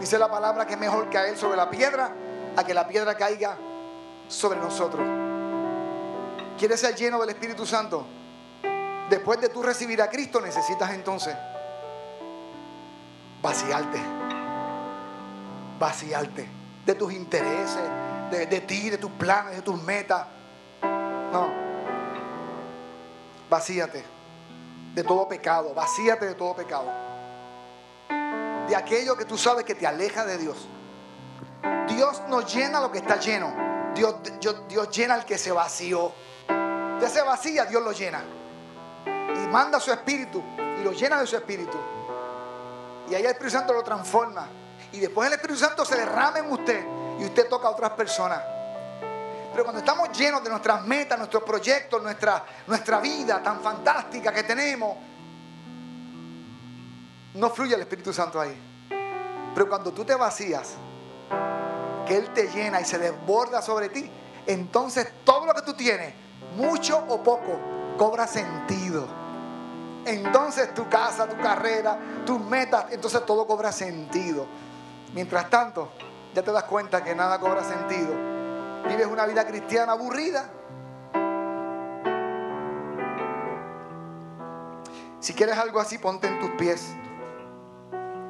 Dice 0.00 0.18
la 0.18 0.30
palabra 0.30 0.66
que 0.66 0.74
es 0.74 0.78
mejor 0.78 1.10
caer 1.10 1.36
sobre 1.36 1.56
la 1.56 1.68
piedra 1.68 2.12
a 2.56 2.64
que 2.64 2.72
la 2.72 2.86
piedra 2.86 3.16
caiga 3.16 3.56
sobre 4.28 4.58
nosotros. 4.60 5.06
¿Quieres 6.56 6.80
ser 6.80 6.94
lleno 6.94 7.18
del 7.20 7.30
Espíritu 7.30 7.66
Santo? 7.66 8.06
Después 9.08 9.40
de 9.40 9.48
tú 9.48 9.62
recibir 9.62 10.02
a 10.02 10.10
Cristo, 10.10 10.40
necesitas 10.40 10.90
entonces 10.92 11.34
vaciarte. 13.40 13.98
Vaciarte 15.78 16.48
de 16.84 16.94
tus 16.94 17.12
intereses, 17.12 17.82
de, 18.30 18.46
de 18.46 18.60
ti, 18.60 18.90
de 18.90 18.98
tus 18.98 19.10
planes, 19.12 19.56
de 19.56 19.62
tus 19.62 19.82
metas. 19.82 20.26
No. 20.82 21.50
Vacíate 23.48 24.04
de 24.94 25.04
todo 25.04 25.26
pecado. 25.26 25.72
Vacíate 25.72 26.26
de 26.26 26.34
todo 26.34 26.54
pecado. 26.54 26.90
De 28.68 28.76
aquello 28.76 29.16
que 29.16 29.24
tú 29.24 29.38
sabes 29.38 29.64
que 29.64 29.74
te 29.74 29.86
aleja 29.86 30.26
de 30.26 30.36
Dios. 30.36 30.68
Dios 31.88 32.22
no 32.28 32.42
llena 32.42 32.80
lo 32.80 32.92
que 32.92 32.98
está 32.98 33.16
lleno. 33.16 33.54
Dios, 33.94 34.16
Dios, 34.38 34.68
Dios 34.68 34.94
llena 34.94 35.14
al 35.14 35.24
que 35.24 35.38
se 35.38 35.50
vació. 35.50 36.12
Usted 36.96 37.08
se 37.08 37.22
vacía, 37.22 37.64
Dios 37.64 37.82
lo 37.82 37.92
llena 37.92 38.22
manda 39.50 39.80
su 39.80 39.92
espíritu 39.92 40.42
y 40.78 40.84
lo 40.84 40.92
llena 40.92 41.20
de 41.20 41.26
su 41.26 41.36
espíritu. 41.36 41.76
Y 43.10 43.14
ahí 43.14 43.22
el 43.22 43.30
Espíritu 43.30 43.56
Santo 43.56 43.72
lo 43.72 43.82
transforma. 43.82 44.48
Y 44.92 45.00
después 45.00 45.26
el 45.26 45.34
Espíritu 45.34 45.58
Santo 45.58 45.84
se 45.84 45.96
derrama 45.96 46.38
en 46.38 46.52
usted 46.52 46.84
y 47.18 47.24
usted 47.24 47.48
toca 47.48 47.68
a 47.68 47.70
otras 47.70 47.90
personas. 47.90 48.40
Pero 49.52 49.64
cuando 49.64 49.80
estamos 49.80 50.16
llenos 50.16 50.44
de 50.44 50.50
nuestras 50.50 50.84
metas, 50.84 51.18
nuestros 51.18 51.42
proyectos, 51.42 52.02
nuestra, 52.02 52.44
nuestra 52.66 53.00
vida 53.00 53.42
tan 53.42 53.60
fantástica 53.60 54.32
que 54.32 54.42
tenemos, 54.42 54.96
no 57.34 57.50
fluye 57.50 57.74
el 57.74 57.80
Espíritu 57.80 58.12
Santo 58.12 58.40
ahí. 58.40 58.56
Pero 59.54 59.68
cuando 59.68 59.92
tú 59.92 60.04
te 60.04 60.14
vacías, 60.14 60.74
que 62.06 62.16
Él 62.16 62.32
te 62.32 62.48
llena 62.48 62.80
y 62.80 62.84
se 62.84 62.98
desborda 62.98 63.62
sobre 63.62 63.88
ti, 63.88 64.10
entonces 64.46 65.08
todo 65.24 65.46
lo 65.46 65.54
que 65.54 65.62
tú 65.62 65.74
tienes, 65.74 66.14
mucho 66.56 66.98
o 67.08 67.22
poco, 67.22 67.58
cobra 67.96 68.26
sentido 68.26 69.27
entonces 70.04 70.72
tu 70.74 70.88
casa, 70.88 71.28
tu 71.28 71.36
carrera, 71.38 71.98
tus 72.24 72.40
metas, 72.40 72.86
entonces 72.90 73.24
todo 73.26 73.46
cobra 73.46 73.72
sentido. 73.72 74.46
Mientras 75.14 75.48
tanto, 75.50 75.90
ya 76.34 76.42
te 76.42 76.52
das 76.52 76.64
cuenta 76.64 77.02
que 77.02 77.14
nada 77.14 77.38
cobra 77.38 77.64
sentido. 77.64 78.14
Vives 78.88 79.06
una 79.06 79.26
vida 79.26 79.46
cristiana 79.46 79.92
aburrida. 79.92 80.50
Si 85.20 85.34
quieres 85.34 85.58
algo 85.58 85.80
así, 85.80 85.98
ponte 85.98 86.28
en 86.28 86.38
tus 86.38 86.50
pies. 86.52 86.94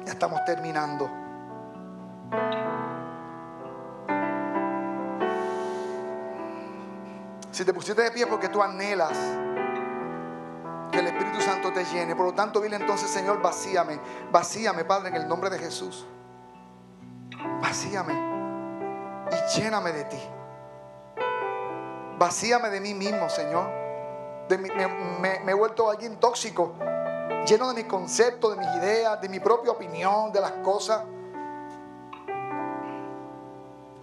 Ya 0.05 0.13
estamos 0.13 0.43
terminando. 0.45 1.09
Si 7.51 7.65
te 7.65 7.73
pusiste 7.73 8.01
de 8.01 8.11
pie 8.11 8.25
porque 8.25 8.47
tú 8.47 8.63
anhelas 8.63 9.17
Santo 11.41 11.71
te 11.71 11.83
llene. 11.85 12.15
Por 12.15 12.25
lo 12.25 12.33
tanto, 12.33 12.59
dile 12.59 12.75
entonces, 12.75 13.09
Señor, 13.09 13.41
vacíame, 13.41 13.99
vacíame, 14.31 14.85
Padre, 14.85 15.09
en 15.09 15.15
el 15.15 15.27
nombre 15.27 15.49
de 15.49 15.59
Jesús. 15.59 16.05
Vacíame 17.61 18.13
y 19.31 19.59
lléname 19.59 19.91
de 19.91 20.03
ti. 20.05 20.19
Vacíame 22.17 22.69
de 22.69 22.81
mí 22.81 22.93
mismo, 22.93 23.29
Señor. 23.29 23.69
me, 24.49 25.39
me 25.39 25.51
he 25.51 25.53
vuelto 25.53 25.89
alguien 25.89 26.19
tóxico, 26.19 26.73
lleno 27.45 27.69
de 27.69 27.75
mis 27.75 27.85
conceptos, 27.85 28.57
de 28.57 28.65
mis 28.65 28.75
ideas, 28.75 29.21
de 29.21 29.29
mi 29.29 29.39
propia 29.39 29.71
opinión, 29.71 30.31
de 30.31 30.41
las 30.41 30.51
cosas. 30.63 31.03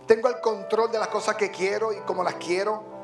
Tengo 0.07 0.29
el 0.29 0.41
control 0.41 0.91
de 0.91 0.99
las 0.99 1.09
cosas 1.09 1.35
que 1.35 1.51
quiero 1.51 1.93
y 1.93 1.97
como 2.01 2.23
las 2.23 2.35
quiero. 2.35 2.96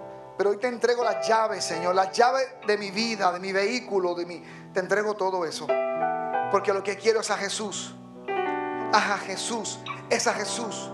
Pero 0.42 0.50
hoy 0.50 0.56
te 0.56 0.66
entrego 0.66 1.04
las 1.04 1.24
llaves, 1.24 1.64
Señor, 1.64 1.94
las 1.94 2.10
llaves 2.10 2.44
de 2.66 2.76
mi 2.76 2.90
vida, 2.90 3.30
de 3.30 3.38
mi 3.38 3.52
vehículo, 3.52 4.12
de 4.12 4.26
mi... 4.26 4.42
Te 4.74 4.80
entrego 4.80 5.14
todo 5.14 5.44
eso. 5.44 5.68
Porque 6.50 6.72
lo 6.72 6.82
que 6.82 6.96
quiero 6.96 7.20
es 7.20 7.30
a 7.30 7.36
Jesús. 7.36 7.94
A 8.92 9.18
Jesús. 9.18 9.78
Es 10.10 10.26
a 10.26 10.34
Jesús. 10.34 10.90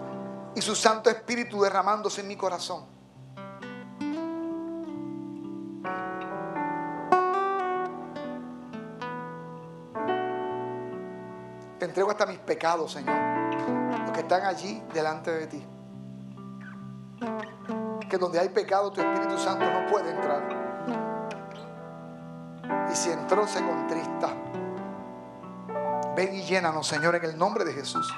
Y 0.54 0.60
su 0.60 0.76
Santo 0.76 1.08
Espíritu 1.08 1.62
derramándose 1.62 2.20
en 2.20 2.28
mi 2.28 2.36
corazón. 2.36 2.84
Te 11.78 11.86
entrego 11.86 12.10
hasta 12.10 12.26
mis 12.26 12.38
pecados, 12.40 12.92
Señor. 12.92 13.16
Los 14.02 14.10
que 14.10 14.20
están 14.20 14.44
allí 14.44 14.82
delante 14.92 15.30
de 15.30 15.46
ti 15.46 15.66
que 18.08 18.18
donde 18.18 18.40
hay 18.40 18.48
pecado 18.48 18.90
tu 18.90 19.00
Espíritu 19.00 19.38
Santo 19.38 19.64
no 19.70 19.86
puede 19.86 20.10
entrar. 20.10 20.42
Y 22.90 22.94
si 22.94 23.10
entró 23.10 23.46
se 23.46 23.64
contrista. 23.64 24.28
Ven 26.16 26.34
y 26.34 26.42
llénanos, 26.42 26.86
Señor, 26.86 27.14
en 27.16 27.24
el 27.24 27.38
nombre 27.38 27.64
de 27.64 27.72
Jesús. 27.72 28.12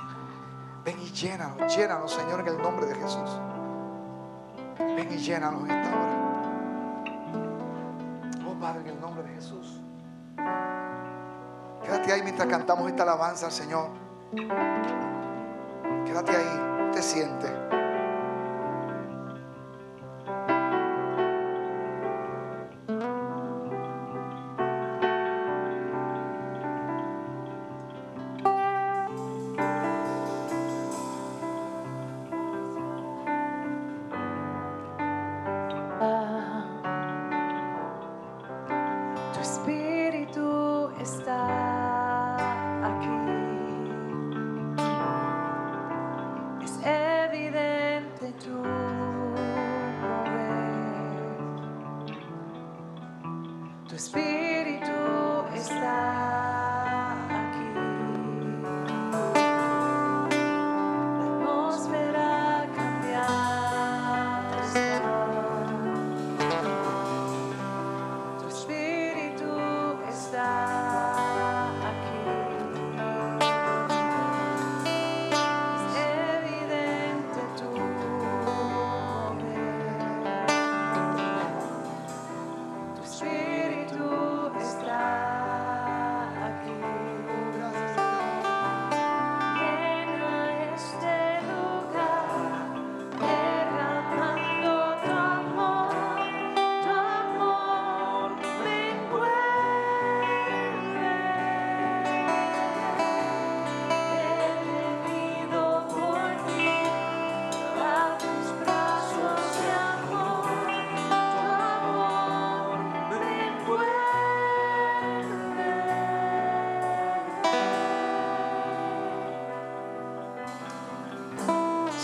Ven 0.84 0.98
y 1.00 1.10
llénanos, 1.10 1.76
llénanos, 1.76 2.12
Señor, 2.12 2.40
en 2.40 2.48
el 2.48 2.58
nombre 2.62 2.86
de 2.86 2.94
Jesús. 2.94 3.30
Ven 4.78 5.12
y 5.12 5.16
llénanos 5.18 5.64
en 5.64 5.70
esta 5.70 5.88
hora. 5.96 6.16
Oh 8.48 8.58
Padre, 8.58 8.80
en 8.80 8.88
el 8.88 9.00
nombre 9.00 9.22
de 9.24 9.34
Jesús. 9.34 9.80
Quédate 11.82 12.12
ahí 12.12 12.22
mientras 12.22 12.48
cantamos 12.48 12.88
esta 12.88 13.02
alabanza 13.02 13.46
al 13.46 13.52
Señor. 13.52 13.88
Quédate 16.06 16.36
ahí, 16.36 16.90
te 16.92 17.02
sientes. 17.02 17.59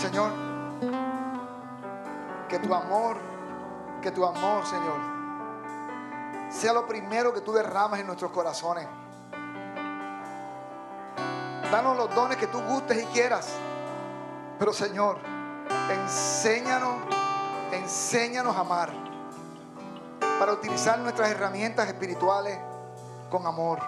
Señor, 0.07 0.31
que 2.47 2.59
tu 2.59 2.73
amor, 2.73 3.17
que 4.01 4.09
tu 4.09 4.25
amor, 4.25 4.65
Señor, 4.65 5.01
sea 6.49 6.71
lo 6.71 6.87
primero 6.87 7.33
que 7.33 7.41
tú 7.41 7.51
derramas 7.51 7.99
en 7.99 8.07
nuestros 8.07 8.31
corazones. 8.31 8.87
Danos 11.69 11.97
los 11.97 12.15
dones 12.15 12.37
que 12.37 12.47
tú 12.47 12.61
gustes 12.61 13.03
y 13.03 13.05
quieras. 13.07 13.49
Pero 14.57 14.71
Señor, 14.71 15.17
enséñanos, 15.89 17.01
enséñanos 17.73 18.55
a 18.55 18.61
amar. 18.61 18.93
Para 20.39 20.53
utilizar 20.53 20.99
nuestras 20.99 21.31
herramientas 21.31 21.85
espirituales 21.85 22.57
con 23.29 23.45
amor. 23.45 23.79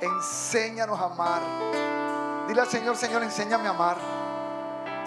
Enséñanos 0.00 1.00
a 1.00 1.06
amar. 1.06 1.42
Dile 2.46 2.60
al 2.60 2.68
Señor, 2.68 2.96
Señor, 2.96 3.24
enséñame 3.24 3.66
a 3.66 3.70
amar. 3.70 4.17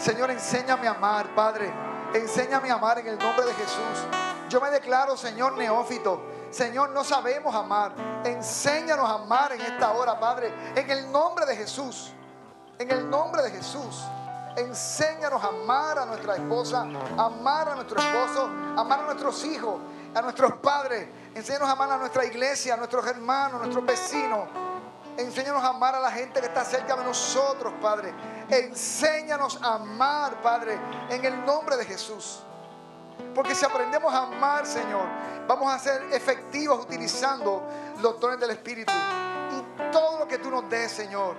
Señor, 0.01 0.31
enséñame 0.31 0.87
a 0.87 0.91
amar, 0.91 1.35
Padre. 1.35 1.71
Enséñame 2.15 2.71
a 2.71 2.73
amar 2.73 2.97
en 2.97 3.07
el 3.07 3.19
nombre 3.19 3.45
de 3.45 3.53
Jesús. 3.53 4.07
Yo 4.49 4.59
me 4.59 4.71
declaro, 4.71 5.15
Señor, 5.15 5.53
neófito. 5.53 6.19
Señor, 6.49 6.89
no 6.89 7.03
sabemos 7.03 7.53
amar. 7.53 7.93
Enséñanos 8.25 9.07
a 9.07 9.13
amar 9.13 9.51
en 9.51 9.61
esta 9.61 9.91
hora, 9.91 10.19
Padre. 10.19 10.51
En 10.75 10.89
el 10.89 11.11
nombre 11.11 11.45
de 11.45 11.55
Jesús. 11.55 12.13
En 12.79 12.89
el 12.89 13.07
nombre 13.07 13.43
de 13.43 13.51
Jesús. 13.51 14.03
Enséñanos 14.57 15.43
a 15.43 15.47
amar 15.49 15.99
a 15.99 16.05
nuestra 16.07 16.35
esposa, 16.35 16.81
amar 17.17 17.69
a 17.69 17.75
nuestro 17.75 17.99
esposo, 18.01 18.49
amar 18.75 19.01
a 19.01 19.03
nuestros 19.03 19.45
hijos, 19.45 19.79
a 20.15 20.21
nuestros 20.23 20.53
padres. 20.53 21.07
Enséñanos 21.35 21.69
a 21.69 21.73
amar 21.73 21.91
a 21.91 21.97
nuestra 21.97 22.25
iglesia, 22.25 22.73
a 22.73 22.77
nuestros 22.77 23.05
hermanos, 23.05 23.61
a 23.61 23.65
nuestros 23.65 23.85
vecinos. 23.85 24.49
Enséñanos 25.17 25.63
a 25.63 25.69
amar 25.69 25.95
a 25.95 25.99
la 25.99 26.11
gente 26.11 26.39
que 26.39 26.47
está 26.47 26.63
cerca 26.63 26.95
de 26.95 27.03
nosotros, 27.03 27.73
Padre. 27.81 28.13
Enséñanos 28.49 29.59
a 29.61 29.75
amar, 29.75 30.41
Padre, 30.41 30.79
en 31.09 31.23
el 31.25 31.45
nombre 31.45 31.77
de 31.77 31.85
Jesús. 31.85 32.43
Porque 33.35 33.55
si 33.55 33.65
aprendemos 33.65 34.13
a 34.13 34.23
amar, 34.23 34.65
Señor, 34.65 35.05
vamos 35.47 35.71
a 35.73 35.79
ser 35.79 36.03
efectivos 36.11 36.83
utilizando 36.83 37.63
los 38.01 38.19
dones 38.19 38.39
del 38.39 38.51
Espíritu. 38.51 38.91
Y 38.91 39.91
todo 39.91 40.19
lo 40.19 40.27
que 40.27 40.37
tú 40.37 40.49
nos 40.49 40.69
des, 40.69 40.91
Señor. 40.91 41.35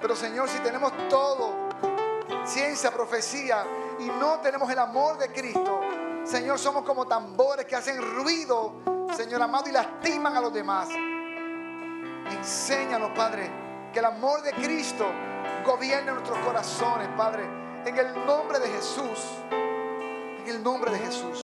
Pero, 0.00 0.16
Señor, 0.16 0.48
si 0.48 0.58
tenemos 0.60 0.92
todo, 1.08 1.54
ciencia, 2.44 2.90
profecía, 2.90 3.64
y 3.98 4.06
no 4.06 4.40
tenemos 4.40 4.70
el 4.70 4.78
amor 4.78 5.18
de 5.18 5.30
Cristo, 5.30 5.80
Señor, 6.24 6.58
somos 6.58 6.84
como 6.84 7.06
tambores 7.06 7.66
que 7.66 7.76
hacen 7.76 8.00
ruido, 8.16 8.74
Señor 9.16 9.42
amado, 9.42 9.68
y 9.68 9.72
lastiman 9.72 10.36
a 10.36 10.40
los 10.40 10.52
demás. 10.52 10.88
Enséñanos, 12.30 13.10
Padre, 13.10 13.50
que 13.92 13.98
el 13.98 14.04
amor 14.04 14.42
de 14.42 14.52
Cristo 14.52 15.06
gobierne 15.64 16.12
nuestros 16.12 16.38
corazones, 16.38 17.08
Padre. 17.16 17.44
En 17.84 17.96
el 17.96 18.14
nombre 18.26 18.58
de 18.58 18.68
Jesús. 18.68 19.38
En 19.50 20.48
el 20.48 20.62
nombre 20.62 20.90
de 20.90 20.98
Jesús. 20.98 21.38